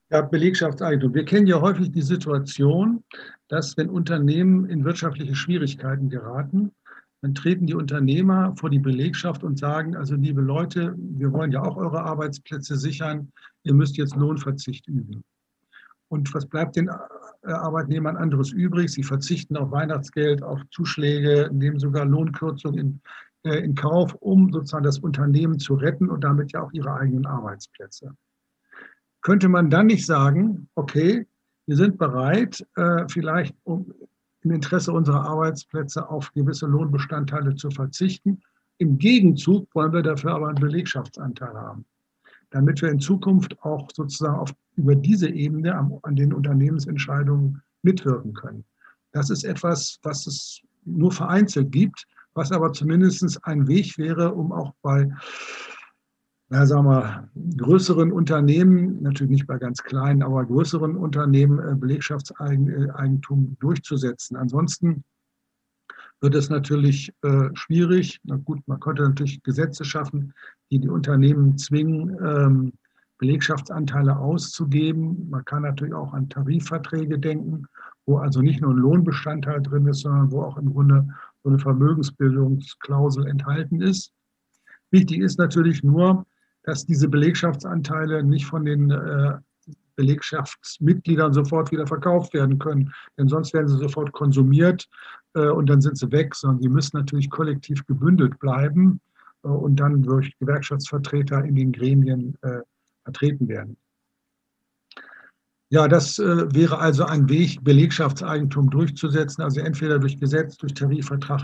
Ja, 0.10 0.22
Belegschaftseigentum. 0.22 1.14
Wir 1.14 1.24
kennen 1.24 1.48
ja 1.48 1.62
häufig 1.62 1.92
die 1.92 2.02
Situation, 2.02 3.04
dass 3.48 3.78
wenn 3.78 3.90
Unternehmen 3.90 4.66
in 4.66 4.84
wirtschaftliche 4.84 5.36
Schwierigkeiten 5.36 6.10
geraten, 6.10 6.72
dann 7.22 7.36
treten 7.36 7.68
die 7.68 7.76
Unternehmer 7.76 8.54
vor 8.58 8.70
die 8.70 8.80
Belegschaft 8.80 9.44
und 9.44 9.58
sagen, 9.58 9.96
also 9.96 10.16
liebe 10.16 10.42
Leute, 10.42 10.96
wir 10.98 11.32
wollen 11.32 11.52
ja 11.52 11.62
auch 11.62 11.78
eure 11.78 12.04
Arbeitsplätze 12.04 12.76
sichern, 12.76 13.32
ihr 13.64 13.74
müsst 13.74 13.96
jetzt 13.98 14.16
Lohnverzicht 14.16 14.88
üben. 14.88 15.24
Und 16.10 16.34
was 16.34 16.46
bleibt 16.46 16.76
den 16.76 16.90
äh, 16.90 17.52
Arbeitnehmern 17.52 18.18
anderes 18.18 18.52
übrig? 18.52 18.92
Sie 18.92 19.04
verzichten 19.04 19.56
auf 19.56 19.72
Weihnachtsgeld, 19.72 20.44
auf 20.44 20.60
Zuschläge, 20.72 21.50
nehmen 21.54 21.80
sogar 21.80 22.06
Lohnkürzungen 22.06 22.80
in, 22.80 22.88
äh, 22.88 23.00
in 23.50 23.76
Kauf, 23.76 24.16
um 24.16 24.52
sozusagen 24.52 24.84
das 24.84 25.00
Unternehmen 25.00 25.60
zu 25.60 25.76
retten 25.76 26.10
und 26.10 26.24
damit 26.24 26.52
ja 26.52 26.62
auch 26.62 26.72
ihre 26.74 26.94
eigenen 26.94 27.26
Arbeitsplätze. 27.26 28.16
Könnte 29.22 29.50
man 29.50 29.70
dann 29.70 29.88
nicht 29.88 30.06
sagen, 30.06 30.68
okay, 30.76 31.28
wir 31.68 31.76
sind 31.76 31.98
bereit, 31.98 32.66
äh, 32.76 33.08
vielleicht 33.08 33.56
um 33.64 33.94
im 34.44 34.52
Interesse 34.52 34.92
unserer 34.92 35.24
Arbeitsplätze 35.24 36.10
auf 36.10 36.32
gewisse 36.34 36.66
Lohnbestandteile 36.66 37.56
zu 37.56 37.70
verzichten. 37.70 38.42
Im 38.80 38.98
Gegenzug 38.98 39.68
wollen 39.76 39.94
wir 39.94 40.02
dafür 40.02 40.34
aber 40.34 40.48
einen 40.48 40.60
Belegschaftsanteil 40.60 41.54
haben 41.54 41.86
damit 42.52 42.82
wir 42.82 42.90
in 42.90 43.00
Zukunft 43.00 43.60
auch 43.64 43.90
sozusagen 43.94 44.36
auf, 44.36 44.54
über 44.76 44.96
diese 44.96 45.30
Ebene 45.30 45.76
am, 45.76 46.00
an 46.04 46.16
den 46.16 46.34
Unternehmensentscheidungen 46.34 47.62
mitwirken 47.82 48.34
können. 48.34 48.64
Das 49.14 49.30
ist 49.30 49.44
etwas, 49.44 50.00
was 50.04 50.28
es 50.28 50.62
nur 50.86 51.12
vereinzelt 51.12 51.72
gibt, 51.72 52.06
was 52.34 52.52
aber 52.52 52.74
zumindest 52.74 53.40
ein 53.44 53.68
Weg 53.68 53.98
wäre, 53.98 54.34
um 54.34 54.52
auch 54.52 54.74
bei 54.82 55.12
ja, 56.52 56.66
sagen 56.66 56.86
wir, 56.86 57.30
größeren 57.58 58.12
Unternehmen, 58.12 59.02
natürlich 59.02 59.32
nicht 59.32 59.48
bei 59.48 59.58
ganz 59.58 59.82
kleinen, 59.82 60.22
aber 60.22 60.46
größeren 60.46 60.98
Unternehmen 60.98 61.60
äh, 61.60 61.76
Belegschaftseigentum 61.76 63.56
durchzusetzen. 63.62 64.36
Ansonsten 64.36 65.06
wird 66.20 66.36
es 66.36 66.50
natürlich 66.50 67.14
äh, 67.22 67.50
schwierig. 67.54 68.20
Na 68.24 68.36
gut, 68.36 68.60
man 68.68 68.82
könnte 68.82 69.04
natürlich 69.04 69.42
Gesetze 69.44 69.86
schaffen, 69.86 70.34
die 70.72 70.80
die 70.80 70.90
Unternehmen 70.90 71.58
zwingen, 71.58 72.18
ähm, 72.22 72.74
Belegschaftsanteile 73.18 74.18
auszugeben. 74.18 75.30
Man 75.30 75.46
kann 75.46 75.62
natürlich 75.62 75.94
auch 75.94 76.14
an 76.14 76.28
Tarifverträge 76.28 77.18
denken, 77.18 77.66
wo 78.06 78.18
also 78.18 78.42
nicht 78.42 78.60
nur 78.62 78.72
ein 78.72 78.78
Lohnbestandteil 78.78 79.62
drin 79.62 79.88
ist, 79.88 80.02
sondern 80.02 80.32
wo 80.32 80.42
auch 80.42 80.58
im 80.58 80.74
Grunde 80.74 81.08
so 81.44 81.50
eine 81.50 81.60
Vermögensbildungsklausel 81.60 83.28
enthalten 83.28 83.82
ist. 83.82 84.14
Wichtig 84.92 85.20
ist 85.20 85.40
natürlich 85.40 85.84
nur, 85.84 86.26
dass 86.64 86.86
diese 86.86 87.08
Belegschaftsanteile 87.08 88.24
nicht 88.24 88.46
von 88.46 88.66
den 88.66 88.92
äh, 88.92 89.38
Belegschaftsmitgliedern 89.96 91.34
sofort 91.34 91.72
wieder 91.72 91.88
verkauft 91.88 92.34
werden 92.34 92.60
können, 92.60 92.94
denn 93.18 93.28
sonst 93.28 93.54
werden 93.54 93.68
sie 93.68 93.78
sofort 93.78 94.12
konsumiert 94.12 94.88
äh, 95.34 95.48
und 95.48 95.70
dann 95.70 95.82
sind 95.82 95.98
sie 95.98 96.12
weg, 96.12 96.36
sondern 96.36 96.62
die 96.62 96.70
müssen 96.70 96.98
natürlich 96.98 97.30
kollektiv 97.30 97.86
gebündelt 97.86 98.38
bleiben 98.40 99.00
äh, 99.44 99.48
und 99.48 99.80
dann 99.80 100.04
durch 100.04 100.38
Gewerkschaftsvertreter 100.40 101.44
in 101.44 101.56
den 101.56 101.72
Gremien 101.72 102.38
vertreten 103.04 103.48
werden. 103.48 103.78
Ja, 105.74 105.88
das 105.88 106.20
äh, 106.20 106.54
wäre 106.54 106.80
also 106.80 107.06
ein 107.06 107.30
Weg, 107.30 107.64
Belegschaftseigentum 107.64 108.70
durchzusetzen, 108.70 109.42
also 109.42 109.62
entweder 109.62 110.00
durch 110.00 110.20
Gesetz, 110.20 110.58
durch 110.58 110.74
Tarifvertrag 110.74 111.44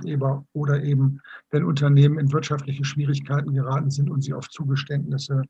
oder 0.51 0.83
eben, 0.83 1.21
wenn 1.49 1.63
Unternehmen 1.63 2.19
in 2.19 2.33
wirtschaftliche 2.33 2.83
Schwierigkeiten 2.83 3.53
geraten 3.53 3.89
sind 3.89 4.09
und 4.09 4.21
sie 4.21 4.33
auf 4.33 4.49
Zugeständnisse 4.49 5.43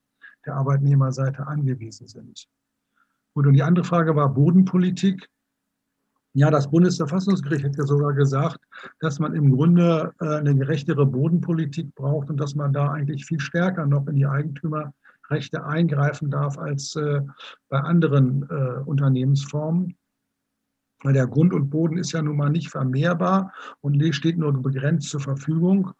der 0.45 0.57
Arbeitnehmerseite 0.57 1.47
angewiesen 1.47 2.07
sind. 2.07 2.45
Gut, 3.33 3.47
und 3.47 3.53
die 3.53 3.63
andere 3.63 3.83
Frage 3.83 4.15
war 4.15 4.31
Bodenpolitik. 4.31 5.27
Ja, 6.33 6.51
das 6.51 6.69
Bundesverfassungsgericht 6.69 7.65
hat 7.65 7.77
ja 7.77 7.85
sogar 7.87 8.13
gesagt, 8.13 8.59
dass 8.99 9.17
man 9.17 9.33
im 9.33 9.53
Grunde 9.53 10.13
äh, 10.21 10.35
eine 10.35 10.55
gerechtere 10.55 11.07
Bodenpolitik 11.07 11.95
braucht 11.95 12.29
und 12.29 12.37
dass 12.37 12.53
man 12.53 12.73
da 12.73 12.91
eigentlich 12.91 13.25
viel 13.25 13.39
stärker 13.39 13.87
noch 13.87 14.05
in 14.05 14.17
die 14.17 14.27
Eigentümer 14.27 14.93
Rechte 15.29 15.65
eingreifen 15.65 16.29
darf 16.29 16.57
als 16.57 16.95
äh, 16.95 17.21
bei 17.69 17.79
anderen 17.79 18.43
äh, 18.49 18.81
Unternehmensformen. 18.85 19.97
Weil 21.03 21.13
der 21.13 21.27
Grund 21.27 21.53
und 21.53 21.69
Boden 21.69 21.97
ist 21.97 22.11
ja 22.13 22.21
nun 22.21 22.37
mal 22.37 22.49
nicht 22.49 22.69
vermehrbar 22.69 23.53
und 23.81 24.01
steht 24.15 24.37
nur 24.37 24.51
begrenzt 24.53 25.09
zur 25.09 25.19
Verfügung. 25.19 25.91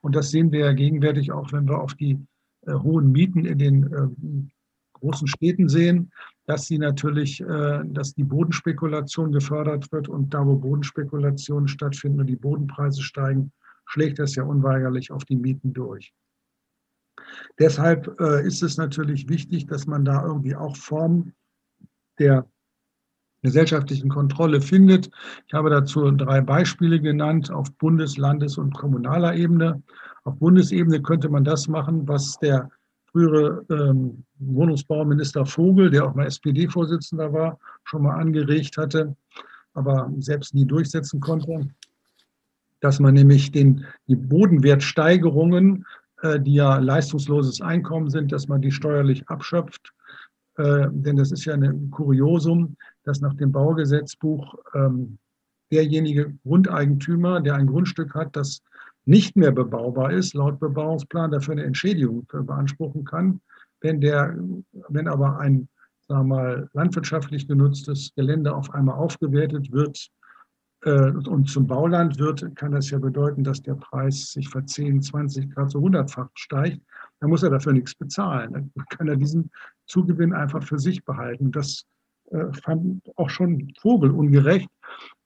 Und 0.00 0.14
das 0.14 0.30
sehen 0.30 0.52
wir 0.52 0.60
ja 0.60 0.72
gegenwärtig 0.72 1.32
auch, 1.32 1.52
wenn 1.52 1.68
wir 1.68 1.80
auf 1.80 1.94
die 1.94 2.24
äh, 2.66 2.72
hohen 2.72 3.10
Mieten 3.10 3.44
in 3.44 3.58
den 3.58 3.92
äh, 3.92 4.50
großen 4.92 5.26
Städten 5.26 5.68
sehen, 5.68 6.12
dass 6.46 6.66
sie 6.66 6.78
natürlich, 6.78 7.40
äh, 7.40 7.80
dass 7.84 8.14
die 8.14 8.24
Bodenspekulation 8.24 9.32
gefördert 9.32 9.90
wird 9.92 10.08
und 10.08 10.32
da, 10.32 10.46
wo 10.46 10.56
Bodenspekulationen 10.56 11.68
stattfinden 11.68 12.20
und 12.20 12.26
die 12.26 12.36
Bodenpreise 12.36 13.02
steigen, 13.02 13.52
schlägt 13.86 14.18
das 14.18 14.34
ja 14.34 14.44
unweigerlich 14.44 15.10
auf 15.10 15.24
die 15.24 15.36
Mieten 15.36 15.72
durch. 15.72 16.12
Deshalb 17.58 18.20
äh, 18.20 18.46
ist 18.46 18.62
es 18.62 18.76
natürlich 18.76 19.28
wichtig, 19.28 19.66
dass 19.66 19.86
man 19.86 20.04
da 20.04 20.24
irgendwie 20.24 20.56
auch 20.56 20.76
Formen 20.76 21.34
der 22.18 22.46
gesellschaftlichen 23.42 24.08
Kontrolle 24.08 24.60
findet. 24.60 25.10
Ich 25.46 25.54
habe 25.54 25.68
dazu 25.68 26.10
drei 26.10 26.40
Beispiele 26.40 27.00
genannt 27.00 27.50
auf 27.50 27.70
Bundes-, 27.76 28.16
Landes- 28.16 28.58
und 28.58 28.74
kommunaler 28.74 29.34
Ebene. 29.34 29.82
Auf 30.24 30.36
Bundesebene 30.38 31.02
könnte 31.02 31.28
man 31.28 31.44
das 31.44 31.68
machen, 31.68 32.08
was 32.08 32.38
der 32.38 32.70
frühere 33.12 33.64
ähm, 33.70 34.24
Wohnungsbauminister 34.38 35.44
Vogel, 35.44 35.90
der 35.90 36.06
auch 36.06 36.14
mal 36.14 36.26
SPD-Vorsitzender 36.26 37.32
war, 37.32 37.58
schon 37.84 38.02
mal 38.02 38.18
angeregt 38.18 38.78
hatte, 38.78 39.14
aber 39.74 40.10
selbst 40.18 40.54
nie 40.54 40.64
durchsetzen 40.64 41.20
konnte, 41.20 41.68
dass 42.80 42.98
man 42.98 43.14
nämlich 43.14 43.52
den, 43.52 43.84
die 44.08 44.16
Bodenwertsteigerungen 44.16 45.86
die 46.40 46.54
ja 46.54 46.78
leistungsloses 46.78 47.60
Einkommen 47.60 48.10
sind, 48.10 48.32
dass 48.32 48.48
man 48.48 48.62
die 48.62 48.70
steuerlich 48.70 49.28
abschöpft. 49.28 49.92
Äh, 50.56 50.88
denn 50.90 51.16
das 51.16 51.32
ist 51.32 51.44
ja 51.44 51.54
ein 51.54 51.90
Kuriosum, 51.90 52.76
dass 53.04 53.20
nach 53.20 53.34
dem 53.34 53.52
Baugesetzbuch 53.52 54.54
ähm, 54.74 55.18
derjenige 55.72 56.34
Grundeigentümer, 56.44 57.40
der 57.40 57.56
ein 57.56 57.66
Grundstück 57.66 58.14
hat, 58.14 58.36
das 58.36 58.62
nicht 59.04 59.36
mehr 59.36 59.52
bebaubar 59.52 60.12
ist, 60.12 60.34
laut 60.34 60.60
Bebauungsplan 60.60 61.30
dafür 61.30 61.52
eine 61.52 61.64
Entschädigung 61.64 62.26
beanspruchen 62.28 63.04
kann. 63.04 63.40
Wenn, 63.80 64.00
der, 64.00 64.38
wenn 64.88 65.08
aber 65.08 65.38
ein 65.40 65.68
sagen 66.08 66.28
wir 66.28 66.36
mal, 66.36 66.68
landwirtschaftlich 66.72 67.48
genutztes 67.48 68.12
Gelände 68.14 68.54
auf 68.54 68.72
einmal 68.72 68.96
aufgewertet 68.96 69.72
wird 69.72 69.98
äh, 69.98 70.23
und 70.90 71.48
zum 71.48 71.66
Bauland 71.66 72.18
wird, 72.18 72.54
kann 72.56 72.72
das 72.72 72.90
ja 72.90 72.98
bedeuten, 72.98 73.42
dass 73.42 73.62
der 73.62 73.74
Preis 73.74 74.32
sich 74.32 74.48
ver 74.48 74.66
10, 74.66 75.00
20 75.02 75.50
Grad 75.50 75.70
so 75.70 75.80
hundertfach 75.80 76.28
steigt. 76.34 76.80
Dann 77.20 77.30
muss 77.30 77.42
er 77.42 77.50
dafür 77.50 77.72
nichts 77.72 77.94
bezahlen. 77.94 78.52
Dann 78.52 78.70
kann 78.90 79.08
er 79.08 79.16
diesen 79.16 79.50
Zugewinn 79.86 80.32
einfach 80.32 80.62
für 80.62 80.78
sich 80.78 81.04
behalten. 81.04 81.52
Das 81.52 81.84
äh, 82.30 82.52
fand 82.62 83.02
auch 83.16 83.30
schon 83.30 83.72
Vogel 83.80 84.10
ungerecht, 84.10 84.68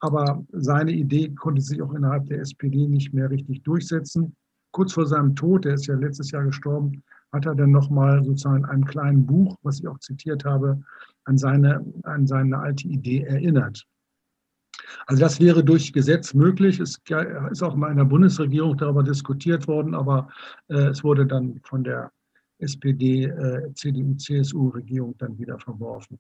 aber 0.00 0.44
seine 0.52 0.92
Idee 0.92 1.34
konnte 1.34 1.62
sich 1.62 1.80
auch 1.82 1.94
innerhalb 1.94 2.26
der 2.26 2.40
SPD 2.40 2.86
nicht 2.86 3.12
mehr 3.12 3.30
richtig 3.30 3.62
durchsetzen. 3.62 4.36
Kurz 4.72 4.92
vor 4.92 5.06
seinem 5.06 5.34
Tod, 5.34 5.64
der 5.64 5.74
ist 5.74 5.86
ja 5.86 5.94
letztes 5.94 6.30
Jahr 6.30 6.44
gestorben, 6.44 7.02
hat 7.32 7.46
er 7.46 7.54
dann 7.54 7.70
nochmal 7.70 8.22
sozusagen 8.24 8.59
in 8.59 8.64
einem 8.64 8.84
kleinen 8.84 9.26
Buch, 9.26 9.56
was 9.62 9.80
ich 9.80 9.88
auch 9.88 9.98
zitiert 9.98 10.44
habe, 10.44 10.80
an 11.24 11.36
seine, 11.36 11.84
an 12.04 12.26
seine 12.26 12.59
alte 12.59 12.88
Idee 12.88 13.22
erinnert. 13.22 13.86
Also 15.07 15.20
das 15.20 15.41
wäre 15.41 15.64
durch 15.64 15.93
Gesetz 15.93 16.34
möglich. 16.34 16.80
Es 16.80 17.01
ist 17.51 17.62
auch 17.62 17.76
mal 17.76 17.91
in 17.91 17.99
der 17.99 18.05
Bundesregierung 18.05 18.76
darüber 18.76 19.03
diskutiert 19.03 19.66
worden, 19.66 19.95
aber 19.95 20.28
äh, 20.68 20.89
es 20.89 21.05
wurde 21.05 21.26
dann 21.26 21.61
von 21.64 21.84
der 21.84 22.11
SPD, 22.59 23.24
äh, 23.24 23.72
CDU, 23.74 24.14
CSU-Regierung 24.16 25.14
dann 25.18 25.39
wieder 25.39 25.59
verworfen. 25.59 26.18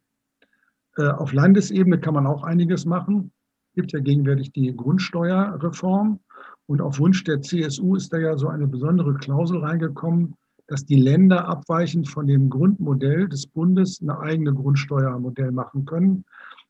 Äh, 0.96 1.08
auf 1.08 1.32
Landesebene 1.32 1.98
kann 1.98 2.14
man 2.14 2.26
auch 2.26 2.44
einiges 2.44 2.84
machen. 2.84 3.32
Es 3.70 3.74
gibt 3.74 3.92
ja 3.92 4.00
gegenwärtig 4.00 4.52
die 4.52 4.74
Grundsteuerreform 4.74 6.20
und 6.66 6.80
auf 6.80 6.98
Wunsch 6.98 7.24
der 7.24 7.40
CSU 7.40 7.96
ist 7.96 8.12
da 8.12 8.18
ja 8.18 8.36
so 8.36 8.48
eine 8.48 8.66
besondere 8.66 9.14
Klausel 9.14 9.58
reingekommen, 9.58 10.34
dass 10.66 10.84
die 10.84 11.00
Länder 11.00 11.48
abweichend 11.48 12.08
von 12.08 12.26
dem 12.26 12.50
Grundmodell 12.50 13.28
des 13.28 13.46
Bundes 13.46 14.00
eine 14.02 14.18
eigene 14.18 14.52
Grundsteuermodell 14.52 15.50
machen 15.50 15.86
können. 15.86 16.24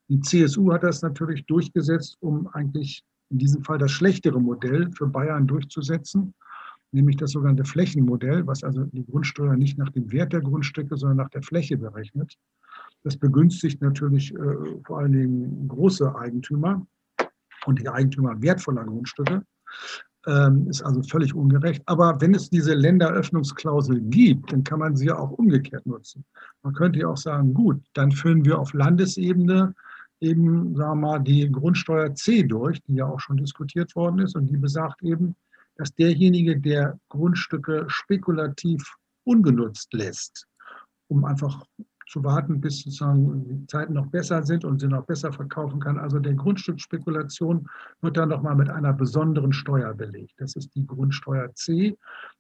Die 0.09 0.21
CSU 0.21 0.73
hat 0.73 0.83
das 0.83 1.03
natürlich 1.03 1.45
durchgesetzt, 1.47 2.17
um 2.21 2.49
eigentlich 2.49 3.05
in 3.31 3.39
diesem 3.39 3.63
Fall 3.63 3.79
das 3.79 3.91
schlechtere 3.91 4.41
Modell 4.41 4.91
für 4.93 5.07
Bayern 5.07 5.47
durchzusetzen, 5.47 6.35
nämlich 6.93 7.17
das 7.17 7.33
sogenannte 7.33 7.65
Flächenmodell, 7.65 8.47
was 8.47 8.65
also 8.65 8.85
die 8.85 9.05
Grundsteuer 9.05 9.57
nicht 9.57 9.77
nach 9.77 9.91
dem 9.91 10.11
Wert 10.11 10.33
der 10.33 10.41
Grundstücke, 10.41 10.97
sondern 10.97 11.19
nach 11.19 11.31
der 11.31 11.43
Fläche 11.43 11.77
berechnet. 11.77 12.37
Das 13.05 13.17
begünstigt 13.17 13.83
natürlich 13.83 14.35
äh, 14.35 14.83
vor 14.87 14.99
allen 14.99 15.13
Dingen 15.13 15.69
große 15.69 16.15
Eigentümer 16.17 16.87
und 17.67 17.81
die 17.81 17.89
Eigentümer 17.89 18.41
wertvoller 18.41 18.85
Grundstücke. 18.85 19.43
Ähm, 20.27 20.69
ist 20.69 20.83
also 20.83 21.03
völlig 21.03 21.35
ungerecht. 21.35 21.83
Aber 21.87 22.21
wenn 22.21 22.35
es 22.35 22.51
diese 22.51 22.75
Länderöffnungsklausel 22.75 24.01
gibt, 24.01 24.53
dann 24.53 24.65
kann 24.65 24.81
man 24.81 24.97
sie 24.97 25.07
ja 25.07 25.19
auch 25.19 25.31
umgekehrt 25.31 25.87
nutzen. 25.87 26.25
Man 26.63 26.75
könnte 26.75 26.99
ja 26.99 27.09
auch 27.09 27.17
sagen, 27.17 27.55
gut, 27.55 27.81
dann 27.95 28.11
führen 28.11 28.45
wir 28.45 28.59
auf 28.59 28.73
Landesebene 28.73 29.75
eben, 30.21 30.75
sagen 30.77 31.01
wir 31.01 31.09
mal, 31.09 31.19
die 31.19 31.51
Grundsteuer 31.51 32.15
C 32.15 32.43
durch, 32.43 32.83
die 32.83 32.95
ja 32.95 33.07
auch 33.07 33.21
schon 33.21 33.37
diskutiert 33.37 33.95
worden 33.97 34.21
ist 34.21 34.35
und 34.37 34.47
die 34.47 34.57
besagt 34.57 35.03
eben, 35.03 35.37
dass 35.77 35.95
derjenige, 35.95 36.59
der 36.59 36.99
Grundstücke 37.09 37.85
spekulativ 37.89 38.97
ungenutzt 39.25 39.93
lässt, 39.93 40.47
um 41.09 41.25
einfach 41.25 41.65
zu 42.09 42.25
warten, 42.25 42.61
bis 42.61 42.81
sozusagen 42.81 43.45
die 43.47 43.67
Zeiten 43.67 43.93
noch 43.93 44.07
besser 44.07 44.43
sind 44.43 44.65
und 44.65 44.81
sie 44.81 44.89
noch 44.89 45.05
besser 45.05 45.33
verkaufen 45.33 45.79
kann. 45.79 45.99
Also 45.99 46.19
der 46.19 46.35
Grundstückspekulation 46.35 47.69
wird 48.01 48.17
dann 48.17 48.31
nochmal 48.31 48.57
mit 48.57 48.71
einer 48.71 48.93
besonderen 48.93 49.53
Steuer 49.53 49.95
belegt. 49.95 50.33
Das 50.39 50.57
ist 50.57 50.75
die 50.75 50.87
Grundsteuer 50.87 51.55
C. 51.55 51.97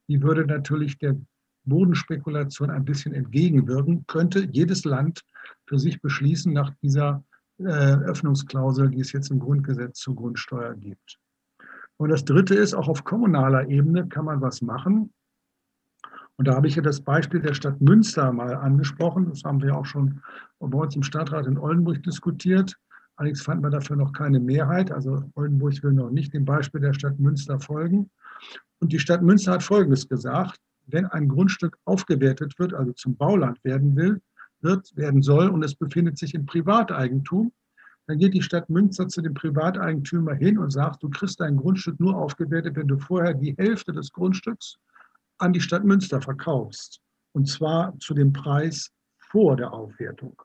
Die 0.09 0.23
würde 0.23 0.47
natürlich 0.47 0.99
der 0.99 1.17
Bodenspekulation 1.65 2.71
ein 2.71 2.87
bisschen 2.87 3.13
entgegenwirken, 3.13 4.07
könnte 4.07 4.49
jedes 4.51 4.85
Land 4.85 5.23
für 5.67 5.79
sich 5.79 6.01
beschließen 6.01 6.53
nach 6.53 6.73
dieser 6.83 7.23
Öffnungsklausel, 7.59 8.91
die 8.91 9.01
es 9.01 9.13
jetzt 9.13 9.31
im 9.31 9.41
Grundgesetz 9.41 9.99
zur 9.99 10.15
Grundsteuer 10.15 10.75
gibt. 10.75 11.19
Und 11.97 12.11
das 12.11 12.25
Dritte 12.25 12.55
ist, 12.55 12.75
auch 12.75 12.89
auf 12.89 13.05
kommunaler 13.05 13.69
Ebene 13.69 14.09
kann 14.09 14.25
man 14.25 14.41
was 14.41 14.63
machen. 14.63 15.13
Und 16.37 16.47
da 16.47 16.55
habe 16.55 16.69
ich 16.69 16.77
ja 16.77 16.83
das 16.83 17.01
Beispiel 17.01 17.41
der 17.41 17.55
Stadt 17.55 17.81
Münster 17.81 18.33
mal 18.33 18.55
angesprochen. 18.55 19.29
Das 19.29 19.43
haben 19.43 19.61
wir 19.61 19.77
auch 19.77 19.87
schon 19.87 20.23
bei 20.61 20.79
uns 20.79 20.95
im 20.95 21.03
Stadtrat 21.03 21.47
in 21.47 21.59
Oldenburg 21.59 22.01
diskutiert. 22.05 22.77
Allerdings 23.17 23.43
fand 23.43 23.61
man 23.61 23.73
dafür 23.73 23.97
noch 23.97 24.13
keine 24.13 24.39
Mehrheit. 24.39 24.93
Also 24.93 25.25
Oldenburg 25.35 25.83
will 25.83 25.93
noch 25.93 26.11
nicht 26.11 26.33
dem 26.33 26.45
Beispiel 26.45 26.81
der 26.81 26.95
Stadt 26.95 27.19
Münster 27.19 27.59
folgen. 27.59 28.09
Und 28.79 28.93
die 28.93 29.01
Stadt 29.01 29.23
Münster 29.23 29.53
hat 29.53 29.65
Folgendes 29.65 30.09
gesagt. 30.09 30.61
Wenn 30.87 31.07
ein 31.07 31.29
Grundstück 31.29 31.77
aufgewertet 31.85 32.57
wird, 32.61 32.73
also 32.73 32.93
zum 32.93 33.17
Bauland 33.17 33.63
werden 33.65 33.97
will, 33.97 34.23
wird, 34.61 34.97
werden 34.97 35.23
soll 35.23 35.49
und 35.49 35.63
es 35.63 35.75
befindet 35.75 36.19
sich 36.19 36.35
in 36.35 36.47
Privateigentum, 36.47 37.53
dann 38.07 38.19
geht 38.19 38.33
die 38.33 38.43
Stadt 38.43 38.71
Münster 38.71 39.07
zu 39.07 39.21
dem 39.21 39.35
Privateigentümer 39.35 40.35
hin 40.35 40.59
und 40.59 40.71
sagt, 40.71 41.03
du 41.03 41.11
kriegst 41.11 41.41
dein 41.41 41.59
Grundstück 41.59 42.01
nur 42.01 42.17
aufgewertet, 42.17 42.75
wenn 42.77 42.89
du 42.89 42.99
vorher 42.99 43.35
die 43.35 43.55
Hälfte 43.59 43.93
des 43.93 44.11
Grundstücks 44.13 44.79
an 45.37 45.53
die 45.53 45.61
Stadt 45.61 45.85
Münster 45.85 46.21
verkaufst. 46.23 47.01
Und 47.33 47.47
zwar 47.49 47.97
zu 47.99 48.15
dem 48.15 48.33
Preis 48.33 48.91
vor 49.19 49.57
der 49.57 49.75
Aufwertung, 49.75 50.41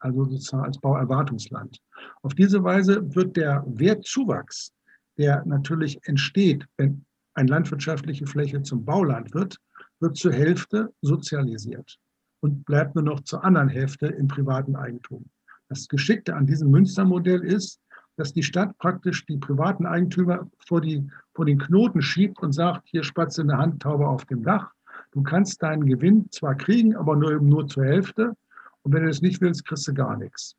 also 0.00 0.24
sozusagen 0.24 0.64
als 0.64 0.80
Bauerwartungsland. 0.80 1.78
Auf 2.22 2.34
diese 2.34 2.64
Weise 2.64 3.14
wird 3.14 3.36
der 3.36 3.62
Wertzuwachs, 3.64 4.72
der 5.16 5.44
natürlich 5.46 6.00
entsteht, 6.08 6.66
wenn 6.76 7.04
eine 7.34 7.48
landwirtschaftliche 7.48 8.26
Fläche 8.26 8.60
zum 8.62 8.84
Bauland 8.84 9.32
wird, 9.34 9.58
wird 10.00 10.16
zur 10.16 10.32
Hälfte 10.32 10.92
sozialisiert 11.00 12.00
und 12.44 12.66
bleibt 12.66 12.94
nur 12.94 13.04
noch 13.04 13.20
zur 13.20 13.42
anderen 13.42 13.70
Hälfte 13.70 14.06
im 14.06 14.28
privaten 14.28 14.76
Eigentum. 14.76 15.24
Das 15.70 15.88
Geschickte 15.88 16.36
an 16.36 16.44
diesem 16.44 16.70
Münstermodell 16.70 17.42
ist, 17.42 17.80
dass 18.18 18.34
die 18.34 18.42
Stadt 18.42 18.76
praktisch 18.76 19.24
die 19.24 19.38
privaten 19.38 19.86
Eigentümer 19.86 20.46
vor, 20.58 20.82
die, 20.82 21.08
vor 21.34 21.46
den 21.46 21.58
Knoten 21.58 22.02
schiebt 22.02 22.38
und 22.42 22.52
sagt, 22.52 22.82
hier 22.84 23.02
Spatze 23.02 23.40
in 23.40 23.48
der 23.48 23.56
Hand, 23.56 23.80
Taube 23.80 24.06
auf 24.06 24.26
dem 24.26 24.42
Dach. 24.42 24.70
Du 25.12 25.22
kannst 25.22 25.62
deinen 25.62 25.86
Gewinn 25.86 26.26
zwar 26.32 26.54
kriegen, 26.54 26.94
aber 26.94 27.16
nur, 27.16 27.40
nur 27.40 27.66
zur 27.66 27.86
Hälfte. 27.86 28.34
Und 28.82 28.92
wenn 28.92 29.04
du 29.04 29.08
das 29.08 29.22
nicht 29.22 29.40
willst, 29.40 29.64
kriegst 29.64 29.88
du 29.88 29.94
gar 29.94 30.18
nichts. 30.18 30.54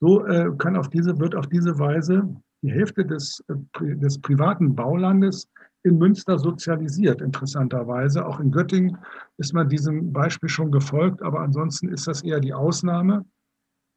So 0.00 0.24
äh, 0.24 0.50
kann 0.56 0.76
auf 0.76 0.88
diese, 0.88 1.18
wird 1.20 1.34
auf 1.34 1.46
diese 1.46 1.78
Weise 1.78 2.26
die 2.62 2.72
Hälfte 2.72 3.04
des, 3.04 3.44
äh, 3.48 3.96
des 3.96 4.18
privaten 4.18 4.74
Baulandes 4.74 5.46
in 5.84 5.98
Münster 5.98 6.38
sozialisiert, 6.38 7.20
interessanterweise. 7.20 8.24
Auch 8.24 8.40
in 8.40 8.50
Göttingen 8.50 8.98
ist 9.36 9.52
man 9.52 9.68
diesem 9.68 10.12
Beispiel 10.12 10.48
schon 10.48 10.70
gefolgt, 10.70 11.22
aber 11.22 11.40
ansonsten 11.40 11.88
ist 11.88 12.06
das 12.06 12.22
eher 12.22 12.40
die 12.40 12.54
Ausnahme. 12.54 13.24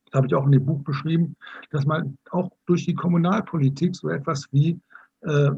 Das 0.05 0.17
habe 0.17 0.27
ich 0.27 0.35
auch 0.35 0.45
in 0.45 0.51
dem 0.51 0.65
Buch 0.65 0.83
beschrieben, 0.83 1.35
dass 1.71 1.85
man 1.85 2.17
auch 2.31 2.51
durch 2.65 2.85
die 2.85 2.95
Kommunalpolitik 2.95 3.95
so 3.95 4.09
etwas 4.09 4.47
wie 4.51 4.79
äh, 5.21 5.51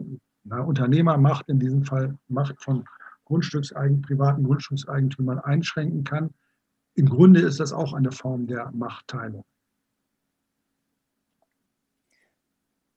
na, 0.44 0.62
Unternehmermacht, 0.62 1.48
in 1.50 1.60
diesem 1.60 1.84
Fall 1.84 2.18
Macht 2.28 2.62
von 2.62 2.84
Grundstückseigen, 3.26 4.02
privaten 4.02 4.44
Grundstückseigentümern 4.44 5.40
einschränken 5.40 6.04
kann. 6.04 6.34
Im 6.96 7.08
Grunde 7.08 7.42
ist 7.42 7.60
das 7.60 7.74
auch 7.74 7.94
eine 7.94 8.12
Form 8.12 8.48
der 8.48 8.72
Machtteilung. 8.72 9.44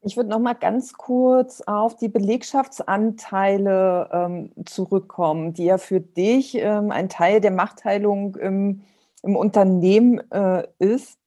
Ich 0.03 0.17
würde 0.17 0.31
noch 0.31 0.39
mal 0.39 0.55
ganz 0.55 0.95
kurz 0.95 1.61
auf 1.61 1.95
die 1.97 2.09
Belegschaftsanteile 2.09 4.09
ähm, 4.11 4.51
zurückkommen, 4.65 5.53
die 5.53 5.67
ja 5.67 5.77
für 5.77 6.01
dich 6.01 6.55
ähm, 6.55 6.91
ein 6.91 7.11
Teil 7.11 7.43
der 7.43 7.51
Machtteilung 7.51 8.35
im, 8.37 8.81
im 9.23 9.37
Unternehmen 9.37 10.19
äh, 10.31 10.67
ist. 10.79 11.19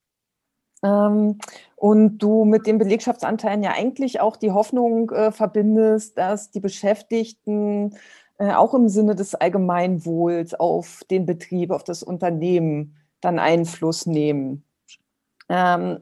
Ähm, 0.84 1.38
und 1.76 2.18
du 2.18 2.46
mit 2.46 2.66
den 2.66 2.80
Belegschaftsanteilen 2.80 3.62
ja 3.62 3.74
eigentlich 3.74 4.20
auch 4.20 4.38
die 4.38 4.52
Hoffnung 4.52 5.12
äh, 5.12 5.32
verbindest, 5.32 6.18
dass 6.18 6.50
die 6.50 6.60
Beschäftigten 6.60 7.96
äh, 8.40 8.54
auch 8.54 8.74
im 8.74 8.90
Sinne 8.90 9.14
des 9.14 9.36
Allgemeinwohls 9.36 10.56
auf 10.56 11.04
den 11.12 11.28
Betrieb, 11.28 11.70
auf 11.70 11.84
das 11.84 12.02
Unternehmen 12.02 12.96
dann 13.22 13.38
Einfluss 13.38 14.08
nehmen. 14.08 14.64
Ähm, 15.48 16.00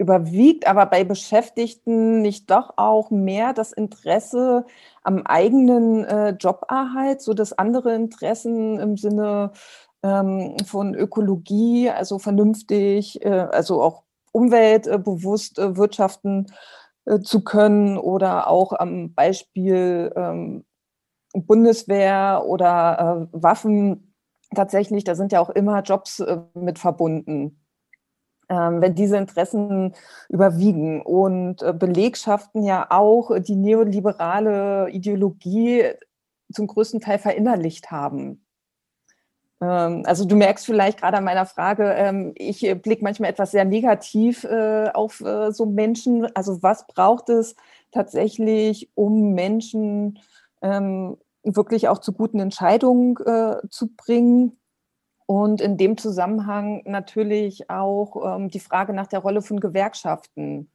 überwiegt 0.00 0.66
aber 0.66 0.86
bei 0.86 1.04
Beschäftigten 1.04 2.22
nicht 2.22 2.50
doch 2.50 2.72
auch 2.76 3.10
mehr 3.10 3.52
das 3.52 3.70
Interesse 3.70 4.64
am 5.02 5.26
eigenen 5.26 6.04
äh, 6.04 6.30
Joberhalt, 6.30 7.20
so 7.20 7.34
dass 7.34 7.52
andere 7.52 7.94
Interessen 7.94 8.78
im 8.78 8.96
Sinne 8.96 9.52
ähm, 10.02 10.56
von 10.64 10.94
Ökologie, 10.94 11.90
also 11.90 12.18
vernünftig, 12.18 13.22
äh, 13.26 13.28
also 13.28 13.82
auch 13.82 14.04
umweltbewusst 14.32 15.58
äh, 15.58 15.76
wirtschaften 15.76 16.46
äh, 17.04 17.20
zu 17.20 17.44
können 17.44 17.98
oder 17.98 18.48
auch 18.48 18.72
am 18.72 19.12
Beispiel 19.12 20.12
ähm, 20.16 20.64
Bundeswehr 21.34 22.44
oder 22.46 23.28
äh, 23.32 23.38
Waffen. 23.42 24.14
Tatsächlich, 24.54 25.04
da 25.04 25.14
sind 25.14 25.30
ja 25.30 25.40
auch 25.40 25.50
immer 25.50 25.82
Jobs 25.82 26.20
äh, 26.20 26.38
mit 26.54 26.78
verbunden 26.78 27.59
wenn 28.50 28.94
diese 28.94 29.16
Interessen 29.16 29.94
überwiegen 30.28 31.02
und 31.02 31.62
äh, 31.62 31.72
Belegschaften 31.72 32.64
ja 32.64 32.86
auch 32.90 33.38
die 33.38 33.56
neoliberale 33.56 34.90
Ideologie 34.90 35.84
zum 36.52 36.66
größten 36.66 37.00
Teil 37.00 37.18
verinnerlicht 37.18 37.90
haben. 37.90 38.44
Ähm, 39.60 40.02
also 40.06 40.24
du 40.24 40.36
merkst 40.36 40.66
vielleicht 40.66 41.00
gerade 41.00 41.18
an 41.18 41.24
meiner 41.24 41.46
Frage, 41.46 41.92
ähm, 41.92 42.32
ich 42.36 42.60
blicke 42.82 43.04
manchmal 43.04 43.30
etwas 43.30 43.50
sehr 43.50 43.64
negativ 43.64 44.44
äh, 44.44 44.88
auf 44.92 45.20
äh, 45.20 45.52
so 45.52 45.66
Menschen. 45.66 46.26
Also 46.34 46.62
was 46.62 46.86
braucht 46.86 47.28
es 47.28 47.54
tatsächlich, 47.92 48.90
um 48.94 49.32
Menschen 49.32 50.18
wirklich 51.42 51.88
auch 51.88 51.98
zu 51.98 52.12
guten 52.12 52.38
Entscheidungen 52.38 53.16
zu 53.70 53.88
bringen? 53.96 54.59
Und 55.30 55.60
in 55.60 55.76
dem 55.76 55.96
Zusammenhang 55.96 56.82
natürlich 56.86 57.70
auch 57.70 58.36
ähm, 58.36 58.48
die 58.48 58.58
Frage 58.58 58.92
nach 58.92 59.06
der 59.06 59.20
Rolle 59.20 59.42
von 59.42 59.60
Gewerkschaften, 59.60 60.72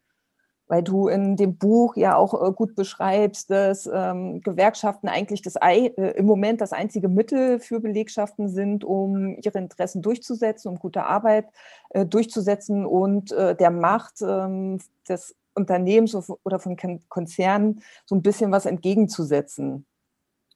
weil 0.67 0.81
du 0.81 1.09
in 1.09 1.35
dem 1.35 1.57
Buch 1.57 1.97
ja 1.97 2.15
auch 2.15 2.33
äh, 2.41 2.53
gut 2.53 2.73
beschreibst, 2.73 3.51
dass 3.51 3.85
ähm, 3.93 4.39
Gewerkschaften 4.39 5.09
eigentlich 5.09 5.41
das, 5.41 5.57
äh, 5.57 5.87
im 5.87 6.25
Moment 6.25 6.61
das 6.61 6.71
einzige 6.71 7.09
Mittel 7.09 7.59
für 7.59 7.81
Belegschaften 7.81 8.47
sind, 8.47 8.85
um 8.85 9.37
ihre 9.43 9.57
Interessen 9.57 10.01
durchzusetzen, 10.01 10.69
um 10.69 10.79
gute 10.79 11.03
Arbeit 11.03 11.47
äh, 11.89 12.05
durchzusetzen 12.05 12.85
und 12.85 13.33
äh, 13.33 13.57
der 13.57 13.71
Macht 13.71 14.21
ähm, 14.21 14.79
des 15.09 15.35
Unternehmens 15.53 16.15
oder 16.45 16.59
von 16.59 16.77
Konzernen 17.09 17.81
so 18.05 18.15
ein 18.15 18.21
bisschen 18.21 18.53
was 18.53 18.65
entgegenzusetzen. 18.65 19.85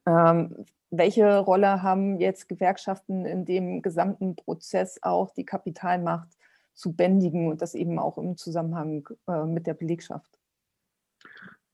Ähm, 0.08 0.56
welche 0.92 1.38
Rolle 1.38 1.84
haben 1.84 2.20
jetzt 2.20 2.50
Gewerkschaften 2.50 3.26
in 3.26 3.46
dem 3.46 3.82
gesamten 3.82 4.36
Prozess 4.36 5.00
auch 5.02 5.34
die 5.34 5.46
Kapitalmacht 5.46 6.30
zu 6.74 6.94
bändigen 6.94 7.50
und 7.50 7.62
das 7.62 7.76
eben 7.76 8.00
auch 8.00 8.18
im 8.18 8.38
Zusammenhang 8.38 9.08
äh, 9.28 9.46
mit 9.46 9.68
der 9.68 9.74
Belegschaft? 9.74 10.40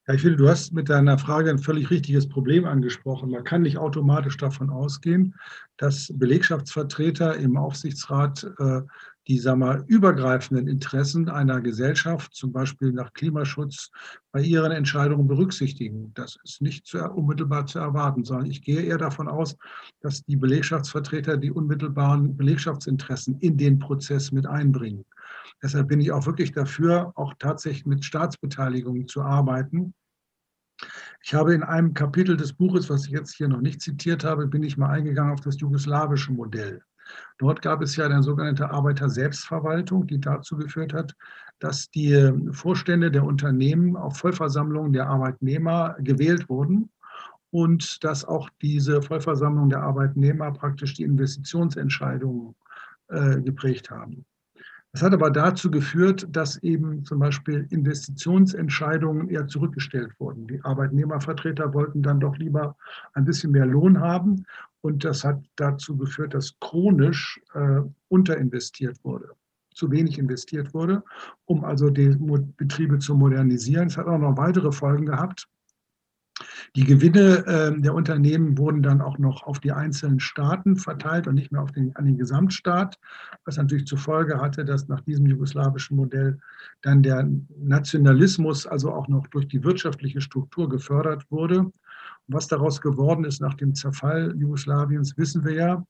Ja, 0.06 0.14
ich 0.14 0.22
finde, 0.22 0.36
du 0.36 0.48
hast 0.48 0.72
mit 0.72 0.88
deiner 0.88 1.18
Frage 1.18 1.50
ein 1.50 1.58
völlig 1.58 1.90
richtiges 1.90 2.28
Problem 2.28 2.64
angesprochen. 2.64 3.30
Man 3.30 3.42
kann 3.42 3.62
nicht 3.62 3.78
automatisch 3.78 4.36
davon 4.36 4.70
ausgehen, 4.70 5.34
dass 5.78 6.12
Belegschaftsvertreter 6.14 7.36
im 7.36 7.56
Aufsichtsrat 7.56 8.44
äh, 8.58 8.82
die 9.26 9.38
sagen 9.38 9.60
wir, 9.60 9.84
übergreifenden 9.88 10.68
Interessen 10.68 11.28
einer 11.28 11.60
Gesellschaft, 11.60 12.32
zum 12.34 12.52
Beispiel 12.52 12.92
nach 12.92 13.12
Klimaschutz, 13.12 13.90
bei 14.30 14.40
ihren 14.40 14.70
Entscheidungen 14.70 15.26
berücksichtigen. 15.26 16.12
Das 16.14 16.38
ist 16.44 16.62
nicht 16.62 16.86
zu, 16.86 16.98
unmittelbar 16.98 17.66
zu 17.66 17.78
erwarten, 17.78 18.24
sondern 18.24 18.50
ich 18.50 18.62
gehe 18.62 18.82
eher 18.82 18.98
davon 18.98 19.28
aus, 19.28 19.56
dass 20.00 20.24
die 20.24 20.36
Belegschaftsvertreter 20.36 21.36
die 21.36 21.50
unmittelbaren 21.50 22.36
Belegschaftsinteressen 22.36 23.38
in 23.40 23.56
den 23.56 23.78
Prozess 23.78 24.30
mit 24.30 24.46
einbringen. 24.46 25.04
Deshalb 25.62 25.88
bin 25.88 26.00
ich 26.00 26.12
auch 26.12 26.26
wirklich 26.26 26.52
dafür, 26.52 27.12
auch 27.16 27.34
tatsächlich 27.38 27.86
mit 27.86 28.04
Staatsbeteiligung 28.04 29.08
zu 29.08 29.22
arbeiten. 29.22 29.94
Ich 31.22 31.34
habe 31.34 31.54
in 31.54 31.62
einem 31.62 31.94
Kapitel 31.94 32.36
des 32.36 32.52
Buches, 32.52 32.90
was 32.90 33.06
ich 33.06 33.12
jetzt 33.12 33.34
hier 33.34 33.48
noch 33.48 33.60
nicht 33.60 33.80
zitiert 33.80 34.22
habe, 34.22 34.46
bin 34.46 34.62
ich 34.62 34.76
mal 34.76 34.90
eingegangen 34.90 35.32
auf 35.32 35.40
das 35.40 35.58
jugoslawische 35.58 36.32
Modell. 36.32 36.82
Dort 37.38 37.62
gab 37.62 37.82
es 37.82 37.96
ja 37.96 38.06
eine 38.06 38.22
sogenannte 38.22 38.70
Arbeiter-Selbstverwaltung, 38.70 40.06
die 40.06 40.20
dazu 40.20 40.56
geführt 40.56 40.92
hat, 40.92 41.14
dass 41.58 41.90
die 41.90 42.32
Vorstände 42.52 43.10
der 43.10 43.24
Unternehmen 43.24 43.96
auf 43.96 44.18
Vollversammlungen 44.18 44.92
der 44.92 45.08
Arbeitnehmer 45.08 45.96
gewählt 46.00 46.48
wurden 46.48 46.90
und 47.50 48.04
dass 48.04 48.24
auch 48.24 48.50
diese 48.60 49.02
Vollversammlung 49.02 49.68
der 49.68 49.82
Arbeitnehmer 49.82 50.52
praktisch 50.52 50.94
die 50.94 51.04
Investitionsentscheidungen 51.04 52.54
äh, 53.08 53.40
geprägt 53.40 53.90
haben. 53.90 54.24
Das 54.92 55.02
hat 55.02 55.12
aber 55.12 55.30
dazu 55.30 55.70
geführt, 55.70 56.26
dass 56.30 56.56
eben 56.62 57.04
zum 57.04 57.18
Beispiel 57.18 57.66
Investitionsentscheidungen 57.68 59.28
eher 59.28 59.46
zurückgestellt 59.46 60.12
wurden. 60.18 60.46
Die 60.46 60.64
Arbeitnehmervertreter 60.64 61.74
wollten 61.74 62.02
dann 62.02 62.18
doch 62.18 62.36
lieber 62.38 62.76
ein 63.12 63.26
bisschen 63.26 63.52
mehr 63.52 63.66
Lohn 63.66 64.00
haben 64.00 64.46
und 64.86 65.04
das 65.04 65.24
hat 65.24 65.42
dazu 65.56 65.96
geführt, 65.96 66.32
dass 66.32 66.58
chronisch 66.60 67.40
äh, 67.54 67.80
unterinvestiert 68.08 69.02
wurde, 69.04 69.30
zu 69.74 69.90
wenig 69.90 70.18
investiert 70.18 70.72
wurde, 70.74 71.02
um 71.44 71.64
also 71.64 71.90
die 71.90 72.16
Betriebe 72.56 72.98
zu 72.98 73.16
modernisieren. 73.16 73.88
Es 73.88 73.96
hat 73.96 74.06
auch 74.06 74.18
noch 74.18 74.36
weitere 74.36 74.70
Folgen 74.70 75.06
gehabt. 75.06 75.48
Die 76.76 76.84
Gewinne 76.84 77.46
äh, 77.46 77.80
der 77.80 77.94
Unternehmen 77.94 78.58
wurden 78.58 78.82
dann 78.82 79.00
auch 79.00 79.18
noch 79.18 79.42
auf 79.44 79.58
die 79.58 79.72
einzelnen 79.72 80.20
Staaten 80.20 80.76
verteilt 80.76 81.26
und 81.26 81.34
nicht 81.34 81.50
mehr 81.50 81.62
auf 81.62 81.72
den, 81.72 81.96
an 81.96 82.04
den 82.04 82.18
Gesamtstaat, 82.18 82.98
was 83.44 83.56
natürlich 83.56 83.86
zur 83.86 83.98
Folge 83.98 84.40
hatte, 84.40 84.64
dass 84.64 84.86
nach 84.86 85.00
diesem 85.00 85.26
jugoslawischen 85.26 85.96
Modell 85.96 86.38
dann 86.82 87.02
der 87.02 87.28
Nationalismus 87.58 88.66
also 88.66 88.92
auch 88.92 89.08
noch 89.08 89.26
durch 89.28 89.48
die 89.48 89.64
wirtschaftliche 89.64 90.20
Struktur 90.20 90.68
gefördert 90.68 91.24
wurde 91.30 91.72
was 92.28 92.48
daraus 92.48 92.80
geworden 92.80 93.24
ist 93.24 93.40
nach 93.40 93.54
dem 93.54 93.74
Zerfall 93.74 94.34
Jugoslawiens, 94.36 95.16
wissen 95.16 95.44
wir 95.44 95.54
ja. 95.54 95.86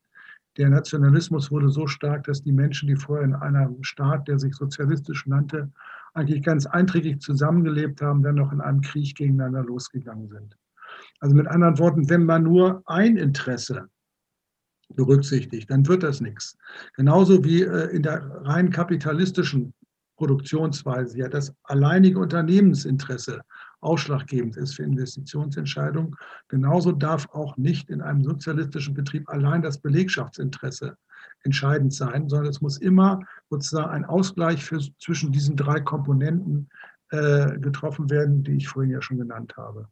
Der 0.57 0.70
Nationalismus 0.70 1.51
wurde 1.51 1.68
so 1.68 1.87
stark, 1.87 2.24
dass 2.24 2.43
die 2.43 2.53
Menschen, 2.53 2.89
die 2.89 2.97
vorher 2.97 3.24
in 3.24 3.34
einem 3.34 3.82
Staat, 3.82 4.26
der 4.26 4.39
sich 4.39 4.55
sozialistisch 4.55 5.26
nannte, 5.26 5.70
eigentlich 6.14 6.43
ganz 6.43 6.64
einträglich 6.64 7.20
zusammengelebt 7.20 8.01
haben, 8.01 8.22
dann 8.22 8.37
noch 8.37 8.53
in 8.53 8.62
einem 8.62 8.80
Krieg 8.80 9.14
gegeneinander 9.14 9.64
losgegangen 9.64 10.28
sind. 10.28 10.57
Also 11.20 11.34
mit 11.34 11.47
anderen 11.47 11.78
Worten, 11.78 12.09
wenn 12.09 12.24
man 12.24 12.45
nur 12.45 12.82
ein 12.87 13.16
Interesse 13.16 13.89
berücksichtigt, 14.95 15.70
dann 15.70 15.87
wird 15.87 16.03
das 16.03 16.20
nichts. 16.20 16.57
Genauso 16.95 17.45
wie 17.45 17.62
äh, 17.62 17.95
in 17.95 18.03
der 18.03 18.24
rein 18.45 18.70
kapitalistischen 18.70 19.74
Produktionsweise 20.16 21.18
ja 21.18 21.28
das 21.28 21.53
alleinige 21.64 22.18
Unternehmensinteresse 22.18 23.43
ausschlaggebend 23.87 24.57
ist 24.57 24.74
für 24.74 24.82
Investitionsentscheidungen. 24.82 26.16
Genauso 26.49 26.93
darf 26.93 27.28
auch 27.32 27.57
nicht 27.57 27.89
in 27.89 28.03
einem 28.03 28.24
sozialistischen 28.24 28.95
Betrieb 28.95 29.28
allein 29.28 29.62
das 29.62 29.78
Belegschaftsinteresse 29.78 30.97
entscheidend 31.43 31.95
sein, 31.95 32.28
sondern 32.28 32.51
es 32.51 32.61
muss 32.61 32.78
immer 32.78 33.20
sozusagen 33.49 33.91
ein 33.91 34.05
Ausgleich 34.05 34.64
für, 34.64 34.80
zwischen 34.99 35.32
diesen 35.32 35.57
drei 35.57 35.80
Komponenten 35.80 36.68
äh, 37.11 37.59
getroffen 37.59 38.11
werden, 38.11 38.43
die 38.43 38.57
ich 38.57 38.68
vorhin 38.68 38.91
ja 38.91 39.01
schon 39.01 39.18
genannt 39.18 39.57
habe. 39.57 39.89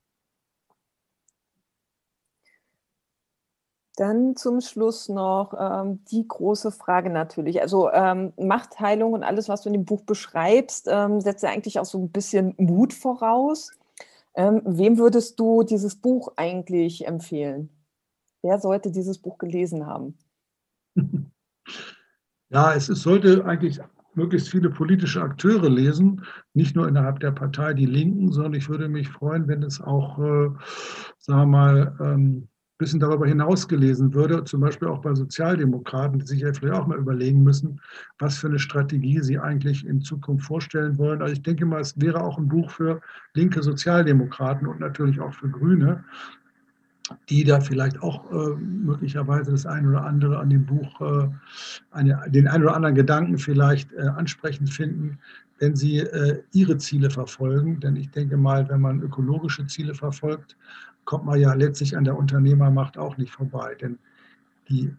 Dann 3.96 4.34
zum 4.34 4.60
Schluss 4.60 5.08
noch 5.08 5.54
ähm, 5.56 6.04
die 6.10 6.26
große 6.26 6.72
Frage 6.72 7.10
natürlich. 7.10 7.62
Also 7.62 7.92
ähm, 7.92 8.32
Machtteilung 8.36 9.12
und 9.12 9.22
alles, 9.22 9.48
was 9.48 9.62
du 9.62 9.68
in 9.68 9.74
dem 9.74 9.84
Buch 9.84 10.02
beschreibst, 10.02 10.88
ähm, 10.90 11.20
setzt 11.20 11.44
ja 11.44 11.50
eigentlich 11.50 11.78
auch 11.78 11.84
so 11.84 11.98
ein 11.98 12.10
bisschen 12.10 12.54
Mut 12.56 12.92
voraus. 12.92 13.70
Ähm, 14.36 14.62
wem 14.64 14.98
würdest 14.98 15.38
du 15.38 15.62
dieses 15.62 15.96
Buch 15.96 16.32
eigentlich 16.36 17.06
empfehlen? 17.06 17.70
Wer 18.42 18.58
sollte 18.58 18.90
dieses 18.90 19.18
Buch 19.18 19.38
gelesen 19.38 19.86
haben? 19.86 20.18
Ja, 22.50 22.72
es, 22.72 22.88
es 22.88 23.02
sollte 23.02 23.44
eigentlich 23.46 23.80
möglichst 24.14 24.48
viele 24.48 24.70
politische 24.70 25.20
Akteure 25.20 25.68
lesen, 25.68 26.24
nicht 26.52 26.76
nur 26.76 26.86
innerhalb 26.86 27.18
der 27.18 27.32
Partei 27.32 27.74
Die 27.74 27.86
Linken, 27.86 28.30
sondern 28.30 28.54
ich 28.54 28.68
würde 28.68 28.88
mich 28.88 29.08
freuen, 29.08 29.48
wenn 29.48 29.64
es 29.64 29.80
auch, 29.80 30.18
äh, 30.20 30.50
sagen 31.18 31.40
wir 31.40 31.46
mal, 31.46 31.96
ähm, 32.00 32.48
bisschen 32.78 33.00
darüber 33.00 33.26
hinaus 33.26 33.68
gelesen 33.68 34.14
würde, 34.14 34.44
zum 34.44 34.60
Beispiel 34.60 34.88
auch 34.88 35.00
bei 35.00 35.14
Sozialdemokraten, 35.14 36.18
die 36.18 36.26
sich 36.26 36.40
ja 36.40 36.52
vielleicht 36.52 36.74
auch 36.74 36.86
mal 36.86 36.98
überlegen 36.98 37.42
müssen, 37.42 37.80
was 38.18 38.38
für 38.38 38.48
eine 38.48 38.58
Strategie 38.58 39.20
sie 39.20 39.38
eigentlich 39.38 39.86
in 39.86 40.00
Zukunft 40.00 40.44
vorstellen 40.46 40.98
wollen. 40.98 41.22
Also 41.22 41.34
ich 41.34 41.42
denke 41.42 41.66
mal, 41.66 41.80
es 41.80 42.00
wäre 42.00 42.20
auch 42.20 42.36
ein 42.36 42.48
Buch 42.48 42.70
für 42.70 43.00
linke 43.34 43.62
Sozialdemokraten 43.62 44.66
und 44.66 44.80
natürlich 44.80 45.20
auch 45.20 45.32
für 45.32 45.48
Grüne, 45.48 46.04
die 47.28 47.44
da 47.44 47.60
vielleicht 47.60 48.02
auch 48.02 48.30
äh, 48.32 48.56
möglicherweise 48.56 49.52
das 49.52 49.66
ein 49.66 49.86
oder 49.86 50.04
andere 50.04 50.38
an 50.38 50.50
dem 50.50 50.64
Buch, 50.64 51.00
äh, 51.00 51.28
eine, 51.90 52.20
den 52.28 52.48
ein 52.48 52.62
oder 52.62 52.74
anderen 52.74 52.94
Gedanken 52.94 53.38
vielleicht 53.38 53.92
äh, 53.92 54.00
ansprechend 54.00 54.70
finden, 54.70 55.18
wenn 55.58 55.76
sie 55.76 55.98
äh, 55.98 56.42
ihre 56.52 56.78
Ziele 56.78 57.10
verfolgen. 57.10 57.78
Denn 57.78 57.96
ich 57.96 58.10
denke 58.10 58.36
mal, 58.36 58.68
wenn 58.68 58.80
man 58.80 59.00
ökologische 59.00 59.66
Ziele 59.66 59.94
verfolgt, 59.94 60.56
kommt 61.04 61.24
man 61.24 61.40
ja 61.40 61.54
letztlich 61.54 61.96
an 61.96 62.04
der 62.04 62.16
Unternehmermacht 62.16 62.98
auch 62.98 63.16
nicht 63.16 63.32
vorbei. 63.32 63.74
Denn 63.80 63.98
die, 64.68 64.94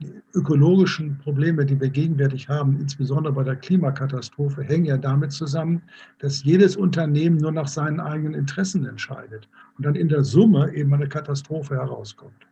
die 0.00 0.12
ökologischen 0.34 1.18
Probleme, 1.18 1.64
die 1.64 1.80
wir 1.80 1.90
gegenwärtig 1.90 2.48
haben, 2.48 2.80
insbesondere 2.80 3.32
bei 3.32 3.44
der 3.44 3.56
Klimakatastrophe, 3.56 4.62
hängen 4.62 4.84
ja 4.84 4.96
damit 4.96 5.32
zusammen, 5.32 5.82
dass 6.18 6.44
jedes 6.44 6.76
Unternehmen 6.76 7.36
nur 7.36 7.52
nach 7.52 7.68
seinen 7.68 8.00
eigenen 8.00 8.34
Interessen 8.34 8.86
entscheidet 8.86 9.48
und 9.76 9.86
dann 9.86 9.94
in 9.94 10.08
der 10.08 10.24
Summe 10.24 10.72
eben 10.74 10.92
eine 10.94 11.08
Katastrophe 11.08 11.76
herauskommt. 11.76 12.46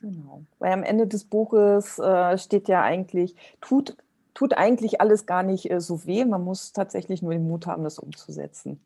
Genau. 0.00 0.44
Weil 0.58 0.72
am 0.72 0.84
Ende 0.84 1.06
des 1.06 1.24
Buches 1.24 1.98
äh, 1.98 2.38
steht 2.38 2.68
ja 2.68 2.82
eigentlich, 2.82 3.34
tut, 3.60 3.96
tut 4.34 4.56
eigentlich 4.56 5.00
alles 5.00 5.26
gar 5.26 5.42
nicht 5.42 5.70
äh, 5.70 5.80
so 5.80 6.06
weh. 6.06 6.24
Man 6.24 6.44
muss 6.44 6.72
tatsächlich 6.72 7.22
nur 7.22 7.32
den 7.32 7.48
Mut 7.48 7.66
haben, 7.66 7.84
das 7.84 7.98
umzusetzen. 7.98 8.80